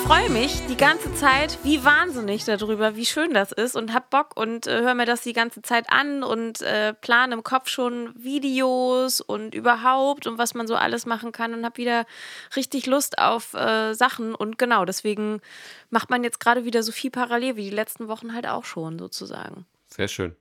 Freue 0.05 0.29
mich 0.29 0.67
die 0.67 0.77
ganze 0.77 1.15
Zeit 1.15 1.59
wie 1.63 1.83
wahnsinnig 1.83 2.45
darüber, 2.45 2.95
wie 2.95 3.07
schön 3.07 3.33
das 3.33 3.53
ist 3.53 3.75
und 3.75 3.95
hab 3.95 4.11
Bock 4.11 4.37
und 4.37 4.67
äh, 4.67 4.83
höre 4.83 4.95
mir 4.95 5.07
das 5.07 5.23
die 5.23 5.33
ganze 5.33 5.63
Zeit 5.63 5.87
an 5.89 6.23
und 6.23 6.61
äh, 6.61 6.93
plane 6.93 7.33
im 7.33 7.43
Kopf 7.43 7.69
schon 7.69 8.13
Videos 8.15 9.23
und 9.23 9.55
überhaupt 9.55 10.27
und 10.27 10.37
was 10.37 10.53
man 10.53 10.67
so 10.67 10.75
alles 10.75 11.07
machen 11.07 11.33
kann 11.33 11.55
und 11.55 11.65
habe 11.65 11.79
wieder 11.79 12.05
richtig 12.55 12.85
Lust 12.85 13.17
auf 13.17 13.55
äh, 13.55 13.95
Sachen 13.95 14.35
und 14.35 14.59
genau, 14.59 14.85
deswegen 14.85 15.41
macht 15.89 16.11
man 16.11 16.23
jetzt 16.23 16.39
gerade 16.39 16.67
wieder 16.67 16.83
so 16.83 16.93
viel 16.93 17.11
parallel 17.11 17.57
wie 17.57 17.65
die 17.65 17.75
letzten 17.75 18.07
Wochen 18.07 18.35
halt 18.35 18.47
auch 18.47 18.67
schon 18.67 18.99
sozusagen. 18.99 19.65
Sehr 19.87 20.09
schön. 20.09 20.37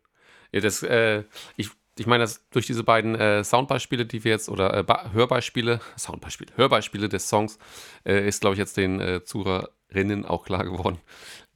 Ja, 0.51 0.59
das, 0.59 0.83
äh, 0.83 1.23
ich, 1.55 1.69
ich 1.97 2.07
meine, 2.07 2.27
durch 2.51 2.65
diese 2.65 2.83
beiden 2.83 3.15
äh, 3.15 3.43
Soundbeispiele, 3.43 4.05
die 4.05 4.23
wir 4.23 4.31
jetzt, 4.31 4.49
oder 4.49 4.73
äh, 4.73 5.13
Hörbeispiele, 5.13 5.79
Soundbeispiele, 5.97 6.51
Hörbeispiele 6.55 7.09
des 7.09 7.29
Songs, 7.29 7.59
äh, 8.05 8.27
ist, 8.27 8.41
glaube 8.41 8.55
ich, 8.55 8.59
jetzt 8.59 8.77
den 8.77 8.99
äh, 8.99 9.23
Zuhörerinnen 9.23 10.25
auch 10.25 10.45
klar 10.45 10.63
geworden, 10.63 10.99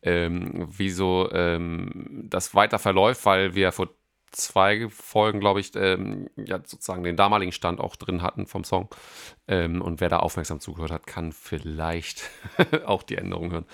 ähm, 0.03 0.67
wie 0.77 0.89
so 0.89 1.29
ähm, 1.31 2.25
das 2.29 2.53
weiter 2.53 2.79
verläuft, 2.79 3.25
weil 3.25 3.55
wir 3.55 3.71
vor 3.71 3.89
zwei 4.31 4.87
Folgen, 4.89 5.39
glaube 5.39 5.59
ich, 5.59 5.71
ähm, 5.75 6.29
ja, 6.35 6.57
sozusagen 6.57 7.03
den 7.03 7.15
damaligen 7.15 7.51
Stand 7.51 7.79
auch 7.79 7.95
drin 7.95 8.21
hatten 8.21 8.45
vom 8.45 8.63
Song. 8.63 8.89
Ähm, 9.47 9.81
und 9.81 10.01
wer 10.01 10.09
da 10.09 10.17
aufmerksam 10.17 10.59
zugehört 10.59 10.91
hat, 10.91 11.07
kann 11.07 11.31
vielleicht 11.31 12.29
auch 12.85 13.03
die 13.03 13.15
Änderung 13.15 13.51
hören. 13.51 13.65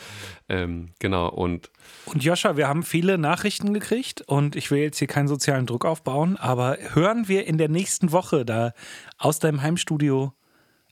Ähm, 0.49 0.93
genau, 0.99 1.29
und 1.29 1.71
Und 2.05 2.23
Joscha, 2.23 2.57
wir 2.57 2.67
haben 2.67 2.83
viele 2.83 3.17
Nachrichten 3.17 3.73
gekriegt 3.73 4.21
und 4.21 4.55
ich 4.55 4.71
will 4.71 4.79
jetzt 4.79 4.99
hier 4.99 5.07
keinen 5.07 5.27
sozialen 5.27 5.65
Druck 5.65 5.85
aufbauen, 5.85 6.37
aber 6.37 6.77
hören 6.93 7.27
wir 7.27 7.47
in 7.47 7.57
der 7.57 7.69
nächsten 7.69 8.11
Woche 8.11 8.45
da 8.45 8.73
aus 9.17 9.39
deinem 9.39 9.61
Heimstudio 9.61 10.33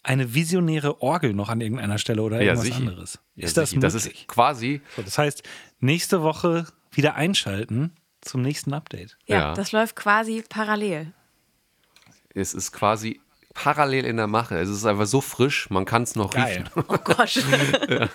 eine 0.04 0.34
visionäre 0.34 1.02
Orgel 1.02 1.34
noch 1.34 1.50
an 1.50 1.62
irgendeiner 1.62 2.00
Stelle 2.00 2.24
oder 2.24 2.42
irgendwas 2.42 2.66
sicher. 2.66 2.78
anderes? 2.78 3.20
Ja, 3.36 3.46
ist 3.46 3.58
das 3.58 3.70
sicher. 3.70 3.82
möglich? 3.82 3.94
Das 3.94 4.06
ist 4.06 4.28
quasi 4.28 4.82
So, 4.96 5.04
das 5.04 5.18
heißt, 5.18 5.44
nächste 5.80 6.24
Woche 6.24 6.66
wieder 6.92 7.16
einschalten 7.16 7.94
zum 8.22 8.42
nächsten 8.42 8.74
Update. 8.74 9.18
Ja, 9.26 9.38
Ja. 9.40 9.54
das 9.54 9.72
läuft 9.72 9.96
quasi 9.96 10.44
parallel. 10.48 11.12
Es 12.34 12.54
ist 12.54 12.72
quasi 12.72 13.20
parallel 13.54 14.06
in 14.06 14.18
der 14.18 14.28
Mache. 14.28 14.58
Es 14.58 14.70
ist 14.70 14.86
einfach 14.86 15.06
so 15.08 15.20
frisch, 15.22 15.70
man 15.70 15.86
kann 15.86 16.04
es 16.04 16.16
noch 16.16 16.32
Geil. 16.32 16.64
riechen. 16.76 16.86
Oh 16.88 16.98
Gott. 17.04 17.36
Ja, 17.90 18.10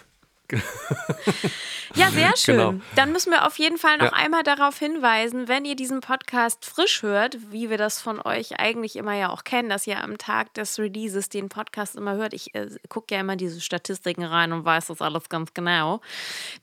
sehr 1.94 2.36
schön. 2.36 2.56
Genau. 2.56 2.74
Dann 2.94 3.12
müssen 3.12 3.30
wir 3.30 3.46
auf 3.46 3.58
jeden 3.58 3.78
Fall 3.78 3.96
noch 3.98 4.06
Ja. 4.06 4.12
einmal 4.12 4.42
darauf 4.42 4.78
hinweisen, 4.78 5.48
wenn 5.48 5.64
ihr 5.64 5.76
diesen 5.76 6.00
Podcast 6.00 6.64
frisch 6.64 7.02
hört, 7.02 7.38
wie 7.50 7.70
wir 7.70 7.78
das 7.78 8.00
von 8.00 8.20
euch 8.20 8.58
eigentlich 8.58 8.96
immer 8.96 9.14
ja 9.14 9.30
auch 9.30 9.44
kennen, 9.44 9.68
dass 9.68 9.86
ihr 9.86 10.02
am 10.02 10.18
Tag 10.18 10.52
des 10.54 10.78
Releases 10.78 11.28
den 11.28 11.48
Podcast 11.48 11.96
immer 11.96 12.14
hört. 12.16 12.34
Ich 12.34 12.54
äh, 12.54 12.68
gucke 12.88 13.14
ja 13.14 13.20
immer 13.20 13.36
diese 13.36 13.60
Statistiken 13.60 14.24
rein 14.24 14.52
und 14.52 14.64
weiß 14.64 14.86
das 14.86 15.00
alles 15.00 15.28
ganz 15.28 15.54
genau. 15.54 16.00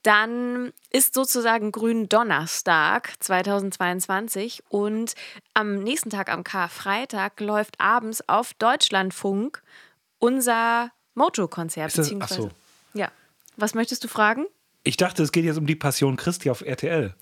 Dann 0.04 0.72
ist 0.92 1.14
sozusagen 1.14 1.72
Gründonnerstag 1.72 3.14
2022 3.20 4.64
und 4.70 5.14
am 5.54 5.80
nächsten 5.84 6.10
Tag, 6.10 6.30
am 6.32 6.44
Karfreitag, 6.44 7.40
läuft 7.40 7.80
abends 7.80 8.28
auf 8.28 8.54
Deutschlandfunk 8.56 9.62
unser 10.20 10.92
Mojo-Konzert. 11.16 11.90
Ist 11.90 11.98
das- 11.98 12.08
ach 12.08 12.12
beziehungsweise- 12.12 12.42
so. 12.44 12.52
Ja. 12.94 13.10
Was 13.58 13.74
möchtest 13.74 14.04
du 14.04 14.08
fragen? 14.08 14.46
Ich 14.84 14.98
dachte, 14.98 15.24
es 15.24 15.32
geht 15.32 15.46
jetzt 15.46 15.58
um 15.58 15.66
die 15.66 15.76
Passion 15.76 16.18
Christi 16.18 16.50
auf 16.50 16.62
RTL. 16.62 17.16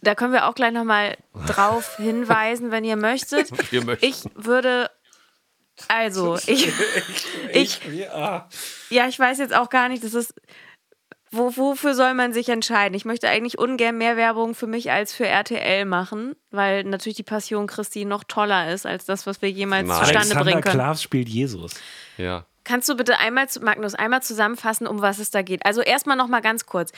Da 0.00 0.14
können 0.14 0.32
wir 0.32 0.46
auch 0.46 0.54
gleich 0.54 0.72
nochmal 0.72 1.16
drauf 1.46 1.96
hinweisen, 1.96 2.70
wenn 2.70 2.84
ihr 2.84 2.96
möchtet. 2.96 3.50
Wir 3.72 3.84
möchten. 3.84 4.04
Ich 4.04 4.24
würde. 4.34 4.90
Also, 5.88 6.36
ich, 6.46 6.70
ich, 7.52 7.80
Ja. 7.86 8.48
ja, 8.90 9.08
ich 9.08 9.18
weiß 9.18 9.38
jetzt 9.38 9.54
auch 9.56 9.70
gar 9.70 9.88
nicht, 9.88 10.04
das 10.04 10.14
ist. 10.14 10.34
Wo, 11.32 11.56
wofür 11.56 11.94
soll 11.94 12.14
man 12.14 12.32
sich 12.32 12.48
entscheiden? 12.48 12.94
Ich 12.94 13.04
möchte 13.04 13.28
eigentlich 13.28 13.58
ungern 13.58 13.98
mehr 13.98 14.16
Werbung 14.16 14.54
für 14.54 14.68
mich 14.68 14.92
als 14.92 15.12
für 15.12 15.26
RTL 15.26 15.84
machen, 15.84 16.36
weil 16.52 16.84
natürlich 16.84 17.16
die 17.16 17.24
Passion 17.24 17.66
Christi 17.66 18.04
noch 18.04 18.22
toller 18.22 18.72
ist 18.72 18.86
als 18.86 19.04
das, 19.04 19.26
was 19.26 19.42
wir 19.42 19.50
jemals 19.50 19.88
Nein. 19.88 19.98
zustande 19.98 20.18
Alexander 20.20 20.44
bringen 20.44 20.60
können. 20.60 20.74
Klaas 20.76 21.02
spielt 21.02 21.28
Jesus. 21.28 21.74
Ja. 22.18 22.46
Kannst 22.64 22.88
du 22.88 22.96
bitte 22.96 23.18
einmal, 23.18 23.48
zu- 23.48 23.60
Magnus, 23.60 23.94
einmal 23.94 24.22
zusammenfassen, 24.22 24.86
um 24.86 25.00
was 25.02 25.18
es 25.18 25.30
da 25.30 25.42
geht? 25.42 25.64
Also 25.64 25.80
erstmal 25.82 26.16
noch 26.16 26.28
mal 26.28 26.40
ganz 26.40 26.66
kurz. 26.66 26.92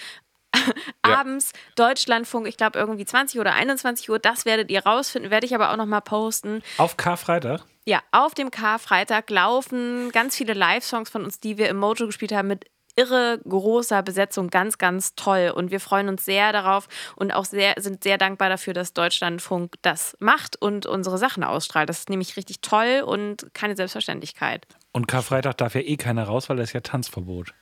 Abends 1.02 1.52
Deutschlandfunk, 1.74 2.46
ich 2.46 2.56
glaube 2.56 2.78
irgendwie 2.78 3.04
20 3.04 3.40
oder 3.40 3.54
21 3.54 4.08
Uhr, 4.10 4.18
das 4.18 4.44
werdet 4.44 4.70
ihr 4.70 4.84
rausfinden, 4.84 5.30
werde 5.30 5.46
ich 5.46 5.54
aber 5.54 5.70
auch 5.70 5.76
noch 5.76 5.86
mal 5.86 6.00
posten. 6.00 6.62
Auf 6.78 6.96
Karfreitag. 6.96 7.62
Ja, 7.84 8.00
auf 8.10 8.34
dem 8.34 8.50
Karfreitag 8.50 9.28
laufen 9.30 10.10
ganz 10.12 10.34
viele 10.36 10.54
Live-Songs 10.54 11.10
von 11.10 11.24
uns, 11.24 11.40
die 11.40 11.58
wir 11.58 11.68
im 11.68 11.76
Mojo 11.76 12.06
gespielt 12.06 12.32
haben, 12.32 12.48
mit 12.48 12.64
irre 12.96 13.40
großer 13.48 14.02
Besetzung, 14.02 14.48
ganz, 14.48 14.78
ganz 14.78 15.14
toll. 15.14 15.52
Und 15.54 15.70
wir 15.70 15.80
freuen 15.80 16.08
uns 16.08 16.24
sehr 16.24 16.52
darauf 16.52 16.88
und 17.14 17.32
auch 17.32 17.44
sehr, 17.44 17.74
sind 17.78 18.02
sehr 18.02 18.18
dankbar 18.18 18.48
dafür, 18.48 18.72
dass 18.72 18.92
Deutschlandfunk 18.92 19.74
das 19.82 20.16
macht 20.18 20.60
und 20.60 20.86
unsere 20.86 21.18
Sachen 21.18 21.44
ausstrahlt. 21.44 21.88
Das 21.88 22.00
ist 22.00 22.10
nämlich 22.10 22.36
richtig 22.36 22.60
toll 22.60 23.02
und 23.06 23.46
keine 23.54 23.76
Selbstverständlichkeit. 23.76 24.66
Und 24.92 25.06
Karfreitag 25.06 25.58
darf 25.58 25.74
ja 25.74 25.82
eh 25.82 25.96
keiner 25.96 26.24
raus, 26.24 26.48
weil 26.48 26.56
das 26.56 26.70
ist 26.70 26.72
ja 26.72 26.80
Tanzverbot. 26.80 27.52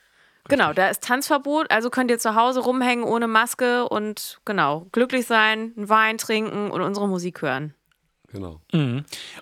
Genau, 0.48 0.74
da 0.74 0.88
ist 0.88 1.02
Tanzverbot, 1.02 1.70
also 1.70 1.88
könnt 1.88 2.10
ihr 2.10 2.18
zu 2.18 2.34
Hause 2.34 2.60
rumhängen 2.60 3.02
ohne 3.04 3.26
Maske 3.26 3.88
und 3.88 4.40
genau, 4.44 4.86
glücklich 4.92 5.26
sein, 5.26 5.72
einen 5.76 5.88
Wein 5.88 6.18
trinken 6.18 6.70
und 6.70 6.82
unsere 6.82 7.08
Musik 7.08 7.40
hören. 7.40 7.74
Genau. 8.28 8.60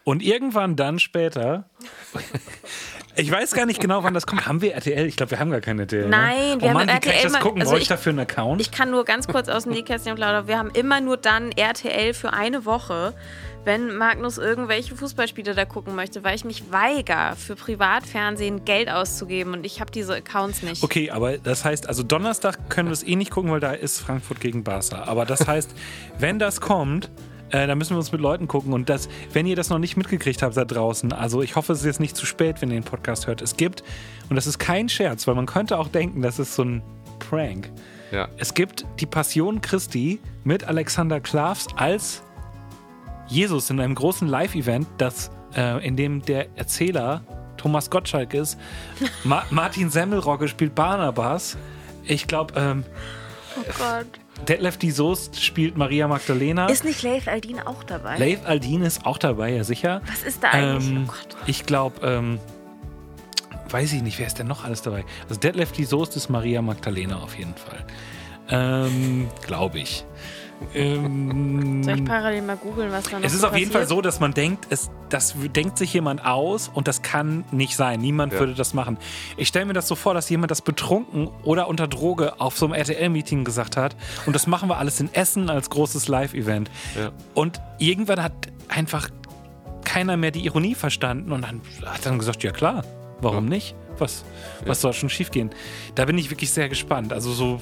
Und 0.05 0.23
irgendwann 0.23 0.77
dann 0.77 0.99
später, 0.99 1.71
ich 3.17 3.31
weiß 3.31 3.53
gar 3.53 3.67
nicht 3.67 3.81
genau, 3.81 4.03
wann 4.05 4.15
das 4.15 4.27
kommt. 4.27 4.47
Haben 4.47 4.61
wir 4.63 4.75
RTL? 4.75 5.07
Ich 5.07 5.17
glaube, 5.17 5.33
wir 5.33 5.39
haben 5.41 5.51
gar 5.51 5.61
keine 5.61 5.83
RTL. 5.83 6.09
Nein, 6.09 6.37
ne? 6.57 6.61
wir 6.61 6.67
oh 6.67 6.69
haben 6.69 6.75
Mann, 6.75 6.89
wie 6.89 6.93
kann 6.93 7.01
ich 7.03 7.09
RTL 7.09 7.31
das 7.33 7.41
gucken? 7.41 7.61
also 7.61 7.71
Brauche 7.71 7.79
ich 7.79 7.83
ich- 7.83 7.89
dafür 7.89 8.11
einen 8.11 8.19
Account? 8.21 8.61
Ich 8.61 8.71
kann 8.71 8.91
nur 8.91 9.05
ganz 9.05 9.27
kurz 9.29 9.49
aus 9.49 9.65
dem 9.65 9.73
Nähkästchen 9.73 10.15
plaudern. 10.15 10.49
Wir 10.49 10.59
haben 10.59 10.71
immer 10.71 11.01
nur 11.01 11.17
dann 11.17 11.53
RTL 11.53 12.15
für 12.15 12.33
eine 12.33 12.65
Woche, 12.65 13.15
wenn 13.65 13.97
Magnus 13.97 14.39
irgendwelche 14.39 14.97
Fußballspiele 14.97 15.55
da 15.55 15.65
gucken 15.65 15.95
möchte, 15.95 16.25
weil 16.25 16.35
ich 16.35 16.45
mich 16.45 16.73
weigere, 16.73 17.37
für 17.37 17.55
Privatfernsehen 17.55 18.65
Geld 18.65 18.91
auszugeben 18.91 19.53
und 19.53 19.65
ich 19.65 19.81
habe 19.81 19.91
diese 19.91 20.17
Accounts 20.17 20.63
nicht. 20.63 20.83
Okay, 20.83 21.11
aber 21.11 21.39
das 21.39 21.65
heißt, 21.65 21.89
also 21.89 22.03
Donnerstag 22.03 22.71
können 22.71 22.89
wir 22.89 22.93
es 22.93 23.05
eh 23.07 23.15
nicht 23.15 23.31
gucken, 23.31 23.51
weil 23.53 23.61
da 23.61 23.73
ist 23.73 24.01
Frankfurt 24.01 24.41
gegen 24.41 24.65
Barca. 24.65 25.05
Aber 25.05 25.27
das 25.27 25.47
heißt, 25.47 25.71
wenn 26.19 26.39
das 26.39 26.61
kommt, 26.61 27.11
äh, 27.53 27.67
dann 27.67 27.79
müssen 27.79 27.91
wir 27.91 27.99
uns 27.99 28.13
mit 28.13 28.21
Leuten 28.21 28.49
gucken. 28.49 28.73
Und 28.73 28.89
das, 28.89 29.09
wenn 29.33 29.47
ihr 29.47 29.57
das 29.57 29.71
noch 29.71 29.79
nicht 29.79 29.97
mitgekriegt 29.97 30.43
habt 30.43 30.57
da 30.57 30.65
draußen, 30.65 31.13
also 31.13 31.43
ich 31.43 31.57
hoffe, 31.57 31.73
es 31.73 31.81
ist 31.81 31.87
jetzt 31.87 32.01
nicht 32.01 32.17
zu 32.17 32.27
spät, 32.27 32.61
wenn 32.61 32.71
ihr 32.71 32.81
den 32.81 32.85
Podcast 32.85 33.27
hört. 33.27 33.41
Es 33.43 33.57
gibt, 33.57 33.83
und 34.29 34.37
das 34.37 34.47
ist 34.47 34.59
kein 34.59 34.89
Scherz, 34.89 35.27
weil 35.27 35.35
man 35.35 35.47
könnte 35.47 35.79
auch 35.79 35.89
denken, 35.89 36.23
das 36.23 36.39
ist 36.39 36.55
so 36.55 36.65
ein 36.65 36.83
Prank. 37.19 37.71
Ja. 38.11 38.29
Es 38.37 38.53
gibt 38.53 38.85
die 39.01 39.07
Passion 39.07 39.61
Christi 39.61 40.21
mit 40.45 40.65
Alexander 40.65 41.21
Klavs 41.21 41.67
als 41.77 42.23
Jesus 43.29 43.71
in 43.71 43.81
einem 43.81 43.95
großen 43.95 44.29
Live-Event, 44.29 44.87
das, 44.99 45.31
äh, 45.55 45.87
in 45.87 45.97
dem 45.97 46.23
der 46.23 46.47
Erzähler 46.57 47.23
Thomas 47.57 47.89
Gottschalk 47.89 48.35
ist. 48.35 48.59
Ma 49.25 49.45
Martin 49.51 49.89
Semmelrogge 49.89 50.49
spielt 50.49 50.75
Barnabas. 50.75 51.57
Ich 52.05 52.27
glaube, 52.27 52.55
ähm, 52.57 52.85
Oh 53.57 53.65
Gott. 53.79 54.22
Detlef 54.49 54.77
die 54.77 54.91
Soest 54.91 55.43
spielt 55.43 55.77
Maria 55.77 56.09
Magdalena. 56.09 56.67
Ist 56.67 56.85
nicht 56.85 57.03
Leif 57.03 57.29
Aldin 57.29 57.61
auch 57.61 57.85
dabei? 57.85 58.17
Leif 58.19 58.45
Aldin 58.45 58.83
ist 58.83 59.07
auch 59.07 59.19
dabei, 59.19 59.53
ja 59.53 59.65
sicher. 59.65 60.03
Was 60.07 60.23
ist 60.23 60.43
da 60.43 60.51
eigentlich? 60.51 60.91
Ähm, 60.91 61.05
oh 61.09 61.13
Gott. 61.13 61.37
ich 61.47 61.65
glaube, 61.67 62.07
ähm, 62.07 62.41
weiß 63.71 63.93
ich 63.93 64.03
nicht, 64.03 64.19
wer 64.19 64.27
ist 64.27 64.39
denn 64.39 64.49
noch 64.49 64.65
alles 64.65 64.83
dabei? 64.83 65.05
Also 65.29 65.41
Detlef 65.41 65.73
die 65.73 65.85
Soest 65.85 66.17
ist 66.17 66.29
Maria 66.29 66.63
Magdalena 66.63 67.19
auf 67.19 67.37
jeden 67.37 67.55
Fall. 67.55 67.85
Ähm, 68.49 69.29
glaube 69.47 69.79
ich. 69.79 70.05
Ähm, 70.75 71.83
Soll 71.83 71.97
ich 71.99 72.05
parallel 72.05 72.43
mal 72.43 72.57
googeln, 72.57 72.91
was 72.93 73.05
da 73.05 73.19
noch 73.19 73.25
es 73.27 73.33
ist 73.35 73.41
so 73.41 73.49
auf 73.49 73.57
jeden 73.57 73.71
Fall 73.73 73.87
so, 73.87 74.01
dass 74.01 74.21
man 74.21 74.33
denkt, 74.35 74.67
es, 74.71 74.91
das 75.09 75.35
denkt 75.55 75.79
sich 75.79 75.93
jemand 75.93 76.25
aus 76.25 76.69
und 76.73 76.89
das 76.89 77.03
kann 77.03 77.45
nicht 77.51 77.77
sein. 77.77 78.01
Niemand 78.01 78.33
Ja. 78.33 78.41
würde 78.41 78.55
das 78.55 78.75
machen. 78.75 78.99
Ich 79.37 79.49
stelle 79.49 79.67
mir 79.67 79.73
das 79.73 79.89
so 79.89 79.95
vor, 79.95 80.15
dass 80.15 80.29
jemand 80.31 80.51
das 80.51 80.63
betrunken 80.63 81.29
oder 81.45 81.69
unter 81.69 81.89
Droge 81.89 82.41
auf 82.41 82.57
so 82.59 82.67
einem 82.67 82.75
RTL-Meeting 82.75 83.45
gesagt 83.45 83.77
hat. 83.77 83.97
Und 84.27 84.35
das 84.35 84.47
machen 84.47 84.69
wir 84.69 84.79
alles 84.79 85.01
in 85.01 85.13
Essen 85.15 85.51
als 85.51 85.71
großes 85.71 86.09
Live-Event. 86.09 86.71
Ja. 86.99 87.11
Und 87.35 87.61
irgendwann 87.79 88.23
hat 88.23 88.33
einfach 88.69 89.09
keiner 89.85 90.17
mehr 90.17 90.31
die 90.31 90.45
Ironie 90.45 90.75
verstanden 90.75 91.33
und 91.33 91.43
dann 91.43 91.61
hat 91.85 92.07
dann 92.07 92.19
gesagt, 92.19 92.43
ja 92.43 92.53
klar, 92.53 92.85
warum 93.21 93.45
Ja. 93.45 93.51
nicht? 93.51 93.75
Was, 93.99 94.25
was 94.65 94.81
soll 94.81 94.95
schon 94.95 95.11
schiefgehen? 95.11 95.51
Da 95.95 96.07
bin 96.07 96.17
ich 96.17 96.31
wirklich 96.31 96.51
sehr 96.51 96.69
gespannt. 96.69 97.13
Also 97.13 97.31
so, 97.33 97.61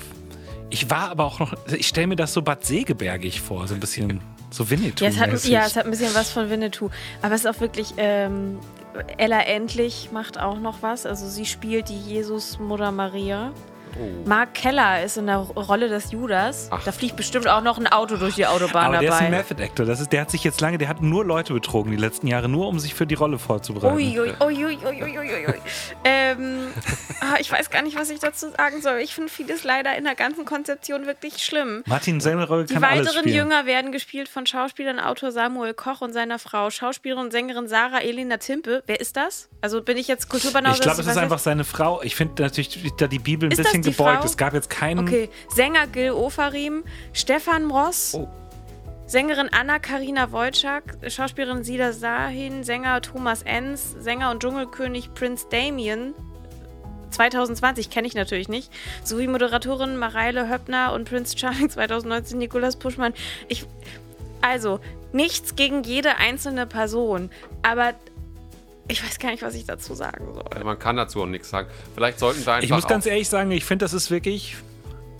ich 0.70 0.90
war 0.90 1.10
aber 1.10 1.24
auch 1.24 1.38
noch, 1.38 1.54
ich 1.66 1.88
stelle 1.88 2.06
mir 2.06 2.16
das 2.16 2.32
so 2.32 2.42
Bad 2.42 2.64
Segebergig 2.64 3.40
vor, 3.40 3.66
so 3.66 3.74
ein 3.74 3.80
bisschen 3.80 4.20
so 4.50 4.68
Winnetou. 4.70 5.04
Ja 5.04 5.10
es, 5.10 5.18
hat, 5.18 5.30
mäßig. 5.30 5.50
ja, 5.50 5.66
es 5.66 5.76
hat 5.76 5.84
ein 5.84 5.90
bisschen 5.90 6.14
was 6.14 6.30
von 6.30 6.50
Winnetou. 6.50 6.90
Aber 7.22 7.34
es 7.34 7.44
ist 7.44 7.46
auch 7.46 7.60
wirklich, 7.60 7.94
ähm, 7.96 8.58
Ella 9.16 9.40
Endlich 9.42 10.10
macht 10.12 10.38
auch 10.38 10.58
noch 10.58 10.82
was. 10.82 11.06
Also 11.06 11.28
sie 11.28 11.46
spielt 11.46 11.88
die 11.88 11.98
Jesus-Mutter 11.98 12.90
Maria. 12.90 13.52
Oh. 13.98 14.28
Mark 14.28 14.54
Keller 14.54 15.02
ist 15.04 15.16
in 15.16 15.26
der 15.26 15.38
Rolle 15.38 15.88
des 15.88 16.12
Judas. 16.12 16.68
Ach. 16.70 16.82
Da 16.84 16.92
fliegt 16.92 17.16
bestimmt 17.16 17.48
auch 17.48 17.62
noch 17.62 17.78
ein 17.78 17.86
Auto 17.86 18.16
durch 18.16 18.34
die 18.34 18.46
Autobahn 18.46 18.86
Aber 18.86 18.98
der 18.98 19.10
ist 19.10 19.14
ein 19.16 19.32
dabei. 19.32 19.38
Method 19.38 19.62
Actor. 19.62 19.86
Das 19.86 20.00
ist, 20.00 20.12
der 20.12 20.22
hat 20.22 20.30
sich 20.30 20.44
jetzt 20.44 20.60
lange, 20.60 20.78
der 20.78 20.88
hat 20.88 21.02
nur 21.02 21.24
Leute 21.24 21.52
betrogen 21.52 21.90
die 21.90 21.96
letzten 21.96 22.26
Jahre, 22.26 22.48
nur 22.48 22.68
um 22.68 22.78
sich 22.78 22.94
für 22.94 23.06
die 23.06 23.14
Rolle 23.14 23.38
vorzubereiten. 23.38 23.94
Ui, 23.94 24.18
ui, 24.18 24.32
ui, 24.40 24.64
ui, 24.64 25.18
ui, 25.18 25.54
ähm, 26.04 26.68
ah, 27.20 27.36
ich 27.38 27.50
weiß 27.50 27.70
gar 27.70 27.82
nicht, 27.82 27.96
was 27.96 28.10
ich 28.10 28.20
dazu 28.20 28.50
sagen 28.50 28.80
soll. 28.82 28.98
Ich 28.98 29.14
finde 29.14 29.30
vieles 29.30 29.64
leider 29.64 29.96
in 29.96 30.04
der 30.04 30.14
ganzen 30.14 30.44
Konzeption 30.44 31.06
wirklich 31.06 31.44
schlimm. 31.44 31.82
Martin 31.86 32.20
Semmelrogge 32.20 32.66
Die 32.66 32.74
kann 32.74 32.84
alles 32.84 33.08
weiteren 33.08 33.22
spielen. 33.22 33.36
Jünger 33.36 33.66
werden 33.66 33.92
gespielt 33.92 34.28
von 34.28 34.46
Schauspieler 34.46 34.92
und 34.92 35.00
Autor 35.00 35.32
Samuel 35.32 35.74
Koch 35.74 36.00
und 36.00 36.12
seiner 36.12 36.38
Frau, 36.38 36.70
Schauspielerin 36.70 37.24
und 37.24 37.32
Sängerin 37.32 37.68
Sarah 37.68 38.00
Elena 38.00 38.36
Timpe. 38.38 38.82
Wer 38.86 39.00
ist 39.00 39.16
das? 39.16 39.48
Also 39.60 39.82
bin 39.82 39.96
ich 39.96 40.08
jetzt 40.08 40.28
Kulturbanause? 40.28 40.76
ich 40.76 40.82
glaube, 40.82 41.00
es 41.00 41.06
ist 41.06 41.16
einfach 41.16 41.38
seine 41.38 41.64
Frau. 41.64 42.02
Ich 42.02 42.16
finde 42.16 42.42
natürlich 42.42 42.92
da 42.96 43.06
die 43.06 43.18
Bibel 43.18 43.48
ein 43.48 43.52
Ist 43.52 43.58
das 43.64 43.72
bisschen 43.82 43.96
gebeugt. 44.04 44.18
Frau? 44.20 44.26
Es 44.26 44.36
gab 44.36 44.54
jetzt 44.54 44.70
keinen. 44.70 45.00
Okay, 45.00 45.28
Sänger 45.48 45.86
Gil 45.86 46.12
Ofarim, 46.12 46.84
Stefan 47.12 47.64
Mross, 47.66 48.14
Oh. 48.14 48.28
Sängerin 49.06 49.48
Anna-Karina 49.50 50.30
Wojcik, 50.30 50.82
Schauspielerin 51.08 51.64
Sida 51.64 51.92
Sahin, 51.92 52.62
Sänger 52.62 53.00
Thomas 53.02 53.42
Enns, 53.42 53.96
Sänger 53.98 54.30
und 54.30 54.40
Dschungelkönig 54.40 55.12
Prince 55.14 55.46
Damien. 55.50 56.14
2020 57.10 57.90
kenne 57.90 58.06
ich 58.06 58.14
natürlich 58.14 58.48
nicht, 58.48 58.72
sowie 59.02 59.26
Moderatorin 59.26 59.96
Mareile 59.96 60.48
Höppner 60.48 60.92
und 60.92 61.08
Prince 61.08 61.36
Charming 61.36 61.68
2019 61.68 62.38
Nikolas 62.38 62.76
Puschmann. 62.76 63.12
Ich, 63.48 63.66
also, 64.42 64.78
nichts 65.12 65.56
gegen 65.56 65.82
jede 65.82 66.18
einzelne 66.18 66.66
Person, 66.66 67.30
aber 67.62 67.94
ich 68.90 69.04
weiß 69.04 69.18
gar 69.18 69.30
nicht, 69.30 69.42
was 69.42 69.54
ich 69.54 69.64
dazu 69.64 69.94
sagen 69.94 70.26
soll. 70.34 70.64
Man 70.64 70.78
kann 70.78 70.96
dazu 70.96 71.22
auch 71.22 71.26
nichts 71.26 71.50
sagen. 71.50 71.68
Vielleicht 71.94 72.18
sollten 72.18 72.44
wir 72.44 72.52
einfach. 72.54 72.64
Ich 72.64 72.70
muss 72.70 72.86
ganz 72.86 73.06
ehrlich 73.06 73.28
sagen, 73.28 73.50
ich 73.52 73.64
finde, 73.64 73.84
das 73.84 73.92
ist 73.92 74.10
wirklich. 74.10 74.56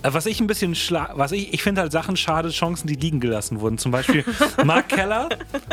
äh, 0.03 0.13
Was 0.13 0.27
ich 0.27 0.41
ein 0.41 0.47
bisschen 0.47 0.75
schla 0.75 1.11
was 1.15 1.33
ich, 1.33 1.53
ich 1.53 1.63
finde 1.63 1.83
halt 1.83 1.93
Sachen 1.93 2.17
schade, 2.17 2.49
Chancen, 2.51 2.87
die 2.87 2.95
liegen 2.95 3.21
gelassen 3.21 3.61
wurden. 3.61 3.77
Zum 3.79 3.93
Beispiel 3.93 4.25
Mark 4.65 4.89
Keller, 4.89 5.29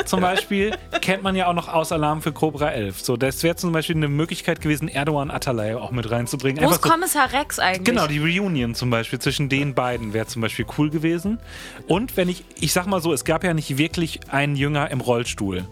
zum 0.06 0.20
Beispiel, 0.22 0.76
kennt 1.02 1.24
man 1.24 1.36
ja 1.36 1.48
auch 1.48 1.54
noch 1.54 1.70
aus 1.70 1.92
Alarm 1.94 2.22
für 2.22 2.32
Cobra 2.34 2.70
11. 2.72 3.00
So, 3.02 3.16
das 3.18 3.42
wäre 3.44 3.56
zum 3.56 3.72
Beispiel 3.72 3.96
eine 3.96 4.08
Möglichkeit 4.10 4.60
gewesen, 4.62 4.90
Erdogan 4.90 5.32
Atalay 5.32 5.76
auch 5.76 5.92
mit 5.92 6.10
reinzubringen. 6.12 6.64
Wo 6.64 6.70
ist 6.70 6.84
so, 6.84 6.90
Kommissar 6.90 7.32
Rex 7.32 7.58
eigentlich? 7.60 7.86
Genau, 7.86 8.08
die 8.08 8.20
Reunion 8.20 8.76
zum 8.76 8.90
Beispiel 8.90 9.20
zwischen 9.20 9.48
den 9.50 9.74
beiden 9.74 10.14
wäre 10.14 10.28
zum 10.28 10.42
Beispiel 10.42 10.66
cool 10.78 10.90
gewesen. 10.90 11.40
Und 11.88 12.18
wenn 12.18 12.28
ich, 12.30 12.44
ich 12.60 12.74
sag 12.74 12.86
mal 12.88 13.02
so, 13.02 13.14
es 13.14 13.24
gab 13.24 13.44
ja 13.46 13.54
nicht 13.54 13.78
wirklich 13.78 14.20
einen 14.30 14.56
Jünger 14.58 14.92
im 14.92 15.00
Rollstuhl. 15.02 15.66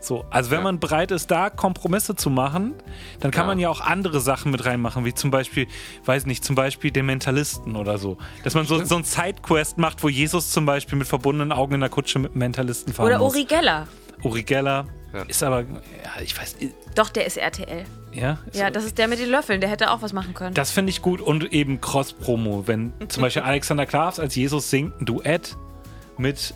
So, 0.00 0.24
also 0.30 0.50
wenn 0.50 0.58
Ja. 0.58 0.64
man 0.64 0.78
bereit 0.80 1.10
ist, 1.10 1.30
da 1.30 1.50
Kompromisse 1.50 2.14
zu 2.14 2.30
machen, 2.30 2.74
dann 3.20 3.30
kann 3.30 3.42
Ja. 3.42 3.46
man 3.48 3.58
ja 3.58 3.68
auch 3.68 3.80
andere 3.80 4.20
Sachen 4.20 4.52
mit 4.52 4.64
reinmachen, 4.64 5.04
wie 5.04 5.12
zum 5.14 5.30
Beispiel, 5.30 5.66
weiß 6.04 6.26
nicht, 6.26 6.44
zum 6.44 6.54
Beispiel 6.54 6.90
den 6.90 7.06
Mentalisten 7.06 7.74
oder 7.76 7.98
so. 7.98 8.16
Dass 8.44 8.54
man 8.54 8.64
so, 8.66 8.84
so 8.84 8.96
ein 8.96 9.04
Sidequest 9.04 9.76
macht, 9.78 10.02
wo 10.02 10.08
Jesus 10.08 10.50
zum 10.50 10.66
Beispiel 10.66 10.98
mit 10.98 11.08
verbundenen 11.08 11.50
Augen 11.52 11.74
in 11.74 11.80
der 11.80 11.88
Kutsche 11.88 12.18
mit 12.20 12.34
dem 12.34 12.38
Mentalisten 12.38 12.92
fahren 12.92 13.06
Oder 13.06 13.18
muss. 13.18 13.34
Uri 13.34 13.44
Geller. 13.44 13.88
Uri 14.22 14.42
Geller 14.44 14.86
Ja. 15.12 15.22
ist 15.22 15.42
aber, 15.42 15.60
ja, 15.62 16.22
ich 16.22 16.38
weiß, 16.38 16.56
Doch, 16.94 17.08
der 17.10 17.26
ist 17.26 17.36
RTL. 17.36 17.84
ja. 18.12 18.38
ist 18.52 18.56
Ja, 18.58 18.70
das 18.70 18.84
ist 18.84 18.98
der 18.98 19.08
mit 19.08 19.18
den 19.18 19.30
Löffeln. 19.30 19.60
Der 19.60 19.68
hätte 19.70 19.90
auch 19.90 20.02
was 20.02 20.12
machen 20.12 20.34
können. 20.34 20.54
Das 20.54 20.70
finde 20.70 20.90
ich 20.90 21.02
gut 21.02 21.20
und 21.20 21.52
eben 21.52 21.80
Cross-Promo, 21.80 22.64
wenn 22.66 22.92
zum 23.08 23.22
Beispiel 23.22 23.42
Alexander 23.44 23.86
Klavs 23.86 24.18
als 24.20 24.34
Jesus 24.36 24.70
singt 24.70 25.00
ein 25.00 25.06
Duett 25.06 25.56
mit 26.18 26.54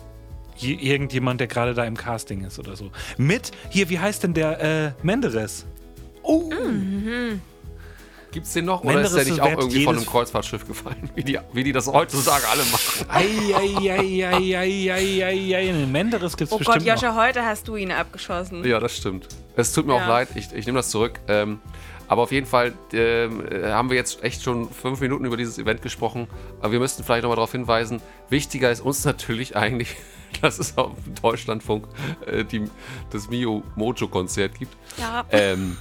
irgendjemand, 0.61 1.39
der 1.39 1.47
gerade 1.47 1.73
da 1.73 1.83
im 1.83 1.97
Casting 1.97 2.43
ist 2.43 2.59
oder 2.59 2.75
so. 2.75 2.91
Mit, 3.17 3.51
hier, 3.69 3.89
wie 3.89 3.99
heißt 3.99 4.23
denn 4.23 4.33
der 4.33 4.61
äh, 4.61 4.91
Menderes? 5.03 5.65
Oh, 6.21 6.49
Gibt 8.33 8.47
es 8.47 8.53
den 8.53 8.65
noch? 8.65 8.83
Oder 8.83 8.93
Menderes 8.95 9.11
ist 9.13 9.17
der 9.27 9.33
nicht 9.33 9.41
auch 9.41 9.59
irgendwie 9.59 9.83
von 9.83 9.95
einem 9.95 10.05
Kreuzfahrtschiff 10.07 10.65
gefallen? 10.67 11.09
Wie 11.13 11.23
die, 11.23 11.37
wie 11.53 11.63
die 11.63 11.71
das 11.71 11.87
heutzutage 11.87 12.47
alle 12.49 12.63
machen. 12.63 13.05
Eieieiei, 14.33 15.85
Menderes 15.85 16.35
gibt 16.35 16.47
es 16.47 16.53
oh 16.53 16.57
bestimmt 16.57 16.79
Gott, 16.79 16.87
noch. 16.95 17.01
Joscha, 17.03 17.15
heute 17.15 17.45
hast 17.45 17.67
du 17.67 17.75
ihn 17.75 17.91
abgeschossen. 17.91 18.65
Ja, 18.65 18.79
das 18.79 18.97
stimmt. 18.97 19.27
Es 19.55 19.71
tut 19.71 19.85
mir 19.85 19.95
Ja. 19.95 20.03
auch 20.03 20.07
leid, 20.07 20.29
ich, 20.33 20.51
ich 20.51 20.65
nehme 20.65 20.79
das 20.79 20.89
zurück. 20.89 21.19
Ähm, 21.27 21.59
aber 22.07 22.23
auf 22.23 22.31
jeden 22.31 22.47
Fall 22.47 22.73
ähm, 22.91 23.45
äh, 23.47 23.71
haben 23.71 23.89
wir 23.89 23.97
jetzt 23.97 24.23
echt 24.23 24.41
schon 24.41 24.69
fünf 24.69 24.99
Minuten 24.99 25.25
über 25.25 25.37
dieses 25.37 25.59
Event 25.59 25.83
gesprochen. 25.83 26.27
Aber 26.59 26.71
wir 26.71 26.79
müssten 26.79 27.03
vielleicht 27.03 27.21
nochmal 27.23 27.35
darauf 27.35 27.51
hinweisen, 27.51 28.01
wichtiger 28.29 28.71
ist 28.71 28.81
uns 28.81 29.05
natürlich 29.11 29.55
eigentlich, 29.55 29.95
dass 30.41 30.59
es 30.59 30.77
auf 30.77 30.91
dem 31.05 31.15
Deutschlandfunk 31.15 31.87
äh, 32.25 32.43
die, 32.43 32.69
das 33.11 33.29
Mio 33.29 33.63
Mojo-Konzert 33.75 34.57
gibt. 34.59 34.75
Ja. 34.97 35.25
Ähm, 35.31 35.77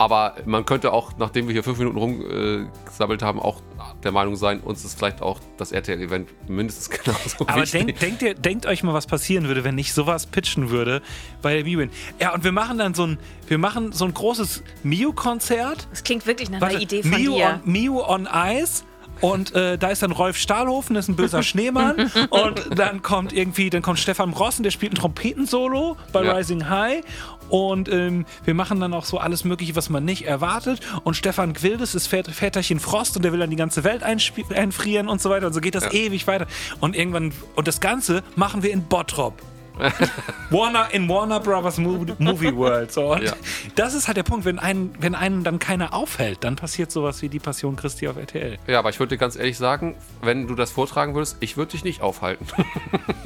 aber 0.00 0.36
man 0.46 0.64
könnte 0.64 0.94
auch, 0.94 1.18
nachdem 1.18 1.46
wir 1.46 1.52
hier 1.52 1.62
fünf 1.62 1.76
Minuten 1.78 1.98
rumgesammelt 1.98 3.20
haben, 3.20 3.38
auch 3.38 3.60
der 4.02 4.12
Meinung 4.12 4.34
sein, 4.34 4.60
uns 4.60 4.82
ist 4.82 4.96
vielleicht 4.96 5.20
auch 5.20 5.40
das 5.58 5.72
RTL-Event 5.72 6.48
mindestens 6.48 6.88
genauso 7.04 7.46
Aber 7.46 7.60
wichtig. 7.60 7.84
denkt, 7.84 8.02
denkt, 8.02 8.22
ihr, 8.22 8.32
denkt 8.34 8.64
euch 8.64 8.82
mal, 8.82 8.94
was 8.94 9.06
passieren 9.06 9.46
würde, 9.46 9.62
wenn 9.62 9.76
ich 9.76 9.92
sowas 9.92 10.24
pitchen 10.24 10.70
würde 10.70 11.02
bei 11.42 11.54
der 11.54 11.64
Mio. 11.64 11.86
Ja, 12.18 12.32
und 12.32 12.44
wir 12.44 12.52
machen 12.52 12.78
dann 12.78 12.94
so 12.94 13.06
ein, 13.06 13.18
wir 13.46 13.58
machen 13.58 13.92
so 13.92 14.06
ein 14.06 14.14
großes 14.14 14.62
Mio-Konzert. 14.84 15.86
Das 15.90 16.02
klingt 16.02 16.26
wirklich 16.26 16.48
nach 16.48 16.62
Warte, 16.62 16.76
einer 16.76 16.82
Idee 16.82 17.02
von 17.02 17.10
Mio 17.10 17.34
dir. 17.34 17.60
on, 17.62 17.70
Mio 17.70 18.08
on 18.08 18.26
Ice 18.32 18.84
Und 19.20 19.54
äh, 19.54 19.76
da 19.78 19.88
ist 19.88 20.02
dann 20.02 20.12
Rolf 20.12 20.36
Stahlhofen, 20.36 20.94
das 20.94 21.04
ist 21.06 21.08
ein 21.10 21.16
böser 21.16 21.42
Schneemann. 21.50 22.10
und 22.30 22.78
dann 22.78 23.02
kommt 23.02 23.32
irgendwie, 23.32 23.70
dann 23.70 23.82
kommt 23.82 23.98
Stefan 23.98 24.30
Rossen, 24.32 24.62
der 24.62 24.70
spielt 24.70 24.92
ein 24.92 24.96
Trompetensolo 24.96 25.96
bei 26.12 26.24
Ja. 26.24 26.32
Rising 26.32 26.68
High. 26.68 27.02
Und 27.48 27.88
ähm, 27.88 28.26
wir 28.44 28.54
machen 28.54 28.78
dann 28.78 28.94
auch 28.94 29.04
so 29.04 29.18
alles 29.18 29.44
Mögliche, 29.44 29.74
was 29.74 29.90
man 29.90 30.04
nicht 30.04 30.24
erwartet. 30.24 30.80
Und 31.02 31.14
Stefan 31.14 31.52
Gwildes 31.52 31.94
ist 31.96 32.06
Vät 32.06 32.28
Väterchen 32.28 32.78
Frost 32.78 33.16
und 33.16 33.24
der 33.24 33.32
will 33.32 33.40
dann 33.40 33.50
die 33.50 33.56
ganze 33.56 33.82
Welt 33.82 34.02
einfrieren 34.04 35.08
und 35.08 35.20
so 35.20 35.30
weiter. 35.30 35.48
Und 35.48 35.52
so 35.52 35.60
geht 35.60 35.74
das 35.74 35.92
ewig 35.92 36.26
weiter. 36.28 36.46
Und 36.80 36.94
irgendwann, 36.96 37.32
und 37.56 37.66
das 37.66 37.80
Ganze 37.80 38.22
machen 38.36 38.62
wir 38.62 38.70
in 38.70 38.84
Bottrop. 38.84 39.34
Warner 40.50 40.88
in 40.92 41.08
Warner 41.08 41.40
Brothers 41.40 41.78
Movie, 41.78 42.12
Movie 42.18 42.54
World. 42.56 42.92
So. 42.92 43.12
Und 43.12 43.22
Ja. 43.22 43.32
das 43.74 43.94
ist 43.94 44.06
halt 44.08 44.16
der 44.16 44.22
Punkt, 44.22 44.44
wenn 44.44 44.58
einen, 44.58 44.94
wenn 45.00 45.14
einen 45.14 45.44
dann 45.44 45.58
keiner 45.58 45.94
aufhält, 45.94 46.38
dann 46.44 46.56
passiert 46.56 46.90
sowas 46.90 47.22
wie 47.22 47.28
die 47.28 47.38
Passion 47.38 47.76
Christi 47.76 48.08
auf 48.08 48.16
RTL. 48.16 48.58
Ja, 48.66 48.78
aber 48.80 48.90
ich 48.90 48.98
würde 48.98 49.14
dir 49.14 49.18
ganz 49.18 49.36
ehrlich 49.36 49.58
sagen, 49.58 49.96
wenn 50.22 50.46
du 50.48 50.54
das 50.54 50.70
vortragen 50.70 51.14
würdest, 51.14 51.36
ich 51.40 51.56
würde 51.56 51.72
dich 51.72 51.84
nicht 51.84 52.00
aufhalten. 52.02 52.46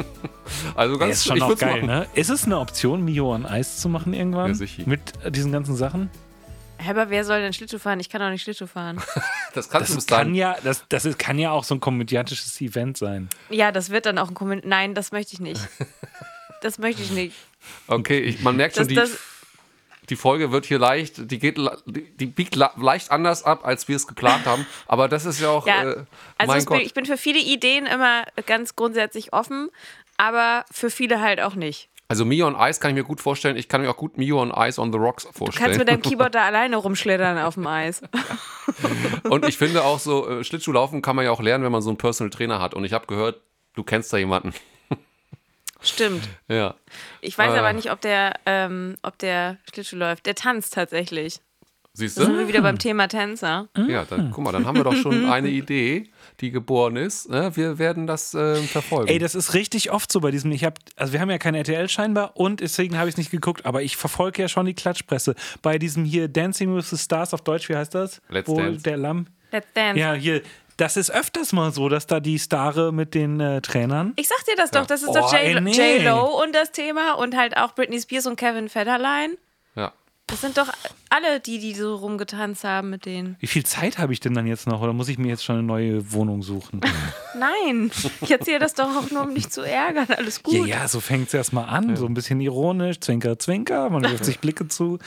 also 0.75 0.99
ganz, 0.99 1.15
ist 1.17 1.27
schon 1.27 1.37
ich 1.37 1.43
auch 1.43 1.57
geil, 1.57 1.77
machen. 1.83 1.87
ne? 1.87 2.07
Ist 2.15 2.31
es 2.31 2.45
eine 2.45 2.59
Option, 2.59 3.05
Mio 3.05 3.33
on 3.35 3.47
Eis 3.47 3.79
zu 3.79 3.89
machen 3.89 4.13
irgendwann? 4.15 4.49
Ja, 4.49 4.55
sicher. 4.55 4.83
Mit 4.87 5.01
diesen 5.35 5.53
ganzen 5.53 5.77
Sachen? 5.77 6.11
Hä, 6.79 6.91
Aber 6.91 7.09
wer 7.09 7.25
soll 7.25 7.41
denn 7.41 7.53
Schlittschuh 7.53 7.79
fahren? 7.79 8.01
Ich 8.01 8.11
kann 8.11 8.21
auch 8.21 8.31
nicht 8.31 8.43
Schlittschuh 8.43 8.67
fahren. 8.67 9.01
Das 9.55 9.71
kannst 9.71 9.91
du 9.91 9.95
Das 9.95 10.07
dahin. 10.07 10.27
kann 10.27 10.35
ja, 10.35 10.57
das, 10.65 10.83
das 10.89 11.05
ist, 11.05 11.17
kann 11.17 11.39
ja 11.39 11.53
auch 11.53 11.63
so 11.63 11.77
ein 11.77 11.81
komödiantisches 11.81 12.61
Event 12.61 12.97
sein. 12.97 13.29
Ja, 13.51 13.71
das 13.71 13.91
wird 13.91 14.05
dann 14.05 14.19
auch 14.19 14.27
ein 14.27 14.35
Kommentar. 14.35 14.69
Nein, 14.69 14.95
das 14.95 15.13
möchte 15.13 15.33
ich 15.35 15.39
nicht. 15.39 15.61
Das 16.65 16.79
möchte 16.79 17.03
ich 17.03 17.11
nicht. 17.11 17.37
Okay, 17.89 18.21
ich, 18.21 18.41
man 18.41 18.57
merkt 18.57 18.77
schon, 18.77 18.89
Das, 18.89 19.11
die, 19.11 19.17
die 20.09 20.17
Folge 20.17 20.51
wird 20.51 20.65
hier 20.65 20.79
leicht, 20.79 21.31
die 21.31 21.39
geht, 21.39 21.59
die, 21.85 22.17
die 22.17 22.25
biegt 22.25 22.57
leicht 22.57 23.11
anders 23.11 23.43
ab, 23.43 23.67
als 23.67 23.87
wir 23.87 23.97
es 23.97 24.07
geplant 24.07 24.47
haben. 24.47 24.67
Aber 24.87 25.07
das 25.07 25.27
ist 25.27 25.43
ja 25.43 25.51
auch, 25.51 25.67
ja, 25.67 25.83
äh, 25.83 26.05
also 26.39 26.53
mein 26.53 26.59
bin, 26.61 26.65
Gott. 26.65 26.81
ich 26.81 26.95
bin 26.95 27.05
für 27.05 27.19
viele 27.19 27.39
Ideen 27.39 27.85
immer 27.85 28.25
ganz 28.47 28.77
grundsätzlich 28.77 29.35
offen, 29.35 29.69
aber 30.17 30.65
für 30.73 30.89
viele 30.89 31.21
halt 31.21 31.39
auch 31.43 31.55
nicht. 31.55 31.91
Also 32.09 32.25
Mio 32.25 32.47
on 32.47 32.57
Ice 32.59 32.81
kann 32.81 32.93
ich 32.93 32.95
mir 32.95 33.05
gut 33.05 33.21
vorstellen. 33.21 33.59
Ich 33.59 33.69
kann 33.69 33.83
mir 33.83 33.91
auch 33.91 33.99
gut 33.99 34.17
Mio 34.17 34.41
on 34.41 34.51
Ice 34.57 34.81
on 34.81 34.91
the 34.91 34.99
Rocks 34.99 35.25
Du 35.25 35.33
vorstellen. 35.33 35.67
kannst 35.67 35.79
mit 35.79 35.89
deinem 35.89 36.01
Keyboard 36.03 36.35
da 36.35 36.47
alleine 36.47 36.77
rumschlittern 36.77 37.37
auf 37.41 37.55
dem 37.55 37.67
Eis. 37.67 38.01
Und 39.29 39.47
ich 39.47 39.59
finde 39.59 39.85
auch 39.85 39.99
so, 39.99 40.27
äh, 40.27 40.45
Schlittschuhlaufen 40.45 41.03
kann 41.03 41.15
man 41.15 41.27
ja 41.27 41.31
auch 41.31 41.43
lernen, 41.43 41.63
wenn 41.63 41.73
man 41.73 41.83
so 41.83 41.91
einen 41.91 41.99
Personal 41.99 42.31
Trainer 42.31 42.59
hat. 42.59 42.73
Und 42.73 42.87
ich 42.87 42.95
habe 42.95 43.07
gehört, 43.07 43.43
du 43.75 43.83
kennst 43.83 44.11
da 44.11 44.17
jemanden. 44.17 44.55
Stimmt. 45.85 46.29
Ja. 46.49 46.75
Ich 47.21 47.37
weiß 47.39 47.53
Ah. 47.53 47.59
aber 47.59 47.73
nicht, 47.73 47.91
ob 47.91 48.01
der, 48.01 48.35
ähm, 48.47 48.97
ob 49.03 49.19
der 49.19 49.59
Schlittschuh 49.73 49.97
läuft. 49.97 50.27
Der 50.27 50.35
tanzt 50.35 50.75
tatsächlich. 50.75 51.41
Siehst 51.97 52.19
Da 52.19 52.25
sind 52.25 52.33
du? 52.35 52.39
wir 52.41 52.49
wieder 52.49 52.61
beim 52.61 52.77
Thema 52.81 53.07
Tänzer. 53.07 53.69
Ja, 53.87 54.05
dann 54.05 54.33
guck 54.33 54.43
mal, 54.43 54.51
dann 54.51 54.67
haben 54.67 54.77
wir 54.77 54.83
doch 54.83 54.97
schon 54.97 55.27
eine 55.31 55.49
Idee, 55.49 56.09
die 56.41 56.51
geboren 56.51 56.97
ist. 56.97 57.31
Ne? 57.31 57.53
Wir 57.55 57.79
werden 57.79 58.09
das 58.09 58.35
äh, 58.35 58.57
verfolgen. 58.57 59.09
Ey, 59.09 59.21
das 59.21 59.37
ist 59.37 59.55
richtig 59.55 59.93
oft 59.93 60.11
so 60.11 60.19
bei 60.21 60.33
diesem. 60.33 60.51
Ich 60.51 60.65
habe, 60.65 60.75
also 60.97 61.13
wir 61.13 61.21
haben 61.21 61.31
ja 61.31 61.39
keine 61.39 61.59
RTL 61.59 61.89
scheinbar 61.89 62.37
und 62.37 62.59
deswegen 62.59 62.99
habe 62.99 63.09
ich 63.09 63.13
es 63.13 63.17
nicht 63.19 63.31
geguckt, 63.31 63.65
aber 63.65 63.83
ich 63.83 63.97
verfolge 63.97 64.43
ja 64.43 64.49
schon 64.49 64.67
die 64.67 64.75
Klatschpresse. 64.75 65.37
Bei 65.63 65.79
diesem 65.79 66.05
hier 66.05 66.27
Dancing 66.27 66.75
with 66.75 66.91
the 66.91 66.99
Stars 66.99 67.33
auf 67.33 67.43
Deutsch, 67.43 67.69
wie 67.69 67.77
heißt 67.77 67.95
das? 67.95 68.21
Let's 68.29 68.49
Wo 68.49 68.57
Dance. 68.57 68.83
der 68.83 68.97
Lamm. 68.97 69.29
Let's 69.53 69.69
Dance. 69.73 70.01
Ja, 70.01 70.15
hier. 70.15 70.43
Das 70.77 70.97
ist 70.97 71.11
öfters 71.11 71.53
mal 71.53 71.73
so, 71.73 71.89
dass 71.89 72.07
da 72.07 72.19
die 72.21 72.39
Stare 72.39 72.93
mit 72.93 73.15
den 73.15 73.39
äh, 73.41 73.61
Trainern. 73.61 74.13
Ich 74.17 74.27
sag 74.29 74.45
dir 74.45 74.57
das 74.57 74.71
doch, 74.73 74.87
das 74.87 75.03
ist 75.03 75.09
Oh, 75.11 75.15
doch 75.15 75.33
ey, 75.33 75.53
J- 75.53 75.63
nee. 75.63 75.99
J-Lo 75.99 76.43
und 76.43 76.53
das 76.55 76.73
Thema 76.73 77.13
und 77.13 77.37
halt 77.37 77.57
auch 77.57 77.75
Britney 77.75 78.01
Spears 78.01 78.27
und 78.27 78.37
Kevin 78.37 78.69
Federline. 78.69 79.37
ja. 79.77 79.93
Das 80.27 80.41
sind 80.41 80.57
doch 80.57 80.73
alle 81.11 81.39
die, 81.39 81.59
die 81.59 81.75
so 81.75 81.95
rumgetanzt 81.97 82.65
haben 82.65 82.89
mit 82.89 83.05
denen. 83.05 83.37
Wie 83.41 83.47
viel 83.47 83.67
Zeit 83.67 83.99
habe 83.99 84.15
ich 84.15 84.21
denn 84.21 84.33
dann 84.33 84.47
jetzt 84.47 84.67
noch? 84.67 84.81
Oder 84.81 84.95
muss 84.95 85.09
ich 85.09 85.19
mir 85.19 85.29
jetzt 85.29 85.45
schon 85.45 85.57
eine 85.57 85.65
neue 85.67 86.13
Wohnung 86.13 86.43
suchen? 86.43 86.81
Nein, 87.37 87.91
ich 88.21 88.31
erzähle 88.31 88.59
das 88.59 88.75
doch 88.75 88.95
auch 88.97 89.11
nur, 89.11 89.23
um 89.23 89.35
dich 89.35 89.51
zu 89.51 89.63
ärgern. 89.63 90.07
Alles 90.17 90.43
gut. 90.43 90.55
Ja, 90.55 90.81
ja, 90.81 90.89
so 90.89 91.01
fängt 91.01 91.29
es 91.29 91.35
erstmal 91.35 91.69
an. 91.69 91.97
So 91.97 92.07
ein 92.07 92.15
bisschen 92.15 92.41
ironisch, 92.41 93.01
zwinker, 93.01 93.39
zwinker. 93.39 93.91
Man 93.91 94.03
wirft 94.03 94.25
sich 94.25 94.39
Blicke 94.39 94.69
zu. 94.69 94.99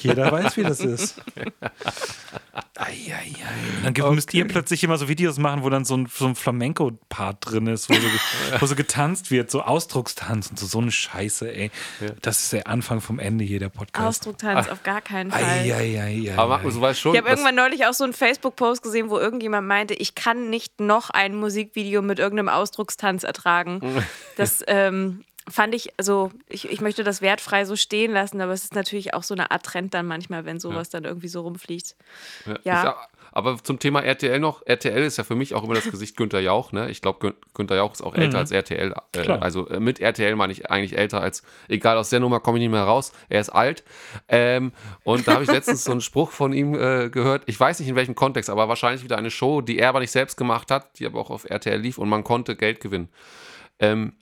Jeder 0.00 0.30
weiß, 0.32 0.56
wie 0.56 0.62
das 0.62 0.80
ist. 0.80 1.20
Eieiei. 2.74 3.34
Dann 3.82 3.94
gibt, 3.94 4.08
müsst 4.10 4.34
ihr 4.34 4.46
plötzlich 4.46 4.84
immer 4.84 4.98
so 4.98 5.08
Videos 5.08 5.38
machen, 5.38 5.62
wo 5.62 5.70
dann 5.70 5.84
so 5.84 5.96
ein, 5.96 6.08
so 6.12 6.26
ein 6.26 6.34
Flamenco-Part 6.34 7.38
drin 7.40 7.66
ist, 7.66 7.88
wo 7.88 7.94
so, 7.94 8.08
wo 8.60 8.66
so 8.66 8.76
getanzt 8.76 9.30
wird, 9.30 9.50
so 9.50 9.62
Ausdruckstanz 9.62 10.50
und 10.50 10.58
so, 10.58 10.66
so 10.66 10.78
eine 10.78 10.90
Scheiße, 10.90 11.52
ey. 11.52 11.70
Das 12.22 12.44
ist 12.44 12.52
der 12.52 12.68
Anfang 12.68 13.00
vom 13.00 13.18
Ende 13.18 13.44
hier, 13.44 13.58
der 13.58 13.68
Podcast. 13.68 14.06
Ausdrucktanz 14.06 14.68
auf 14.68 14.82
gar 14.82 15.00
keinen 15.00 15.30
Fall. 15.30 15.42
Eieiei. 15.42 16.32
Aber 16.36 16.56
Markus, 16.56 16.74
du 16.74 16.80
weißt 16.80 17.00
schon, 17.00 17.14
Ich 17.14 17.20
habe 17.20 17.30
irgendwann 17.30 17.54
neulich 17.54 17.86
auch 17.86 17.94
so 17.94 18.04
einen 18.04 18.12
Facebook-Post 18.12 18.82
gesehen, 18.82 19.10
wo 19.10 19.18
irgendjemand 19.18 19.66
meinte, 19.66 19.94
ich 19.94 20.14
kann 20.14 20.50
nicht 20.50 20.80
noch 20.80 21.10
ein 21.10 21.36
Musikvideo 21.58 22.02
mit 22.02 22.18
irgendeinem 22.18 22.48
Ausdruckstanz 22.48 23.24
ertragen. 23.24 23.80
Das 24.36 24.62
ähm, 24.68 25.24
fand 25.48 25.74
ich, 25.74 25.92
also 25.98 26.30
ich, 26.48 26.70
ich 26.70 26.80
möchte 26.80 27.04
das 27.04 27.22
wertfrei 27.22 27.64
so 27.64 27.76
stehen 27.76 28.12
lassen, 28.12 28.40
aber 28.40 28.52
es 28.52 28.64
ist 28.64 28.74
natürlich 28.74 29.14
auch 29.14 29.22
so 29.22 29.34
eine 29.34 29.50
Art 29.50 29.64
Trend 29.64 29.94
dann 29.94 30.06
manchmal, 30.06 30.44
wenn 30.44 30.60
sowas 30.60 30.90
dann 30.90 31.04
irgendwie 31.04 31.28
so 31.28 31.42
rumfliegt. 31.42 31.96
Ja. 32.64 32.84
Ich, 32.84 33.18
aber 33.32 33.62
zum 33.62 33.78
Thema 33.78 34.02
RTL 34.02 34.40
noch, 34.40 34.62
RTL 34.64 35.02
ist 35.04 35.18
ja 35.18 35.24
für 35.24 35.34
mich 35.34 35.54
auch 35.54 35.62
immer 35.64 35.74
das 35.74 35.90
Gesicht 35.90 36.16
Günther 36.16 36.40
Jauch. 36.40 36.72
Ne? 36.72 36.90
Ich 36.90 37.02
glaube, 37.02 37.18
Gün 37.20 37.34
Günther 37.54 37.76
Jauch 37.76 37.92
ist 37.92 38.02
auch 38.02 38.14
älter 38.14 38.38
als 38.38 38.50
RTL. 38.50 38.94
Äh, 39.14 39.28
also 39.28 39.68
äh, 39.68 39.80
mit 39.80 40.00
RTL 40.00 40.34
meine 40.34 40.52
ich 40.52 40.70
eigentlich 40.70 40.96
älter 40.96 41.20
als, 41.20 41.42
egal, 41.68 41.98
aus 41.98 42.10
der 42.10 42.20
Nummer 42.20 42.40
komme 42.40 42.58
ich 42.58 42.62
nicht 42.62 42.70
mehr 42.70 42.82
raus. 42.82 43.12
Er 43.28 43.40
ist 43.40 43.50
alt. 43.50 43.84
Ähm, 44.28 44.72
und 45.04 45.28
da 45.28 45.34
habe 45.34 45.44
ich 45.44 45.50
letztens 45.50 45.84
so 45.84 45.92
einen 45.92 46.00
Spruch 46.00 46.30
von 46.30 46.52
ihm 46.52 46.74
äh, 46.74 47.10
gehört. 47.10 47.42
Ich 47.46 47.60
weiß 47.60 47.78
nicht 47.80 47.88
in 47.88 47.96
welchem 47.96 48.14
Kontext, 48.14 48.50
aber 48.50 48.68
wahrscheinlich 48.68 49.04
wieder 49.04 49.18
eine 49.18 49.30
Show, 49.30 49.60
die 49.60 49.78
er 49.78 49.90
aber 49.90 50.00
nicht 50.00 50.10
selbst 50.10 50.36
gemacht 50.36 50.70
hat, 50.70 50.98
die 50.98 51.06
aber 51.06 51.20
auch 51.20 51.30
auf 51.30 51.48
RTL 51.48 51.78
lief 51.78 51.98
und 51.98 52.08
man 52.08 52.24
konnte 52.24 52.56
Geld 52.56 52.80
gewinnen. 52.80 53.08
Ähm, 53.78 54.14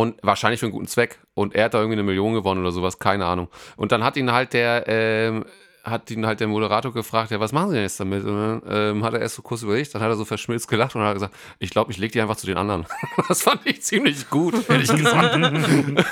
und 0.00 0.18
wahrscheinlich 0.22 0.60
für 0.60 0.66
einen 0.66 0.72
guten 0.72 0.86
Zweck. 0.86 1.18
Und 1.34 1.54
er 1.54 1.66
hat 1.66 1.74
da 1.74 1.78
irgendwie 1.78 1.96
eine 1.96 2.02
Million 2.02 2.32
gewonnen 2.32 2.62
oder 2.62 2.72
sowas, 2.72 2.98
keine 2.98 3.26
Ahnung. 3.26 3.48
Und 3.76 3.92
dann 3.92 4.02
hat 4.02 4.16
ihn 4.16 4.32
halt 4.32 4.54
der, 4.54 4.84
ähm, 4.86 5.44
hat 5.82 6.10
ihn 6.10 6.26
halt 6.26 6.40
der 6.40 6.46
Moderator 6.48 6.92
gefragt, 6.92 7.30
ja, 7.30 7.40
was 7.40 7.52
machen 7.52 7.70
Sie 7.70 7.74
denn 7.76 7.84
jetzt 7.84 7.98
damit? 8.00 8.24
Und 8.24 8.36
dann 8.36 8.62
ähm, 8.68 9.04
hat 9.04 9.14
er 9.14 9.20
erst 9.20 9.36
so 9.36 9.42
kurz 9.42 9.62
überlegt, 9.62 9.94
dann 9.94 10.02
hat 10.02 10.08
er 10.10 10.16
so 10.16 10.24
verschmilzt 10.24 10.68
gelacht 10.68 10.94
und 10.94 11.02
hat 11.02 11.14
gesagt, 11.14 11.34
ich 11.58 11.70
glaube, 11.70 11.90
ich 11.92 11.98
lege 11.98 12.12
die 12.12 12.20
einfach 12.20 12.36
zu 12.36 12.46
den 12.46 12.56
anderen. 12.56 12.86
das 13.28 13.42
fand 13.42 13.60
ich 13.64 13.82
ziemlich 13.82 14.28
gut, 14.28 14.54
ehrlich 14.68 14.90
gesagt. 14.90 15.38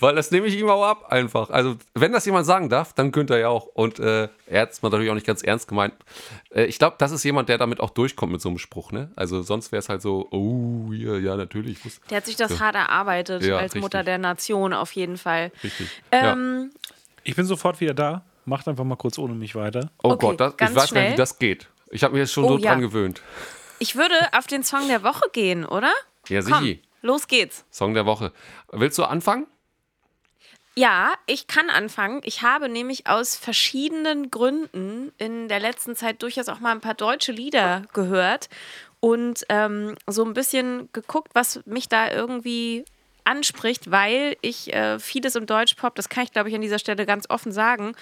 Weil 0.00 0.14
das 0.16 0.30
nehme 0.30 0.46
ich 0.46 0.58
ihm 0.58 0.68
auch 0.68 0.84
ab, 0.84 1.12
einfach. 1.12 1.50
Also, 1.50 1.76
wenn 1.94 2.12
das 2.12 2.26
jemand 2.26 2.46
sagen 2.46 2.68
darf, 2.68 2.92
dann 2.92 3.12
könnte 3.12 3.34
er 3.34 3.40
ja 3.40 3.48
auch. 3.48 3.66
Und 3.66 3.98
äh, 4.00 4.28
er 4.46 4.62
hat 4.62 4.72
es 4.72 4.82
natürlich 4.82 5.10
auch 5.10 5.14
nicht 5.14 5.26
ganz 5.26 5.42
ernst 5.42 5.68
gemeint. 5.68 5.94
Äh, 6.50 6.64
ich 6.64 6.78
glaube, 6.78 6.96
das 6.98 7.12
ist 7.12 7.24
jemand, 7.24 7.48
der 7.48 7.58
damit 7.58 7.80
auch 7.80 7.90
durchkommt 7.90 8.32
mit 8.32 8.40
so 8.40 8.48
einem 8.48 8.58
Spruch, 8.58 8.92
ne? 8.92 9.10
Also, 9.16 9.42
sonst 9.42 9.72
wäre 9.72 9.78
es 9.80 9.88
halt 9.88 10.02
so, 10.02 10.26
oh, 10.30 10.92
ja, 10.92 11.14
ja, 11.16 11.36
natürlich. 11.36 11.78
Ich 11.78 11.84
muss, 11.84 12.00
Der 12.10 12.18
hat 12.18 12.26
sich 12.26 12.36
das 12.36 12.60
hart 12.60 12.74
erarbeitet 12.74 13.42
Ja, 13.44 13.56
als 13.56 13.66
richtig. 13.66 13.82
Mutter 13.82 14.02
der 14.04 14.18
Nation 14.18 14.72
auf 14.72 14.92
jeden 14.92 15.16
Fall. 15.16 15.52
richtig. 15.62 15.88
Ähm, 16.10 16.70
Ich 17.24 17.36
bin 17.36 17.44
sofort 17.46 17.80
wieder 17.80 17.94
da. 17.94 18.22
Macht 18.48 18.66
einfach 18.68 18.84
mal 18.84 18.96
kurz 18.96 19.18
ohne 19.18 19.34
mich 19.34 19.54
weiter. 19.54 19.90
Oh 20.02 20.10
Okay, 20.12 20.26
Gott, 20.36 20.40
das, 20.40 20.54
ich 20.54 20.60
weiß 20.60 20.74
gar 20.74 20.80
nicht, 20.82 20.88
schnell. 20.88 21.12
wie 21.12 21.16
das 21.16 21.38
geht. 21.38 21.68
Ich 21.90 22.02
habe 22.02 22.14
mich 22.14 22.20
jetzt 22.20 22.32
schon 22.32 22.44
Oh, 22.44 22.48
so 22.48 22.58
ja. 22.58 22.70
dran 22.72 22.80
gewöhnt. 22.80 23.22
Ich 23.78 23.94
würde 23.96 24.14
auf 24.32 24.46
den 24.46 24.62
Song 24.64 24.88
der 24.88 25.02
Woche 25.02 25.28
gehen, 25.32 25.64
oder? 25.64 25.92
Ja, 26.28 26.42
sichi. 26.42 26.82
los 27.02 27.26
geht's. 27.28 27.64
Song 27.70 27.94
der 27.94 28.06
Woche. 28.06 28.32
Willst 28.72 28.98
du 28.98 29.04
anfangen? 29.04 29.46
Ja, 30.74 31.12
ich 31.26 31.46
kann 31.48 31.70
anfangen. 31.70 32.20
Ich 32.24 32.42
habe 32.42 32.68
nämlich 32.68 33.06
aus 33.08 33.34
verschiedenen 33.36 34.30
Gründen 34.30 35.12
in 35.18 35.48
der 35.48 35.58
letzten 35.60 35.96
Zeit 35.96 36.22
durchaus 36.22 36.48
auch 36.48 36.60
mal 36.60 36.70
ein 36.72 36.80
paar 36.80 36.94
deutsche 36.94 37.32
Lieder 37.32 37.82
gehört 37.94 38.48
und 39.00 39.44
ähm, 39.48 39.96
so 40.06 40.24
ein 40.24 40.34
bisschen 40.34 40.88
geguckt, 40.92 41.30
was 41.34 41.60
mich 41.66 41.88
da 41.88 42.10
irgendwie 42.10 42.84
anspricht, 43.24 43.90
weil 43.90 44.36
ich 44.40 44.72
äh, 44.72 44.98
vieles 45.00 45.34
im 45.34 45.46
Deutschpop, 45.46 45.94
das 45.96 46.08
kann 46.08 46.24
ich 46.24 46.32
glaube 46.32 46.48
ich 46.48 46.54
an 46.54 46.60
dieser 46.62 46.78
Stelle 46.78 47.06
ganz 47.06 47.28
offen 47.28 47.50
sagen, 47.52 47.94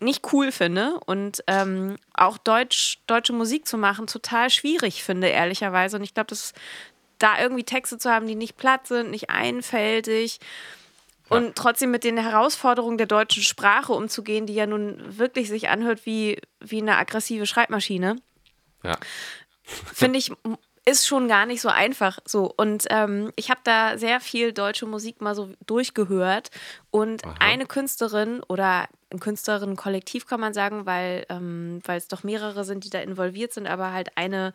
nicht 0.00 0.32
cool 0.32 0.52
finde 0.52 1.00
und 1.06 1.42
ähm, 1.46 1.96
auch 2.14 2.38
Deutsch, 2.38 2.98
deutsche 3.06 3.32
Musik 3.32 3.66
zu 3.66 3.76
machen 3.78 4.06
total 4.06 4.50
schwierig 4.50 5.02
finde, 5.02 5.28
ehrlicherweise. 5.28 5.96
Und 5.96 6.04
ich 6.04 6.14
glaube, 6.14 6.28
dass 6.28 6.52
da 7.18 7.40
irgendwie 7.40 7.64
Texte 7.64 7.98
zu 7.98 8.10
haben, 8.10 8.26
die 8.26 8.36
nicht 8.36 8.56
platt 8.56 8.86
sind, 8.86 9.10
nicht 9.10 9.28
einfältig 9.30 10.38
und 11.28 11.56
trotzdem 11.56 11.90
mit 11.90 12.04
den 12.04 12.16
Herausforderungen 12.16 12.96
der 12.96 13.06
deutschen 13.06 13.42
Sprache 13.42 13.92
umzugehen, 13.92 14.46
die 14.46 14.54
ja 14.54 14.66
nun 14.66 15.18
wirklich 15.18 15.48
sich 15.48 15.68
anhört 15.68 16.06
wie, 16.06 16.40
wie 16.60 16.80
eine 16.80 16.96
aggressive 16.96 17.44
Schreibmaschine, 17.46 18.16
Ja. 18.82 18.96
finde 19.64 20.18
ich, 20.18 20.32
ist 20.88 21.06
schon 21.06 21.28
gar 21.28 21.46
nicht 21.46 21.60
so 21.60 21.68
einfach. 21.68 22.18
So. 22.24 22.52
Und 22.56 22.86
ähm, 22.90 23.32
ich 23.36 23.50
habe 23.50 23.60
da 23.64 23.98
sehr 23.98 24.20
viel 24.20 24.52
deutsche 24.52 24.86
Musik 24.86 25.20
mal 25.20 25.34
so 25.34 25.50
durchgehört. 25.66 26.50
Und 26.90 27.22
eine 27.40 27.66
Künstlerin 27.66 28.42
oder 28.48 28.86
ein 29.10 29.20
Künstlerinnen-Kollektiv 29.20 30.26
kann 30.26 30.40
man 30.40 30.54
sagen, 30.54 30.86
weil, 30.86 31.26
ähm, 31.28 31.80
weil 31.84 31.98
es 31.98 32.08
doch 32.08 32.24
mehrere 32.24 32.64
sind, 32.64 32.84
die 32.84 32.90
da 32.90 33.00
involviert 33.00 33.52
sind, 33.52 33.66
aber 33.66 33.92
halt 33.92 34.16
eine 34.16 34.52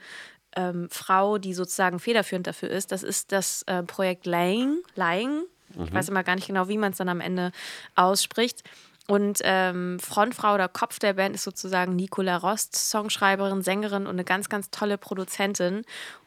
ähm, 0.55 0.87
Frau, 0.89 1.37
die 1.37 1.53
sozusagen 1.53 1.99
federführend 1.99 2.47
dafür 2.47 2.69
ist, 2.69 2.91
das 2.91 3.03
ist 3.03 3.31
das 3.31 3.63
äh, 3.63 3.83
Projekt 3.83 4.25
Lying. 4.25 4.77
Lying. 4.95 5.43
Ich 5.83 5.91
weiß 5.91 6.09
immer 6.09 6.23
gar 6.23 6.35
nicht 6.35 6.45
genau, 6.45 6.67
wie 6.67 6.77
man 6.77 6.91
es 6.91 6.99
dann 6.99 7.09
am 7.09 7.19
Ende 7.19 7.51
ausspricht. 7.95 8.63
Und 9.07 9.39
ähm, 9.43 9.99
Frontfrau 9.99 10.53
oder 10.53 10.69
Kopf 10.69 10.99
der 10.99 11.13
Band 11.13 11.35
ist 11.35 11.43
sozusagen 11.43 11.95
Nicola 11.95 12.37
Rost, 12.37 12.75
Songschreiberin, 12.75 13.61
Sängerin 13.61 14.03
und 14.03 14.13
eine 14.13 14.23
ganz, 14.23 14.47
ganz 14.47 14.69
tolle 14.69 14.97
Produzentin. 14.97 15.83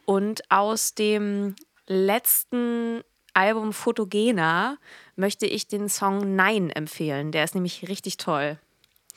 Und 0.07 0.51
aus 0.51 0.95
dem 0.95 1.55
letzten 1.87 3.03
Album 3.35 3.73
Photogena 3.73 4.79
möchte 5.15 5.47
ich 5.47 5.69
den 5.69 5.89
Song 5.89 6.37
Nein 6.37 6.71
empfehlen. 6.71 7.33
Der 7.33 7.45
ist 7.45 7.55
nämlich 7.55 7.89
richtig 7.89 8.17
toll. 8.17 8.59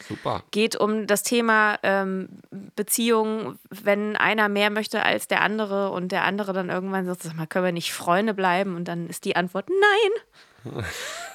Super. 0.08 0.44
Geht 0.52 0.76
um 0.76 1.08
das 1.08 1.24
Thema 1.24 1.78
ähm, 1.84 2.30
Beziehung, 2.76 3.60
wenn 3.70 4.16
einer 4.16 4.50
mehr 4.50 4.70
möchte 4.70 5.04
als 5.04 5.28
der 5.28 5.42
andere 5.42 5.92
und 5.92 6.12
der 6.12 6.24
andere 6.24 6.54
dann 6.54 6.70
irgendwann 6.70 7.06
sagt, 7.06 7.24
sag 7.24 7.36
mal, 7.36 7.48
können 7.48 7.66
wir 7.66 7.72
nicht 7.72 7.94
Freunde 7.94 8.34
bleiben? 8.34 8.76
Und 8.76 8.88
dann 8.88 9.08
ist 9.08 9.26
die 9.26 9.36
Antwort 9.36 9.70
Nein. 9.70 10.76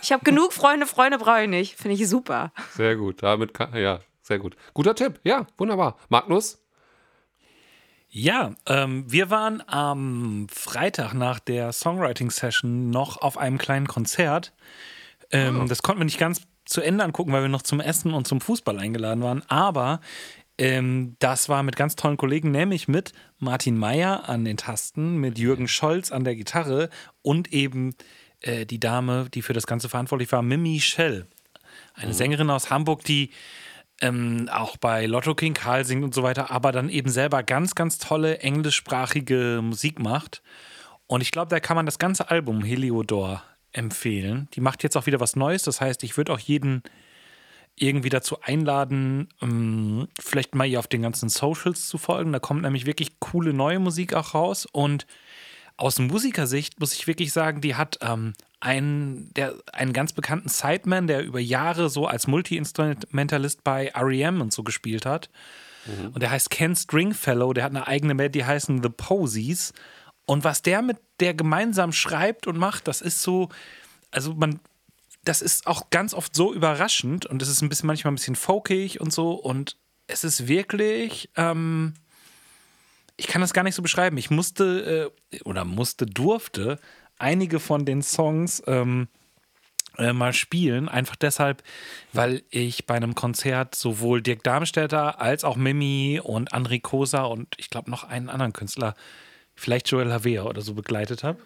Ich 0.02 0.12
habe 0.12 0.24
genug 0.24 0.52
Freunde, 0.52 0.86
Freunde 0.86 1.18
brauche 1.18 1.42
ich 1.42 1.48
nicht. 1.48 1.76
Finde 1.76 1.94
ich 1.94 2.08
super. 2.08 2.52
Sehr 2.72 2.96
gut. 2.96 3.22
Damit 3.22 3.54
kann, 3.54 3.74
ja, 3.74 4.00
sehr 4.22 4.38
gut. 4.38 4.56
Guter 4.74 4.94
Tipp. 4.94 5.20
Ja, 5.24 5.46
wunderbar. 5.56 5.96
Magnus? 6.08 6.63
Ja, 8.16 8.54
ähm, 8.66 9.10
wir 9.10 9.28
waren 9.28 9.60
am 9.66 10.46
Freitag 10.48 11.14
nach 11.14 11.40
der 11.40 11.72
Songwriting-Session 11.72 12.88
noch 12.90 13.16
auf 13.16 13.36
einem 13.36 13.58
kleinen 13.58 13.88
Konzert. 13.88 14.52
Ähm, 15.32 15.66
Das 15.66 15.82
konnten 15.82 16.00
wir 16.00 16.04
nicht 16.04 16.20
ganz 16.20 16.42
zu 16.64 16.80
Ende 16.80 17.02
angucken, 17.02 17.32
weil 17.32 17.42
wir 17.42 17.48
noch 17.48 17.62
zum 17.62 17.80
Essen 17.80 18.14
und 18.14 18.28
zum 18.28 18.40
Fußball 18.40 18.78
eingeladen 18.78 19.20
waren. 19.24 19.42
Aber 19.48 20.00
ähm, 20.58 21.16
das 21.18 21.48
war 21.48 21.64
mit 21.64 21.74
ganz 21.74 21.96
tollen 21.96 22.16
Kollegen, 22.16 22.52
nämlich 22.52 22.86
mit 22.86 23.14
Martin 23.40 23.76
Meyer 23.76 24.28
an 24.28 24.44
den 24.44 24.58
Tasten, 24.58 25.16
mit 25.16 25.36
Jürgen 25.36 25.66
Scholz 25.66 26.12
an 26.12 26.22
der 26.22 26.36
Gitarre 26.36 26.90
und 27.22 27.52
eben 27.52 27.96
äh, 28.42 28.64
die 28.64 28.78
Dame, 28.78 29.26
die 29.34 29.42
für 29.42 29.54
das 29.54 29.66
Ganze 29.66 29.88
verantwortlich 29.88 30.30
war, 30.30 30.42
Mimi 30.42 30.78
Schell. 30.78 31.26
Eine 31.94 32.14
Sängerin 32.14 32.50
aus 32.50 32.70
Hamburg, 32.70 33.02
die 33.02 33.30
ähm, 34.00 34.48
auch 34.52 34.76
bei 34.76 35.06
Lotto 35.06 35.34
King 35.34 35.54
Karl 35.54 35.84
singt 35.84 36.04
und 36.04 36.14
so 36.14 36.22
weiter, 36.22 36.50
aber 36.50 36.72
dann 36.72 36.88
eben 36.88 37.10
selber 37.10 37.42
ganz, 37.42 37.74
ganz 37.74 37.98
tolle 37.98 38.38
englischsprachige 38.38 39.60
Musik 39.62 39.98
macht. 39.98 40.42
Und 41.06 41.20
ich 41.20 41.30
glaube, 41.30 41.50
da 41.50 41.60
kann 41.60 41.76
man 41.76 41.86
das 41.86 41.98
ganze 41.98 42.30
Album 42.30 42.64
Heliodor 42.64 43.42
empfehlen. 43.72 44.48
Die 44.54 44.60
macht 44.60 44.82
jetzt 44.82 44.96
auch 44.96 45.06
wieder 45.06 45.20
was 45.20 45.36
Neues. 45.36 45.62
Das 45.62 45.80
heißt, 45.80 46.02
ich 46.04 46.16
würde 46.16 46.32
auch 46.32 46.38
jeden 46.38 46.82
irgendwie 47.76 48.08
dazu 48.08 48.40
einladen, 48.40 49.28
ähm, 49.42 50.08
vielleicht 50.20 50.54
mal 50.54 50.66
ihr 50.66 50.78
auf 50.78 50.86
den 50.86 51.02
ganzen 51.02 51.28
Socials 51.28 51.88
zu 51.88 51.98
folgen. 51.98 52.32
Da 52.32 52.38
kommt 52.38 52.62
nämlich 52.62 52.86
wirklich 52.86 53.18
coole 53.18 53.52
neue 53.52 53.80
Musik 53.80 54.14
auch 54.14 54.34
raus. 54.34 54.66
Und 54.70 55.06
aus 55.76 55.98
Musikersicht 55.98 56.78
muss 56.78 56.94
ich 56.94 57.06
wirklich 57.06 57.32
sagen, 57.32 57.60
die 57.60 57.74
hat 57.74 57.98
ähm, 58.00 58.34
einen, 58.64 59.32
der, 59.34 59.54
einen 59.72 59.92
ganz 59.92 60.12
bekannten 60.12 60.48
Sideman, 60.48 61.06
der 61.06 61.22
über 61.22 61.38
Jahre 61.38 61.90
so 61.90 62.06
als 62.06 62.26
Multi-Instrumentalist 62.26 63.62
bei 63.62 63.92
REM 63.94 64.40
und 64.40 64.52
so 64.52 64.62
gespielt 64.62 65.06
hat. 65.06 65.28
Und 65.86 66.22
der 66.22 66.30
heißt 66.30 66.48
Ken 66.48 66.74
Stringfellow, 66.74 67.52
der 67.52 67.64
hat 67.64 67.72
eine 67.72 67.86
eigene 67.86 68.14
Band, 68.14 68.34
die 68.34 68.44
heißen 68.44 68.82
The 68.82 68.88
Posies. 68.88 69.74
Und 70.24 70.42
was 70.42 70.62
der 70.62 70.80
mit 70.80 70.96
der 71.20 71.34
gemeinsam 71.34 71.92
schreibt 71.92 72.46
und 72.46 72.56
macht, 72.56 72.88
das 72.88 73.02
ist 73.02 73.20
so, 73.20 73.50
also 74.10 74.34
man, 74.34 74.60
das 75.24 75.42
ist 75.42 75.66
auch 75.66 75.90
ganz 75.90 76.14
oft 76.14 76.34
so 76.34 76.54
überraschend 76.54 77.26
und 77.26 77.42
es 77.42 77.48
ist 77.48 77.60
ein 77.60 77.68
bisschen 77.68 77.86
manchmal 77.86 78.12
ein 78.12 78.16
bisschen 78.16 78.36
folkig 78.36 79.00
und 79.00 79.12
so 79.12 79.32
und 79.32 79.76
es 80.06 80.24
ist 80.24 80.48
wirklich, 80.48 81.28
ähm, 81.36 81.92
ich 83.16 83.26
kann 83.26 83.42
das 83.42 83.52
gar 83.52 83.62
nicht 83.62 83.74
so 83.74 83.82
beschreiben. 83.82 84.16
Ich 84.16 84.30
musste 84.30 85.12
äh, 85.32 85.40
oder 85.42 85.66
musste, 85.66 86.06
durfte 86.06 86.78
einige 87.18 87.60
von 87.60 87.84
den 87.84 88.02
Songs 88.02 88.62
ähm, 88.66 89.08
äh, 89.98 90.12
mal 90.12 90.32
spielen. 90.32 90.88
Einfach 90.88 91.16
deshalb, 91.16 91.62
weil 92.12 92.42
ich 92.50 92.86
bei 92.86 92.94
einem 92.94 93.14
Konzert 93.14 93.74
sowohl 93.74 94.22
Dirk 94.22 94.42
Darmstädter 94.42 95.20
als 95.20 95.44
auch 95.44 95.56
Mimi 95.56 96.20
und 96.22 96.52
André 96.52 96.80
Kosa 96.80 97.22
und 97.22 97.54
ich 97.58 97.70
glaube 97.70 97.90
noch 97.90 98.04
einen 98.04 98.28
anderen 98.28 98.52
Künstler, 98.52 98.94
vielleicht 99.54 99.88
Joel 99.90 100.12
Havea 100.12 100.42
oder 100.44 100.62
so 100.62 100.74
begleitet 100.74 101.22
habe. 101.22 101.38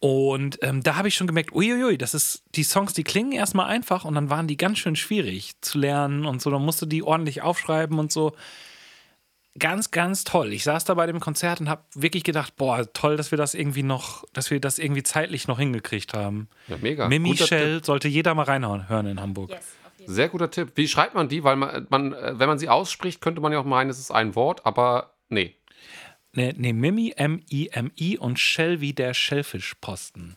Und 0.00 0.58
ähm, 0.62 0.82
da 0.82 0.96
habe 0.96 1.08
ich 1.08 1.14
schon 1.14 1.26
gemerkt, 1.26 1.52
uiuiui, 1.52 1.98
das 1.98 2.14
ist, 2.14 2.42
die 2.54 2.62
Songs, 2.62 2.94
die 2.94 3.04
klingen 3.04 3.32
erstmal 3.32 3.66
einfach 3.66 4.06
und 4.06 4.14
dann 4.14 4.30
waren 4.30 4.46
die 4.46 4.56
ganz 4.56 4.78
schön 4.78 4.96
schwierig 4.96 5.60
zu 5.60 5.78
lernen 5.78 6.24
und 6.24 6.40
so. 6.40 6.50
Dann 6.50 6.64
musst 6.64 6.80
du 6.80 6.86
die 6.86 7.02
ordentlich 7.02 7.42
aufschreiben 7.42 7.98
und 7.98 8.10
so. 8.10 8.32
Ganz, 9.58 9.90
ganz 9.90 10.22
toll. 10.24 10.52
Ich 10.52 10.62
saß 10.62 10.84
da 10.84 10.94
bei 10.94 11.06
dem 11.06 11.18
Konzert 11.18 11.60
und 11.60 11.68
habe 11.68 11.82
wirklich 11.94 12.22
gedacht, 12.22 12.54
boah, 12.56 12.90
toll, 12.92 13.16
dass 13.16 13.32
wir 13.32 13.38
das 13.38 13.54
irgendwie 13.54 13.82
noch, 13.82 14.24
dass 14.32 14.50
wir 14.50 14.60
das 14.60 14.78
irgendwie 14.78 15.02
zeitlich 15.02 15.48
noch 15.48 15.58
hingekriegt 15.58 16.14
haben. 16.14 16.48
Ja, 16.68 16.76
mega. 16.80 17.08
Mimi 17.08 17.30
Guter 17.30 17.46
Shell 17.46 17.84
sollte 17.84 18.06
jeder 18.06 18.34
mal 18.34 18.44
reinhauen 18.44 18.88
hören 18.88 19.06
in 19.06 19.20
Hamburg. 19.20 19.50
Sehr 20.06 20.28
guter 20.28 20.50
Tipp. 20.50 20.72
Wie 20.76 20.88
schreibt 20.88 21.14
man 21.14 21.28
die? 21.28 21.44
Weil 21.44 21.56
man, 21.56 21.86
man, 21.90 22.12
äh, 22.12 22.38
wenn 22.38 22.48
man 22.48 22.58
sie 22.58 22.68
ausspricht, 22.68 23.20
könnte 23.20 23.40
man 23.40 23.52
ja 23.52 23.58
auch 23.60 23.64
meinen, 23.64 23.90
es 23.90 23.98
ist 23.98 24.10
ein 24.10 24.34
Wort, 24.34 24.64
aber 24.64 25.14
nee. 25.28 25.56
Nee, 26.32 26.54
nee, 26.56 26.72
Mimi, 26.72 27.12
M-I-M-I 27.16 28.18
und 28.18 28.38
Shell 28.38 28.80
wie 28.80 28.92
der 28.92 29.14
Schellfischposten. 29.14 30.36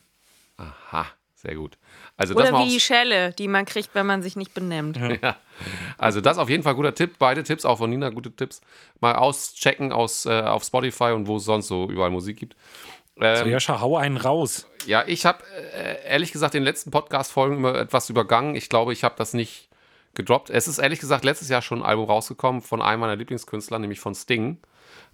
Aha, 0.56 1.06
sehr 1.44 1.54
gut. 1.54 1.76
Also 2.16 2.34
das 2.34 2.42
Oder 2.42 2.52
mal 2.52 2.64
wie 2.66 2.70
die 2.70 2.80
Schelle, 2.80 3.32
die 3.32 3.48
man 3.48 3.64
kriegt, 3.66 3.94
wenn 3.94 4.06
man 4.06 4.22
sich 4.22 4.36
nicht 4.36 4.54
benimmt. 4.54 4.98
Ja. 5.22 5.36
Also 5.98 6.20
das 6.20 6.38
auf 6.38 6.48
jeden 6.50 6.64
Fall 6.64 6.74
guter 6.74 6.94
Tipp. 6.94 7.12
Beide 7.18 7.44
Tipps, 7.44 7.64
auch 7.64 7.78
von 7.78 7.88
Nina, 7.88 8.10
gute 8.10 8.34
Tipps. 8.34 8.60
Mal 9.00 9.14
auschecken 9.14 9.92
aus, 9.92 10.26
äh, 10.26 10.40
auf 10.40 10.64
Spotify 10.64 11.12
und 11.12 11.28
wo 11.28 11.36
es 11.36 11.44
sonst 11.44 11.68
so 11.68 11.88
überall 11.88 12.10
Musik 12.10 12.38
gibt. 12.38 12.56
Ähm, 13.20 13.36
So, 13.36 13.44
Joscha, 13.44 13.80
hau 13.80 13.96
einen 13.96 14.16
raus. 14.16 14.66
Ja, 14.86 15.04
ich 15.06 15.24
habe 15.26 15.44
äh, 15.74 16.08
ehrlich 16.08 16.32
gesagt 16.32 16.54
in 16.56 16.62
den 16.62 16.64
letzten 16.64 16.90
Podcast-Folgen 16.90 17.58
immer 17.58 17.76
etwas 17.76 18.10
übergangen. 18.10 18.56
Ich 18.56 18.68
glaube, 18.68 18.92
ich 18.92 19.04
habe 19.04 19.14
das 19.16 19.32
nicht 19.32 19.68
gedroppt. 20.14 20.50
Es 20.50 20.66
ist 20.66 20.78
ehrlich 20.78 20.98
gesagt 20.98 21.24
letztes 21.24 21.48
Jahr 21.48 21.62
schon 21.62 21.80
ein 21.80 21.84
Album 21.84 22.06
rausgekommen 22.06 22.60
von 22.62 22.82
einem 22.82 23.00
meiner 23.00 23.16
Lieblingskünstler, 23.16 23.78
nämlich 23.78 24.00
von 24.00 24.14
Sting. 24.14 24.58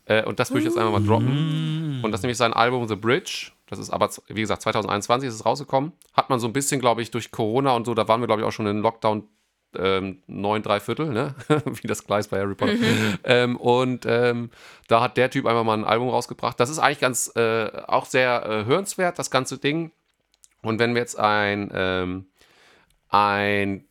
Äh, 0.07 0.25
und 0.25 0.41
das 0.41 0.51
würde 0.51 0.61
ich 0.61 0.65
jetzt 0.67 0.79
einfach 0.79 0.93
mal 0.93 1.05
droppen. 1.05 2.01
Und 2.03 2.13
das 2.13 2.21
ist 2.21 2.23
nämlich 2.23 2.39
sein 2.39 2.53
Album 2.55 2.89
The 2.89 2.97
Bridge. 2.97 3.53
Das 3.71 3.79
ist 3.79 3.91
aber, 3.91 4.11
wie 4.27 4.41
gesagt, 4.41 4.63
2021 4.63 5.29
ist 5.29 5.37
es 5.37 5.47
rausgekommen. 5.47 5.93
Hat 6.13 6.29
man 6.29 6.41
so 6.41 6.49
ein 6.49 6.53
bisschen, 6.53 6.81
glaube 6.81 7.03
ich, 7.03 7.13
durch 7.13 7.31
Corona 7.31 7.73
und 7.73 7.87
so, 7.87 7.95
da 7.95 8.09
waren 8.09 8.21
wir, 8.21 8.27
glaube 8.27 8.43
ich, 8.43 8.49
auch 8.49 8.53
schon 8.53 8.67
in 8.67 8.81
Lockdown 8.81 9.29
ähm, 9.77 10.23
neun, 10.27 10.63
drei 10.63 10.81
Viertel, 10.81 11.11
ne? 11.11 11.37
wie 11.65 11.87
das 11.87 12.05
Gleis 12.05 12.27
bei 12.27 12.41
Harry 12.41 12.57
Potter. 12.57 12.75
Ähm, 13.23 13.57
und 13.57 14.05
ähm, 14.07 14.51
da 14.89 15.01
hat 15.01 15.17
der 15.17 15.31
Typ 15.31 15.47
einfach 15.47 15.63
mal 15.63 15.79
ein 15.79 15.85
Album 15.85 16.09
rausgebracht. 16.09 16.59
Das 16.59 16.69
ist 16.69 16.81
eigentlich 16.81 16.99
ganz 16.99 17.31
äh, 17.37 17.71
auch 17.87 18.07
sehr 18.07 18.45
äh, 18.45 18.65
hörenswert, 18.65 19.19
das 19.21 19.31
ganze 19.31 19.59
Ding. 19.59 19.93
Und 20.63 20.81
wenn 20.81 20.95
wir 20.95 21.01
jetzt 21.01 21.19
ein, 21.19 21.71
ähm, 21.73 22.27
ein, 23.09 23.85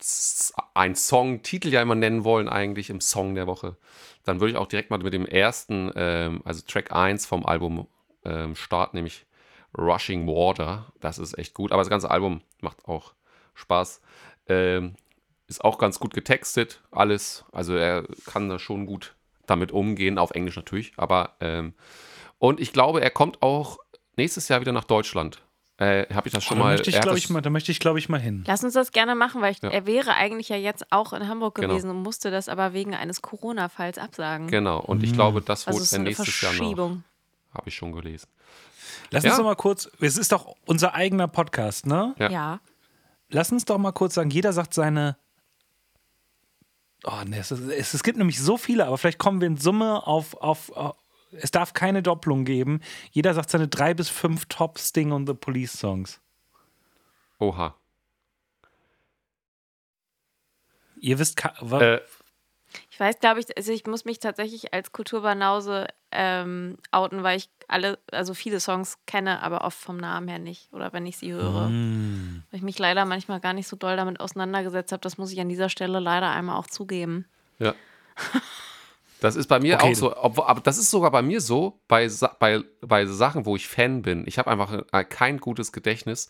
ein 0.74 0.96
Song-Titel 0.96 1.70
ja 1.70 1.82
immer 1.82 1.96
nennen 1.96 2.26
wollen, 2.26 2.50
eigentlich 2.50 2.90
im 2.90 3.00
Song 3.00 3.34
der 3.36 3.48
Woche, 3.48 3.78
dann 4.26 4.42
würde 4.42 4.52
ich 4.52 4.58
auch 4.58 4.68
direkt 4.68 4.92
mal 4.92 5.00
mit 5.00 5.14
dem 5.14 5.26
ersten, 5.26 5.92
ähm, 5.96 6.42
also 6.44 6.62
Track 6.68 6.92
1 6.92 7.26
vom 7.26 7.46
Album 7.46 7.88
ähm, 8.26 8.56
starten, 8.56 8.98
nämlich 8.98 9.26
Rushing 9.78 10.28
Water. 10.28 10.88
Das 11.00 11.18
ist 11.20 11.38
echt 11.38 11.54
gut, 11.54 11.72
aber 11.72 11.82
das 11.82 11.90
ganze 11.90 12.10
Album 12.12 12.42
macht 12.62 12.86
auch 12.88 13.14
Spaß. 13.54 14.02
Ähm, 14.48 14.96
ist 15.48 15.64
auch 15.64 15.78
ganz 15.78 16.00
gut 16.00 16.14
getextet, 16.14 16.82
alles. 16.92 17.44
Also 17.52 17.76
er 17.76 18.04
kann 18.26 18.50
da 18.50 18.60
schon 18.60 18.86
gut 18.86 19.16
damit 19.48 19.72
umgehen, 19.72 20.18
auf 20.20 20.32
Englisch 20.32 20.56
natürlich. 20.56 20.94
Aber 20.98 21.36
ähm, 21.40 21.74
und 22.38 22.60
ich 22.60 22.72
glaube, 22.72 23.02
er 23.02 23.10
kommt 23.10 23.42
auch 23.42 23.78
nächstes 24.16 24.48
Jahr 24.48 24.62
wieder 24.62 24.72
nach 24.72 24.84
Deutschland. 24.84 25.42
Äh, 25.78 26.14
Habe 26.14 26.28
ich 26.28 26.34
das 26.34 26.44
schon 26.44 26.58
da 26.58 26.64
mal? 26.66 26.72
möchte 26.74 26.90
ich, 26.90 26.98
er 26.98 27.14
ich, 27.16 27.30
mal, 27.30 27.42
da 27.42 27.50
möchte 27.50 27.72
ich, 27.72 27.80
glaube 27.80 28.00
ich, 28.00 28.10
mal 28.10 28.20
hin. 28.20 28.44
Lass 28.46 28.64
uns 28.66 28.74
das 28.74 28.92
gerne 28.92 29.16
machen, 29.16 29.42
weil 29.42 29.54
ich, 29.54 29.62
Ja. 29.62 29.70
er 29.70 29.86
wäre 29.88 30.14
eigentlich 30.14 30.50
ja 30.50 30.58
jetzt 30.58 30.92
auch 30.92 31.14
in 31.14 31.28
Hamburg 31.28 31.56
Genau. 31.56 31.70
gewesen 31.70 31.90
und 31.90 32.04
musste 32.04 32.32
das 32.32 32.50
aber 32.50 32.74
wegen 32.74 32.96
eines 32.96 33.22
Corona-Falls 33.22 33.98
absagen. 33.98 34.48
Genau. 34.48 34.82
Und 34.82 35.04
ich 35.04 35.14
glaube, 35.14 35.42
das 35.42 35.68
Also 35.68 35.96
er 35.96 36.00
eine 36.00 36.10
nächstes 36.10 36.42
Jahr. 36.42 36.52
Verschiebung. 36.52 37.04
Habe 37.54 37.70
ich 37.70 37.76
schon 37.76 37.94
gelesen. 37.94 38.28
Lass 39.12 39.24
Ja. 39.24 39.32
uns 39.32 39.38
doch 39.38 39.46
mal 39.46 39.56
kurz, 39.56 39.90
es 40.00 40.18
ist 40.18 40.32
doch 40.32 40.56
unser 40.66 40.94
eigener 40.94 41.28
Podcast, 41.28 41.86
ne? 41.86 42.16
Ja. 42.20 42.30
Ja. 42.30 42.60
Lass 43.30 43.52
uns 43.52 43.66
doch 43.66 43.78
mal 43.78 43.92
kurz 43.92 44.16
sagen, 44.16 44.30
jeder 44.30 44.54
sagt 44.54 44.74
seine. 44.74 45.18
Oh, 47.06 47.22
ne, 47.26 47.38
es, 47.40 47.52
es, 47.52 47.94
es 47.94 48.04
gibt 48.04 48.18
nämlich 48.18 48.42
so 48.42 48.58
viele, 48.58 48.86
aber 48.86 48.98
vielleicht 48.98 49.20
kommen 49.20 49.40
wir 49.40 49.48
in 49.48 49.58
Summe 49.58 50.06
auf, 50.06 50.36
auf, 50.36 50.72
auf. 50.72 50.96
Es 51.32 51.52
darf 51.52 51.74
keine 51.74 52.02
Doppelung 52.02 52.44
geben. 52.44 52.82
Jeder 53.12 53.36
sagt 53.36 53.52
seine 53.52 53.68
drei 53.68 53.94
bis 53.94 54.10
fünf 54.10 54.46
Top 54.46 54.80
Sting 54.80 55.12
und 55.12 55.28
The 55.28 55.36
Police 55.36 55.74
Songs. 55.74 56.20
Oha. 57.38 57.76
Ihr 61.00 61.20
wisst, 61.20 61.42
Äh, 61.46 62.02
Ich 63.00 63.06
weiß, 63.06 63.20
glaube 63.22 63.40
ich, 63.40 63.46
also 63.56 63.72
ich 63.72 63.88
muss 63.88 64.04
mich 64.04 64.20
tatsächlich 64.20 64.74
als 64.74 64.92
Kulturbanause 64.92 65.88
ähm, 66.12 66.78
outen, 66.92 67.24
weil 67.24 67.38
ich 67.38 67.50
alle, 67.70 67.98
also 68.12 68.34
viele 68.34 68.60
Songs 68.60 68.98
kenne, 69.06 69.42
aber 69.42 69.64
oft 69.64 69.78
vom 69.78 69.96
Namen 69.96 70.28
her 70.28 70.38
nicht. 70.38 70.68
Oder 70.74 70.92
wenn 70.92 71.06
ich 71.06 71.16
sie 71.16 71.32
höre. 71.32 71.70
Mm. 71.70 72.44
Weil 72.52 72.58
ich 72.58 72.62
mich 72.62 72.78
leider 72.78 73.06
manchmal 73.06 73.40
gar 73.40 73.54
nicht 73.54 73.70
so 73.70 73.78
doll 73.78 73.96
damit 73.96 74.20
auseinandergesetzt 74.20 74.92
habe. 74.92 75.00
Das 75.00 75.18
muss 75.18 75.32
ich 75.32 75.40
an 75.40 75.48
dieser 75.48 75.70
Stelle 75.70 76.00
leider 76.00 76.30
einmal 76.30 76.58
auch 76.58 76.68
zugeben. 76.68 77.26
Ja. 77.58 77.74
Das 79.22 79.36
ist 79.36 79.48
bei 79.48 79.60
mir 79.60 79.76
Okay. 79.76 79.92
auch 79.92 79.96
so, 79.96 80.16
obwohl, 80.16 80.46
aber 80.46 80.62
das 80.62 80.78
ist 80.78 80.92
sogar 80.92 81.12
bei 81.12 81.22
mir 81.22 81.42
so, 81.42 81.82
bei, 81.90 82.10
bei, 82.40 82.64
bei 82.80 83.06
Sachen, 83.06 83.46
wo 83.46 83.58
ich 83.58 83.68
Fan 83.68 84.02
bin. 84.02 84.24
Ich 84.26 84.40
habe 84.40 84.50
einfach 84.50 84.82
äh, 84.94 85.04
kein 85.04 85.40
gutes 85.40 85.74
Gedächtnis 85.74 86.30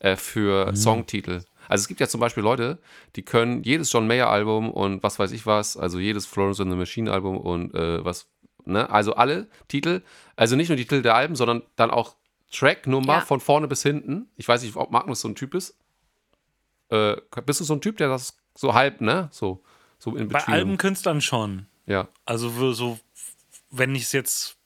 äh, 0.00 0.16
für 0.16 0.66
Mhm. 0.66 0.76
Songtitel. 0.76 1.44
Also 1.68 1.82
es 1.82 1.88
gibt 1.88 2.00
ja 2.00 2.08
zum 2.08 2.20
Beispiel 2.20 2.42
Leute, 2.42 2.78
die 3.16 3.22
können 3.22 3.62
jedes 3.62 3.92
John 3.92 4.06
Mayer 4.06 4.28
Album 4.28 4.70
und 4.70 5.02
was 5.02 5.18
weiß 5.18 5.32
ich 5.32 5.46
was, 5.46 5.76
also 5.76 5.98
jedes 5.98 6.26
Florence 6.26 6.60
and 6.60 6.70
the 6.70 6.76
Machine 6.76 7.10
Album 7.10 7.36
und 7.38 7.74
äh, 7.74 8.04
was, 8.04 8.28
ne, 8.64 8.88
also 8.90 9.14
alle 9.14 9.48
Titel, 9.68 10.02
also 10.36 10.56
nicht 10.56 10.68
nur 10.68 10.76
die 10.76 10.84
Titel 10.84 11.02
der 11.02 11.14
Alben, 11.14 11.36
sondern 11.36 11.62
dann 11.76 11.90
auch 11.90 12.16
Tracknummer 12.52 13.14
Ja. 13.14 13.20
von 13.22 13.40
vorne 13.40 13.66
bis 13.68 13.82
hinten. 13.82 14.28
Ich 14.36 14.46
weiß 14.46 14.62
nicht, 14.62 14.76
ob 14.76 14.90
Magnus 14.90 15.20
so 15.20 15.28
ein 15.28 15.34
Typ 15.34 15.54
ist. 15.54 15.76
Äh, 16.90 17.16
bist 17.44 17.60
du 17.60 17.64
so 17.64 17.74
ein 17.74 17.80
Typ, 17.80 17.96
der 17.96 18.08
das 18.08 18.36
so 18.54 18.74
halb, 18.74 19.00
ne, 19.00 19.28
so, 19.32 19.62
so 19.98 20.14
in 20.16 20.28
Bei. 20.28 20.46
Albenkünstlern 20.46 21.20
schon. 21.20 21.66
Ja, 21.86 22.08
Also 22.24 22.72
so, 22.72 22.98
wenn 23.70 23.94
ich 23.94 24.02
es 24.04 24.12
jetzt 24.12 24.56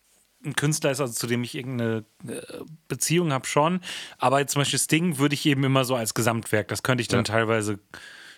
ein 0.45 0.55
Künstler 0.57 0.91
ist, 0.91 1.01
also 1.01 1.13
zu 1.13 1.27
dem 1.27 1.43
ich 1.45 1.55
irgendeine 1.55 2.05
äh, 2.27 2.41
Beziehung 2.89 3.33
habe, 3.33 3.47
schon. 3.47 3.81
Aber 4.19 4.47
zum 4.47 4.61
Beispiel 4.61 4.79
Sting 4.79 5.19
würde 5.19 5.35
ich 5.35 5.45
eben 5.47 5.65
immer 5.65 5.85
so 5.85 5.95
als 5.97 6.15
Gesamtwerk. 6.15 6.69
Das 6.69 6.83
könnte 6.83 7.03
ich 7.03 7.09
dann 7.09 7.21
Ja. 7.21 7.25
teilweise 7.25 7.79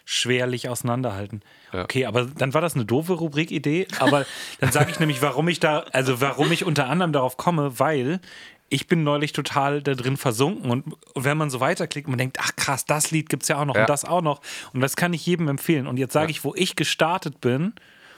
schwerlich 0.04 0.68
auseinanderhalten. 0.68 1.42
Ja. 1.72 1.84
Okay, 1.84 2.06
aber 2.06 2.24
dann 2.26 2.54
war 2.54 2.60
das 2.60 2.74
eine 2.74 2.84
doofe 2.84 3.12
Rubrik-Idee. 3.14 3.86
Aber 4.00 4.26
dann 4.60 4.72
sage 4.72 4.90
ich 4.90 4.98
nämlich, 4.98 5.22
warum 5.22 5.46
ich 5.48 5.60
da, 5.60 5.80
also 5.92 6.20
warum 6.20 6.50
ich 6.52 6.64
unter 6.64 6.88
anderem 6.88 7.12
darauf 7.12 7.36
komme, 7.36 7.78
weil 7.78 8.20
ich 8.68 8.86
bin 8.88 9.04
neulich 9.04 9.32
total 9.32 9.82
da 9.82 9.94
drin 9.94 10.16
versunken 10.16 10.70
und 10.70 10.84
wenn 11.14 11.36
man 11.36 11.50
so 11.50 11.60
weiterklickt 11.60 12.06
und 12.08 12.12
man 12.12 12.18
denkt, 12.18 12.38
ach 12.40 12.56
krass, 12.56 12.86
das 12.86 13.10
Lied 13.10 13.28
gibt 13.28 13.42
es 13.42 13.48
ja 13.50 13.60
auch 13.60 13.66
noch 13.66 13.74
Ja. 13.74 13.82
und 13.82 13.90
das 13.90 14.04
auch 14.06 14.22
noch 14.22 14.40
und 14.72 14.80
das 14.80 14.96
kann 14.96 15.12
ich 15.12 15.24
jedem 15.26 15.46
empfehlen. 15.48 15.86
Und 15.86 15.98
jetzt 15.98 16.14
sage 16.14 16.26
Ja. 16.26 16.30
ich, 16.30 16.42
wo 16.42 16.54
ich 16.56 16.74
gestartet 16.74 17.40
bin, 17.42 17.74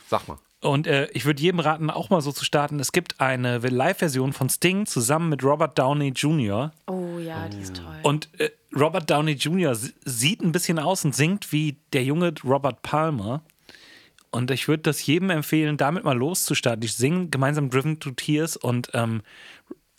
sag 0.08 0.28
mal. 0.28 0.38
Und 0.64 0.86
äh, 0.86 1.08
ich 1.12 1.26
würde 1.26 1.42
jedem 1.42 1.60
raten, 1.60 1.90
auch 1.90 2.10
mal 2.10 2.20
so 2.22 2.32
zu 2.32 2.44
starten. 2.44 2.80
Es 2.80 2.92
gibt 2.92 3.20
eine 3.20 3.58
Live-Version 3.58 4.32
von 4.32 4.48
Sting 4.48 4.86
zusammen 4.86 5.28
mit 5.28 5.44
Robert 5.44 5.78
Downey 5.78 6.08
Jr. 6.08 6.72
Oh 6.86 7.18
ja, 7.18 7.48
die 7.48 7.60
ist 7.60 7.76
toll. 7.76 7.96
Und 8.02 8.28
äh, 8.38 8.50
Robert 8.74 9.10
Downey 9.10 9.32
Jr. 9.32 9.74
sieht 9.74 10.42
ein 10.42 10.52
bisschen 10.52 10.78
aus 10.78 11.04
und 11.04 11.14
singt 11.14 11.52
wie 11.52 11.76
der 11.92 12.04
junge 12.04 12.32
Robert 12.42 12.82
Palmer. 12.82 13.42
Und 14.30 14.50
ich 14.50 14.66
würde 14.66 14.82
das 14.84 15.04
jedem 15.06 15.30
empfehlen, 15.30 15.76
damit 15.76 16.02
mal 16.02 16.16
loszustarten. 16.16 16.80
Die 16.80 16.88
singen 16.88 17.30
gemeinsam 17.30 17.70
Driven 17.70 18.00
to 18.00 18.10
Tears 18.12 18.56
und 18.56 18.90
ähm, 18.94 19.22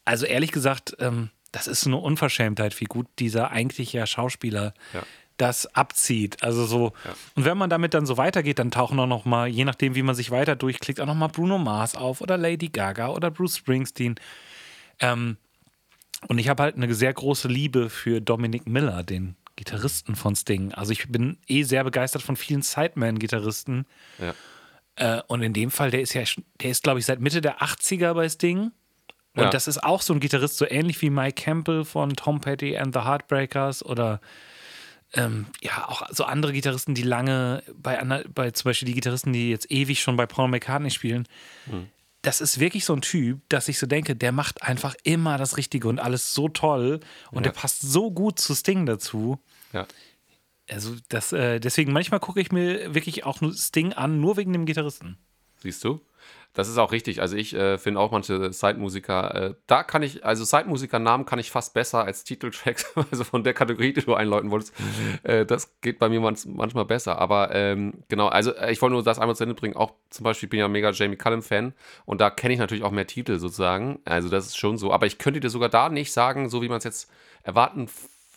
also 0.04 0.26
ehrlich 0.26 0.52
gesagt, 0.52 0.98
ähm, 1.00 1.30
das 1.52 1.68
ist 1.68 1.86
eine 1.86 1.98
Unverschämtheit, 1.98 2.80
wie 2.82 2.86
gut 2.86 3.08
dieser 3.20 3.52
eigentlich 3.52 3.94
ja 3.94 4.06
Schauspieler 4.06 4.74
Ja. 4.94 5.04
Das 5.38 5.66
abzieht. 5.76 6.42
Also 6.44 6.66
so, 6.66 6.94
und 7.36 7.46
wenn 7.46 7.58
man 7.58 7.70
damit 7.70 7.94
dann 7.94 8.06
so 8.06 8.18
weitergeht, 8.18 8.60
dann 8.60 8.72
tauchen 8.72 9.00
auch 9.00 9.08
noch 9.08 9.26
mal, 9.26 9.48
je 9.48 9.66
nachdem, 9.66 9.96
wie 9.96 10.02
man 10.04 10.16
sich 10.16 10.32
weiter 10.32 10.56
durchklickt, 10.56 11.02
auch 11.02 11.06
noch 11.06 11.16
mal 11.16 11.28
Bruno 11.28 11.58
Mars 11.58 11.96
auf 11.96 12.22
oder 12.22 12.38
Lady 12.38 12.70
Gaga 12.70 13.10
oder 13.10 13.32
Bruce 13.32 13.58
Springsteen. 13.58 14.16
Ähm, 15.00 15.38
und 16.28 16.38
ich 16.38 16.48
habe 16.50 16.64
halt 16.64 16.76
eine 16.76 16.94
sehr 16.94 17.14
große 17.14 17.48
Liebe 17.48 17.90
für 17.90 18.22
Dominic 18.22 18.66
Miller, 18.68 19.04
den 19.04 19.36
Gitarristen 19.58 20.16
von 20.16 20.36
Sting. 20.36 20.74
Also 20.74 20.92
ich 20.92 21.10
bin 21.10 21.38
eh 21.48 21.64
sehr 21.64 21.84
begeistert 21.84 22.22
von 22.22 22.36
vielen 22.36 22.62
Sideman-Gitarristen. 22.62 23.86
Ja. 24.20 24.34
Äh, 24.96 25.22
und 25.28 25.42
in 25.42 25.54
dem 25.54 25.72
Fall, 25.72 25.92
der 25.92 26.02
ist 26.02 26.14
ja, 26.14 26.24
der 26.62 26.72
ist, 26.72 26.84
glaube 26.84 27.00
ich, 27.00 27.06
seit 27.06 27.20
Mitte 27.20 27.42
der 27.42 27.62
80er 27.62 28.14
bei 28.14 28.28
Sting. 28.30 28.72
Und 29.36 29.44
Ja. 29.44 29.50
das 29.50 29.68
ist 29.68 29.84
auch 29.84 30.02
so 30.02 30.14
ein 30.14 30.22
Gitarrist, 30.22 30.58
so 30.58 30.66
ähnlich 30.66 31.02
wie 31.02 31.10
Mike 31.10 31.42
Campbell 31.44 31.84
von 31.84 32.12
Tom 32.16 32.40
Petty 32.40 32.78
and 32.78 32.94
the 32.94 33.02
Heartbreakers 33.02 33.84
oder 33.86 34.22
ähm, 35.16 35.48
ja, 35.62 35.88
auch 35.88 36.04
so 36.12 36.26
andere 36.26 36.54
Gitarristen, 36.54 36.94
die 36.94 37.02
lange 37.02 37.64
bei, 37.76 37.98
bei 38.34 38.52
zum 38.52 38.70
Beispiel 38.70 38.88
die 38.88 38.94
Gitarristen, 38.94 39.34
die 39.34 39.50
jetzt 39.50 39.72
ewig 39.72 40.02
schon 40.02 40.18
bei 40.18 40.26
Paul 40.26 40.50
McCartney 40.50 40.92
spielen. 40.92 41.28
Das 42.22 42.42
ist 42.42 42.60
wirklich 42.60 42.86
so 42.86 42.94
ein 42.94 43.02
Typ, 43.02 43.42
dass 43.50 43.68
ich 43.68 43.78
so 43.78 43.88
denke, 43.88 44.16
der 44.16 44.32
macht 44.32 44.64
einfach 44.64 44.96
immer 45.04 45.38
das 45.38 45.58
Richtige 45.58 45.88
und 45.88 46.00
alles 46.00 46.34
so 46.34 46.50
toll 46.50 47.00
und 47.32 47.46
der 47.46 47.52
passt 47.52 47.82
so 47.82 48.12
gut 48.12 48.40
zu 48.40 48.56
Sting 48.56 48.86
dazu. 48.86 49.40
Ja. 49.74 49.88
Also 50.70 50.96
das, 51.10 51.32
äh, 51.32 51.60
deswegen 51.60 51.94
manchmal 51.94 52.20
gucke 52.20 52.42
ich 52.42 52.52
mir 52.52 52.96
wirklich 52.96 53.24
auch 53.24 53.42
nur 53.42 53.54
Sting 53.54 53.94
an, 53.94 54.20
nur 54.20 54.38
wegen 54.38 54.54
dem 54.54 54.66
Gitarristen. 54.66 55.18
Siehst 55.62 55.84
du? 55.84 56.02
Das 56.56 56.70
ist 56.70 56.78
auch 56.78 56.92
richtig. 56.92 57.22
Also 57.22 57.36
ich 57.36 57.54
äh, 57.54 57.78
finde 57.78 58.00
auch 58.00 58.12
manche 58.12 58.52
Side-Musiker, 58.52 59.36
äh, 59.36 59.54
da 59.68 59.84
kann 59.84 60.02
ich, 60.02 60.26
also 60.26 60.44
Side-Musiker-Namen 60.46 61.26
kann 61.26 61.38
ich 61.38 61.52
fast 61.52 61.74
besser 61.74 62.04
als 62.04 62.24
Titeltracks, 62.24 62.94
also 63.12 63.24
von 63.24 63.44
der 63.44 63.54
Kategorie, 63.54 63.94
die 63.94 64.02
du 64.02 64.16
einläuten 64.16 64.50
wolltest. 64.50 64.74
Äh, 65.24 65.46
das 65.46 65.80
geht 65.82 66.00
bei 66.00 66.10
mir 66.10 66.22
manch, 66.22 66.46
manchmal 66.46 66.86
besser. 66.86 67.20
Aber 67.20 67.54
ähm, 67.54 68.06
genau, 68.08 68.28
also 68.28 68.56
äh, 68.56 68.72
ich 68.72 68.82
wollte 68.82 68.94
nur 68.94 69.04
das 69.04 69.20
einmal 69.20 69.36
zu 69.36 69.44
Ende 69.44 69.56
bringen. 69.56 69.76
Auch 69.76 69.94
zum 70.10 70.24
Beispiel 70.24 70.48
bin 70.48 70.60
ich 70.60 70.62
ja 70.62 70.70
mega 70.70 70.92
Jamie 70.92 71.18
Cullum-Fan 71.18 71.74
und 72.06 72.22
da 72.22 72.30
kenne 72.30 72.54
ich 72.54 72.60
natürlich 72.60 72.84
auch 72.86 72.92
mehr 72.92 73.06
Titel 73.06 73.38
sozusagen. 73.38 74.00
Also 74.06 74.30
das 74.30 74.48
ist 74.48 74.58
schon 74.58 74.78
so. 74.78 74.94
Aber 74.94 75.06
ich 75.06 75.18
könnte 75.18 75.42
dir 75.42 75.50
sogar 75.50 75.70
da 75.70 75.90
nicht 75.90 76.14
sagen, 76.14 76.50
so 76.50 76.62
wie 76.62 76.70
man 76.70 76.78
es 76.78 76.86
jetzt 76.86 77.12
erwarten 77.44 77.90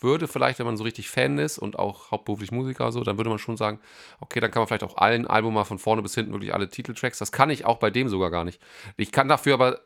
würde, 0.03 0.27
vielleicht, 0.27 0.59
wenn 0.59 0.65
man 0.65 0.77
so 0.77 0.83
richtig 0.83 1.09
Fan 1.09 1.37
ist 1.37 1.57
und 1.57 1.77
auch 1.77 2.11
hauptberuflich 2.11 2.51
Musiker 2.51 2.91
so, 2.91 3.03
dann 3.03 3.17
würde 3.17 3.29
man 3.29 3.39
schon 3.39 3.57
sagen, 3.57 3.79
okay, 4.19 4.39
dann 4.39 4.51
kann 4.51 4.61
man 4.61 4.67
vielleicht 4.67 4.83
auch 4.83 4.97
allen 4.97 5.27
Album 5.27 5.53
mal 5.53 5.63
von 5.63 5.79
vorne 5.79 6.01
bis 6.01 6.15
hinten 6.15 6.31
wirklich 6.31 6.53
alle 6.53 6.69
Titeltracks. 6.69 7.19
Das 7.19 7.31
kann 7.31 7.49
ich 7.49 7.65
auch 7.65 7.77
bei 7.77 7.89
dem 7.89 8.09
sogar 8.09 8.31
gar 8.31 8.43
nicht. 8.43 8.61
Ich 8.97 9.11
kann 9.11 9.27
dafür 9.27 9.55
aber 9.55 9.81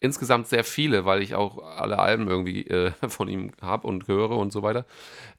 insgesamt 0.00 0.46
sehr 0.46 0.64
viele, 0.64 1.04
weil 1.04 1.22
ich 1.22 1.34
auch 1.34 1.62
alle 1.62 1.98
Alben 1.98 2.28
irgendwie 2.28 2.66
äh, 2.66 2.92
von 3.08 3.28
ihm 3.28 3.52
habe 3.60 3.86
und 3.86 4.08
höre 4.08 4.30
und 4.30 4.52
so 4.52 4.62
weiter. 4.62 4.84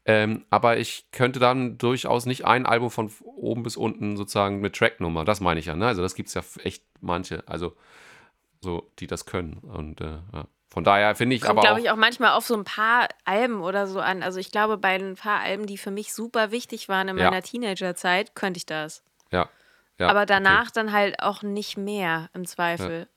Ähm, 0.05 0.45
aber 0.49 0.78
ich 0.78 1.11
könnte 1.11 1.39
dann 1.39 1.78
durchaus 1.78 2.25
nicht 2.25 2.45
ein 2.45 2.65
Album 2.65 2.89
von 2.89 3.11
oben 3.23 3.63
bis 3.63 3.78
unten 3.78 4.17
sozusagen 4.17 4.59
mit 4.59 4.75
Tracknummer, 4.75 5.25
das 5.25 5.41
meine 5.41 5.59
ich 5.59 5.67
ja. 5.67 5.75
Ne? 5.75 5.88
Also 5.88 6.01
das 6.01 6.15
gibt 6.15 6.30
es 6.30 6.34
ja 6.34 6.41
echt 6.63 6.84
manche, 7.01 7.47
also 7.47 7.75
so, 8.61 8.91
die 8.99 9.07
das 9.07 9.25
können. 9.25 9.59
Und 9.59 10.01
äh, 10.01 10.17
ja. 10.34 10.47
Von 10.70 10.84
daher 10.84 11.15
finde 11.15 11.36
ich 11.36 11.41
Kommt, 11.41 11.59
aber 11.59 11.61
glaube 11.61 11.82
ich, 11.82 11.89
auch 11.89 11.95
manchmal 11.95 12.32
auf 12.32 12.45
so 12.45 12.55
ein 12.55 12.63
paar 12.63 13.07
Alben 13.26 13.61
oder 13.61 13.88
so 13.88 13.99
an. 13.99 14.22
Also 14.22 14.39
ich 14.39 14.51
glaube, 14.51 14.78
bei 14.78 14.95
ein 14.95 15.15
paar 15.15 15.39
Alben, 15.39 15.65
die 15.65 15.78
für 15.78 15.91
mich 15.91 16.13
super 16.13 16.51
wichtig 16.51 16.89
waren 16.89 17.07
in 17.07 17.18
Ja. 17.18 17.30
meiner 17.30 17.41
Teenagerzeit, 17.41 18.36
könnte 18.36 18.57
ich 18.57 18.65
das. 18.65 19.03
ja. 19.32 19.49
ja 19.97 20.07
Aber 20.09 20.20
okay. 20.20 20.28
danach 20.28 20.70
dann 20.72 20.91
halt 20.91 21.22
auch 21.22 21.41
nicht 21.41 21.78
mehr 21.78 22.30
im 22.34 22.45
Zweifel. 22.45 23.07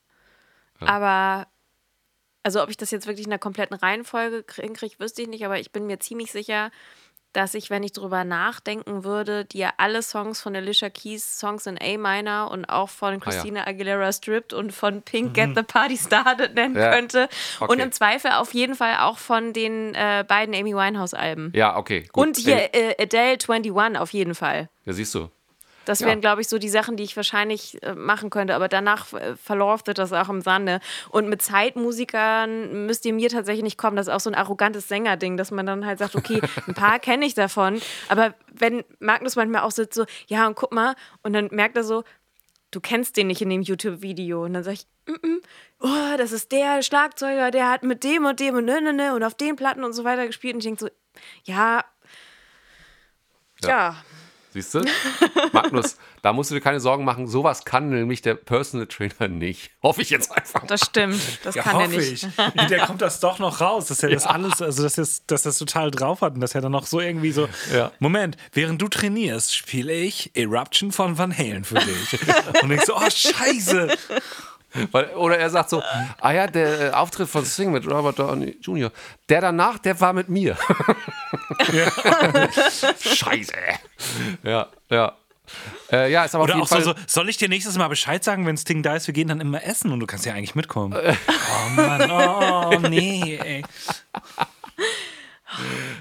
Aber, 0.81 1.47
also 2.43 2.63
ob 2.63 2.71
ich 2.71 2.77
das 2.79 2.91
jetzt 2.91 3.07
wirklich 3.07 3.27
in 3.27 3.31
der 3.31 3.39
kompletten 3.39 3.77
Reihenfolge 3.77 4.45
hinkriege, 4.55 4.99
wüsste 4.99 5.23
ich 5.23 5.29
nicht, 5.29 5.45
aber 5.45 5.59
ich 5.59 5.73
bin 5.73 5.87
mir 5.87 5.99
ziemlich 6.01 6.33
sicher, 6.33 6.71
dass 7.33 7.55
ich, 7.55 7.71
wenn 7.71 7.83
ich 7.83 7.93
drüber 7.93 8.25
nachdenken 8.25 9.05
würde, 9.05 9.45
dir 9.45 9.71
alle 9.79 10.03
Songs 10.03 10.41
von 10.41 10.55
Alicia 10.57 10.91
Keys, 10.91 11.39
Songs 11.39 11.67
in 11.67 11.79
A-Minor 11.81 12.51
und 12.51 12.65
auch 12.67 12.89
von 12.89 13.09
Ah, 13.09 13.13
ja. 13.15 13.19
Christina 13.21 13.67
Aguilera 13.67 14.13
Stripped 14.13 14.53
und 14.53 14.73
von 14.73 15.03
Pink 15.03 15.35
Get 15.35 15.55
the 15.57 15.63
Party 15.63 15.97
Started 15.97 16.55
nennen 16.55 16.77
Ja. 16.77 16.93
könnte. 16.93 17.29
Und 17.61 17.71
Okay. 17.71 17.83
im 17.83 17.93
Zweifel 17.93 18.33
auf 18.33 18.53
jeden 18.55 18.75
Fall 18.75 18.97
auch 19.01 19.19
von 19.19 19.53
den 19.53 19.95
äh, 19.95 20.25
beiden 20.27 20.55
Amy 20.55 20.75
Winehouse-Alben. 20.75 21.53
Ja, 21.55 21.77
okay. 21.77 22.09
Gut. 22.13 22.27
Und 22.27 22.37
hier 22.37 22.75
äh, 22.75 22.95
Adele 23.01 23.39
21 23.39 23.73
auf 23.99 24.13
jeden 24.13 24.35
Fall. 24.35 24.69
Ja, 24.85 24.93
siehst 24.93 25.15
du. 25.15 25.29
Das 25.91 26.01
Ja. 26.01 26.07
wären, 26.07 26.21
glaube 26.21 26.41
ich, 26.41 26.49
so 26.49 26.59
die 26.59 26.69
Sachen, 26.69 26.97
die 26.97 27.03
ich 27.03 27.17
wahrscheinlich 27.17 27.83
äh, 27.83 27.95
machen 27.95 28.31
könnte. 28.31 28.55
Aber 28.55 28.69
danach 28.69 29.13
äh, 29.13 29.35
verläuft 29.35 29.89
das 29.99 30.13
auch 30.13 30.29
im 30.29 30.41
Sande. 30.41 30.79
Und 31.09 31.29
mit 31.29 31.43
Zeitmusikern 31.43 32.87
müsst 32.87 33.05
ihr 33.05 33.13
mir 33.13 33.29
tatsächlich 33.29 33.65
nicht 33.65 33.77
kommen. 33.77 33.97
Das 33.97 34.07
ist 34.07 34.13
auch 34.13 34.21
so 34.21 34.31
ein 34.31 34.37
arrogantes 34.37 34.87
Sängerding, 34.87 35.37
dass 35.37 35.51
man 35.51 35.67
dann 35.67 35.85
halt 35.85 35.99
sagt, 35.99 36.15
okay, 36.15 36.41
ein 36.69 36.75
paar 36.75 37.01
kenne 37.01 37.27
ich 37.27 37.35
davon. 37.35 37.81
Aber 38.09 38.35
wenn 38.53 38.85
Magnus 39.01 39.35
manchmal 39.35 39.63
auch 39.63 39.73
sitzt 39.73 39.95
so, 39.95 40.05
ja, 40.29 40.47
und 40.47 40.55
guck 40.55 40.73
mal, 40.73 40.95
und 41.25 41.33
dann 41.33 41.49
merkt 41.51 41.77
er 41.77 41.83
so, 41.83 42.05
du 42.71 42.81
kennst 42.81 43.17
den 43.17 43.27
nicht 43.27 43.43
in 43.43 43.51
dem 43.51 43.63
YouTube-Video. 43.63 44.45
Und 44.45 44.55
dann 44.55 44.63
sage 44.63 44.75
ich, 44.75 44.87
mm 45.13 45.19
-mm, 45.27 45.43
oh, 45.81 46.17
das 46.19 46.31
ist 46.31 46.53
der 46.53 46.83
Schlagzeuger, 46.83 47.51
der 47.51 47.69
hat 47.69 47.83
mit 47.83 48.05
dem 48.05 48.27
und 48.27 48.39
dem 48.39 48.55
und 48.55 48.65
ne, 48.65 48.81
ne, 48.81 48.93
ne 48.93 49.15
und 49.15 49.25
auf 49.25 49.35
den 49.35 49.57
Platten 49.57 49.83
und 49.83 49.93
so 49.93 50.05
weiter 50.05 50.25
gespielt. 50.29 50.55
Und 50.55 50.61
ich 50.61 50.67
denke 50.67 50.85
so, 50.85 50.91
ja, 51.45 51.85
ja. 53.65 53.97
Siehst 54.53 54.75
du? 54.75 54.83
Magnus, 55.53 55.97
da 56.23 56.33
musst 56.33 56.51
du 56.51 56.57
dir 56.57 56.61
keine 56.61 56.81
Sorgen 56.81 57.05
machen. 57.05 57.29
Sowas 57.29 57.65
kann 57.65 57.89
nämlich 57.91 58.21
der 58.21 58.35
Personal 58.35 58.87
Trainer 58.89 59.29
nicht. 59.29 59.71
Hoffe 59.83 60.03
ich 60.03 60.11
jetzt 60.11 60.33
einfach. 60.33 60.67
Das 60.67 60.81
stimmt. 60.87 61.21
Das 61.45 61.55
Ja, 61.55 61.63
kann 61.63 61.77
er 61.81 61.87
hoffe 61.87 61.97
nicht. 61.99 62.25
ich. 62.25 62.61
Und 62.61 62.71
der 62.71 62.81
kommt 62.87 63.01
das 63.01 63.21
doch 63.21 63.39
noch 63.39 63.61
raus, 63.61 63.87
dass 63.87 64.03
er 64.03 64.11
das 64.11 64.27
alles, 64.27 64.61
also 64.61 64.83
dass 64.83 64.99
er 64.99 65.07
dass 65.29 65.45
er 65.47 65.51
das 65.51 65.59
total 65.59 65.91
drauf 65.93 66.21
hat 66.21 66.35
und 66.35 66.41
dass 66.41 66.55
er 66.55 66.61
dann 66.61 66.73
noch 66.73 66.87
so 66.87 67.01
irgendwie 67.01 67.31
so, 67.33 67.49
Ja. 67.73 67.93
Moment, 68.01 68.37
während 68.53 68.83
du 68.83 68.89
trainierst, 68.89 69.55
spiele 69.55 69.93
ich 69.93 70.31
Eruption 70.35 70.91
von 70.91 71.17
Van 71.17 71.37
Halen 71.37 71.65
für 71.65 71.77
dich. 71.77 72.19
und 72.63 72.71
ich 72.73 72.83
so, 72.85 72.97
oh 72.97 73.09
Scheiße. 73.09 73.97
Weil, 74.93 75.07
oder 75.17 75.39
er 75.39 75.51
sagt 75.51 75.71
so, 75.71 75.83
ah 76.21 76.33
ja, 76.33 76.47
der 76.47 76.81
äh, 76.81 76.91
Auftritt 76.93 77.29
von 77.29 77.45
Sting 77.45 77.73
mit 77.73 77.87
Robert 77.87 78.19
Downey 78.19 78.57
Jr., 78.61 78.91
der 79.29 79.41
danach, 79.41 79.79
der 79.79 79.99
war 80.01 80.13
mit 80.13 80.29
mir. 80.29 80.57
Scheiße. 83.01 83.53
Ja, 84.43 84.69
ja. 84.91 85.17
Äh, 85.91 86.13
ja, 86.13 86.25
ist 86.25 86.35
aber 86.37 86.45
Oder 86.45 86.57
auf 86.57 86.63
auch 86.63 86.67
so, 86.69 86.75
jeden 86.77 86.85
so, 86.85 86.95
Fall... 86.95 87.03
soll 87.09 87.29
ich 87.29 87.37
dir 87.37 87.49
nächstes 87.49 87.77
Mal 87.77 87.89
Bescheid 87.89 88.23
sagen, 88.23 88.47
wenn 88.47 88.57
Sting 88.57 88.85
da 88.85 88.95
ist, 88.95 89.09
wir 89.09 89.15
gehen 89.15 89.27
dann 89.29 89.41
immer 89.41 89.65
essen 89.65 89.91
und 89.91 89.99
du 89.99 90.07
kannst 90.07 90.25
ja 90.25 90.33
eigentlich 90.33 90.55
mitkommen. 90.55 90.97
oh 90.97 91.69
Mann, 91.71 92.09
oh 92.11 92.79
nee, 92.89 93.37
ey. 93.43 93.65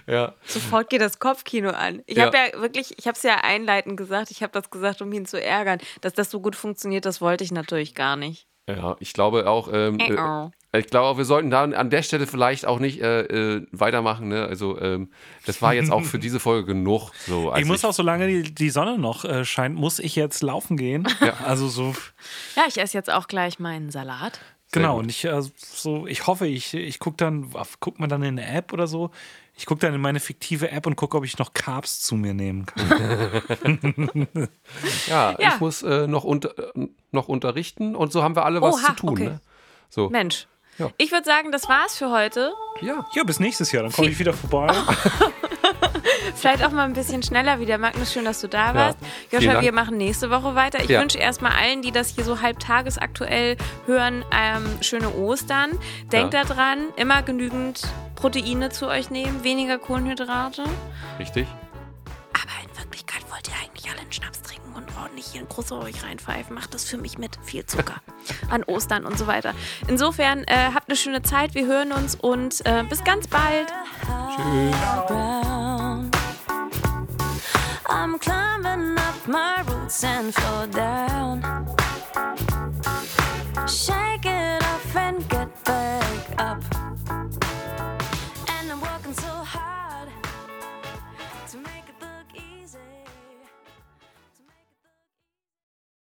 ja, 0.06 0.34
Sofort 0.46 0.92
geht 0.92 1.02
das 1.02 1.18
Kopfkino 1.18 1.72
an. 1.72 2.04
Ich 2.06 2.18
Ja. 2.18 2.28
habe 2.28 2.38
ja 2.38 2.62
wirklich, 2.62 2.94
ich 3.00 3.08
habe 3.08 3.18
es 3.18 3.24
ja 3.24 3.38
einleitend 3.44 3.98
gesagt, 3.98 4.30
ich 4.30 4.44
habe 4.44 4.54
das 4.54 4.70
gesagt, 4.70 5.02
um 5.02 5.12
ihn 5.12 5.26
zu 5.26 5.42
ärgern. 5.42 5.80
Dass 6.02 6.14
das 6.14 6.30
so 6.30 6.40
gut 6.40 6.56
funktioniert, 6.56 7.06
das 7.06 7.20
wollte 7.20 7.44
ich 7.44 7.52
natürlich 7.52 7.96
gar 7.96 8.16
nicht. 8.16 8.46
Ja, 8.76 8.96
ich 9.00 9.14
glaube 9.14 9.48
auch, 9.50 9.70
ähm, 9.72 10.00
Äh, 10.00 10.16
oh. 10.18 10.52
Ich 10.72 10.86
glaube, 10.86 11.18
wir 11.18 11.26
sollten 11.26 11.50
da 11.50 11.64
an 11.64 11.90
der 11.90 12.04
Stelle 12.04 12.28
vielleicht 12.28 12.68
auch 12.68 12.80
nicht 12.80 13.02
äh, 13.02 13.22
äh, 13.22 13.66
weitermachen. 13.72 14.28
Ne? 14.28 14.46
Also, 14.46 14.80
ähm, 14.80 15.10
das 15.48 15.64
war 15.64 15.74
jetzt 15.74 15.92
auch 15.92 16.04
für 16.04 16.20
diese 16.20 16.40
Folge 16.40 16.68
genug. 16.76 17.10
So, 17.26 17.52
Ich 17.56 17.66
muss 17.66 17.84
auch, 17.84 17.94
solange 17.94 18.28
die, 18.28 18.54
die 18.54 18.70
Sonne 18.70 19.00
noch 19.00 19.26
äh, 19.26 19.46
scheint, 19.46 19.76
muss 19.76 19.98
ich 19.98 20.16
jetzt 20.16 20.44
laufen 20.44 20.78
gehen. 20.78 21.08
Also 21.44 21.70
so, 21.70 21.96
Ja, 22.56 22.64
ich 22.68 22.78
esse 22.78 22.96
jetzt 22.96 23.10
auch 23.10 23.28
gleich 23.28 23.58
meinen 23.58 23.90
Salat. 23.90 24.40
genau. 24.72 24.96
gut. 24.96 25.04
Und 25.06 25.10
ich, 25.10 25.26
äh, 25.26 25.42
so, 25.56 26.06
ich 26.06 26.28
hoffe, 26.28 26.46
ich, 26.46 26.76
ich 26.76 27.00
gucke 27.00 27.18
dann, 27.18 27.52
guck 27.80 28.00
mal 28.00 28.06
dann 28.08 28.22
in 28.22 28.38
eine 28.38 28.48
App 28.48 28.72
oder 28.72 28.86
so. 28.86 29.10
Ich 29.60 29.66
gucke 29.66 29.82
dann 29.82 29.94
in 29.94 30.00
meine 30.00 30.22
fiktive 30.22 30.72
App 30.72 30.88
und 30.88 30.96
gucke, 30.96 31.18
ob 31.18 31.26
ich 31.26 31.38
noch 31.38 31.52
Carbs 31.54 32.00
zu 32.00 32.16
mir 32.16 32.34
nehmen 32.34 32.66
kann. 32.66 32.88
Ja, 35.08 35.36
Ja. 35.38 35.50
ich 35.54 35.60
muss 35.60 35.84
äh, 35.84 36.08
noch, 36.08 36.24
unter, 36.24 36.58
äh, 36.76 36.88
noch 37.12 37.28
unterrichten 37.28 37.94
und 37.96 38.14
so 38.14 38.24
haben 38.24 38.36
wir 38.38 38.46
alle 38.46 38.62
was 38.62 38.76
Oha, 38.76 38.88
zu 38.88 38.94
tun. 38.94 39.10
okay. 39.10 39.24
Ne? 39.26 39.42
So, 39.90 40.10
Mensch. 40.10 40.48
Ja. 40.78 40.90
Ich 40.98 41.12
würde 41.12 41.26
sagen, 41.26 41.52
das 41.52 41.68
war's 41.68 41.98
für 41.98 42.10
heute. 42.10 42.54
ja. 42.80 43.06
Ja, 43.14 43.24
bis 43.26 43.42
nächstes 43.42 43.74
Jahr. 43.74 43.84
Dann 43.84 43.92
komme 43.92 44.08
ich 44.08 44.18
wieder 44.18 44.32
vorbei. 44.34 44.74
Vielleicht 46.36 46.64
auch 46.64 46.72
mal 46.72 46.86
ein 46.86 46.94
bisschen 46.94 47.22
schneller 47.22 47.60
wieder. 47.60 47.78
Magnus, 47.78 48.14
schön, 48.14 48.24
dass 48.24 48.40
du 48.40 48.48
da 48.48 48.74
warst. 48.74 48.98
Joscha, 49.30 49.54
Dank. 49.54 49.66
wir 49.66 49.74
machen 49.74 49.98
nächste 49.98 50.30
Woche 50.30 50.56
weiter. 50.56 50.82
Ich 50.82 50.90
Ja. 50.90 51.02
wünsche 51.02 51.18
erstmal 51.18 51.52
allen, 51.52 51.82
die 51.82 51.92
das 51.92 52.10
hier 52.16 52.24
so 52.24 52.42
halb 52.42 52.60
tagesaktuell 52.60 53.58
hören, 53.88 54.24
ähm, 54.32 54.78
schöne 54.82 55.10
Ostern. 55.16 55.72
Denkt 56.14 56.34
Ja. 56.34 56.46
daran, 56.46 56.88
immer 56.96 57.24
genügend 57.24 57.82
Proteine 58.20 58.70
zu 58.70 58.88
euch 58.88 59.10
nehmen, 59.10 59.46
weniger 59.46 59.78
Kohlenhydrate. 59.78 60.66
Richtig. 61.18 61.48
Aber 62.34 62.52
in 62.70 62.78
Wirklichkeit 62.78 63.22
wollt 63.32 63.48
ihr 63.48 63.54
eigentlich 63.64 63.90
alle 63.90 64.02
einen 64.02 64.12
Schnaps 64.12 64.42
trinken 64.42 64.74
und 64.76 64.86
ordentlich 65.02 65.28
hier 65.28 65.40
ein 65.40 65.48
großes 65.48 65.72
euch 65.72 66.04
reinpfeifen. 66.04 66.54
Macht 66.54 66.74
das 66.74 66.84
für 66.84 66.98
mich 66.98 67.18
mit. 67.18 67.40
Viel 67.44 67.66
Zucker 67.66 68.02
an 68.50 68.64
Ostern 68.66 69.06
und 69.06 69.18
so 69.18 69.26
weiter. 69.28 69.54
Insofern 69.88 70.44
äh, 70.44 70.72
habt 70.74 70.90
eine 70.90 70.98
schöne 70.98 71.22
Zeit. 71.22 71.56
Wir 71.56 71.66
hören 71.66 71.94
uns 71.94 72.16
und 72.16 72.66
äh, 72.66 72.84
bis 72.84 73.06
ganz 73.06 73.28
bald. 73.28 73.68
Tschüss. 74.36 74.76
Shake 83.66 84.26
it 84.26 84.64
off 84.64 84.96
and 84.96 85.30
get 85.30 85.64
back 85.64 86.04
up. 86.38 86.69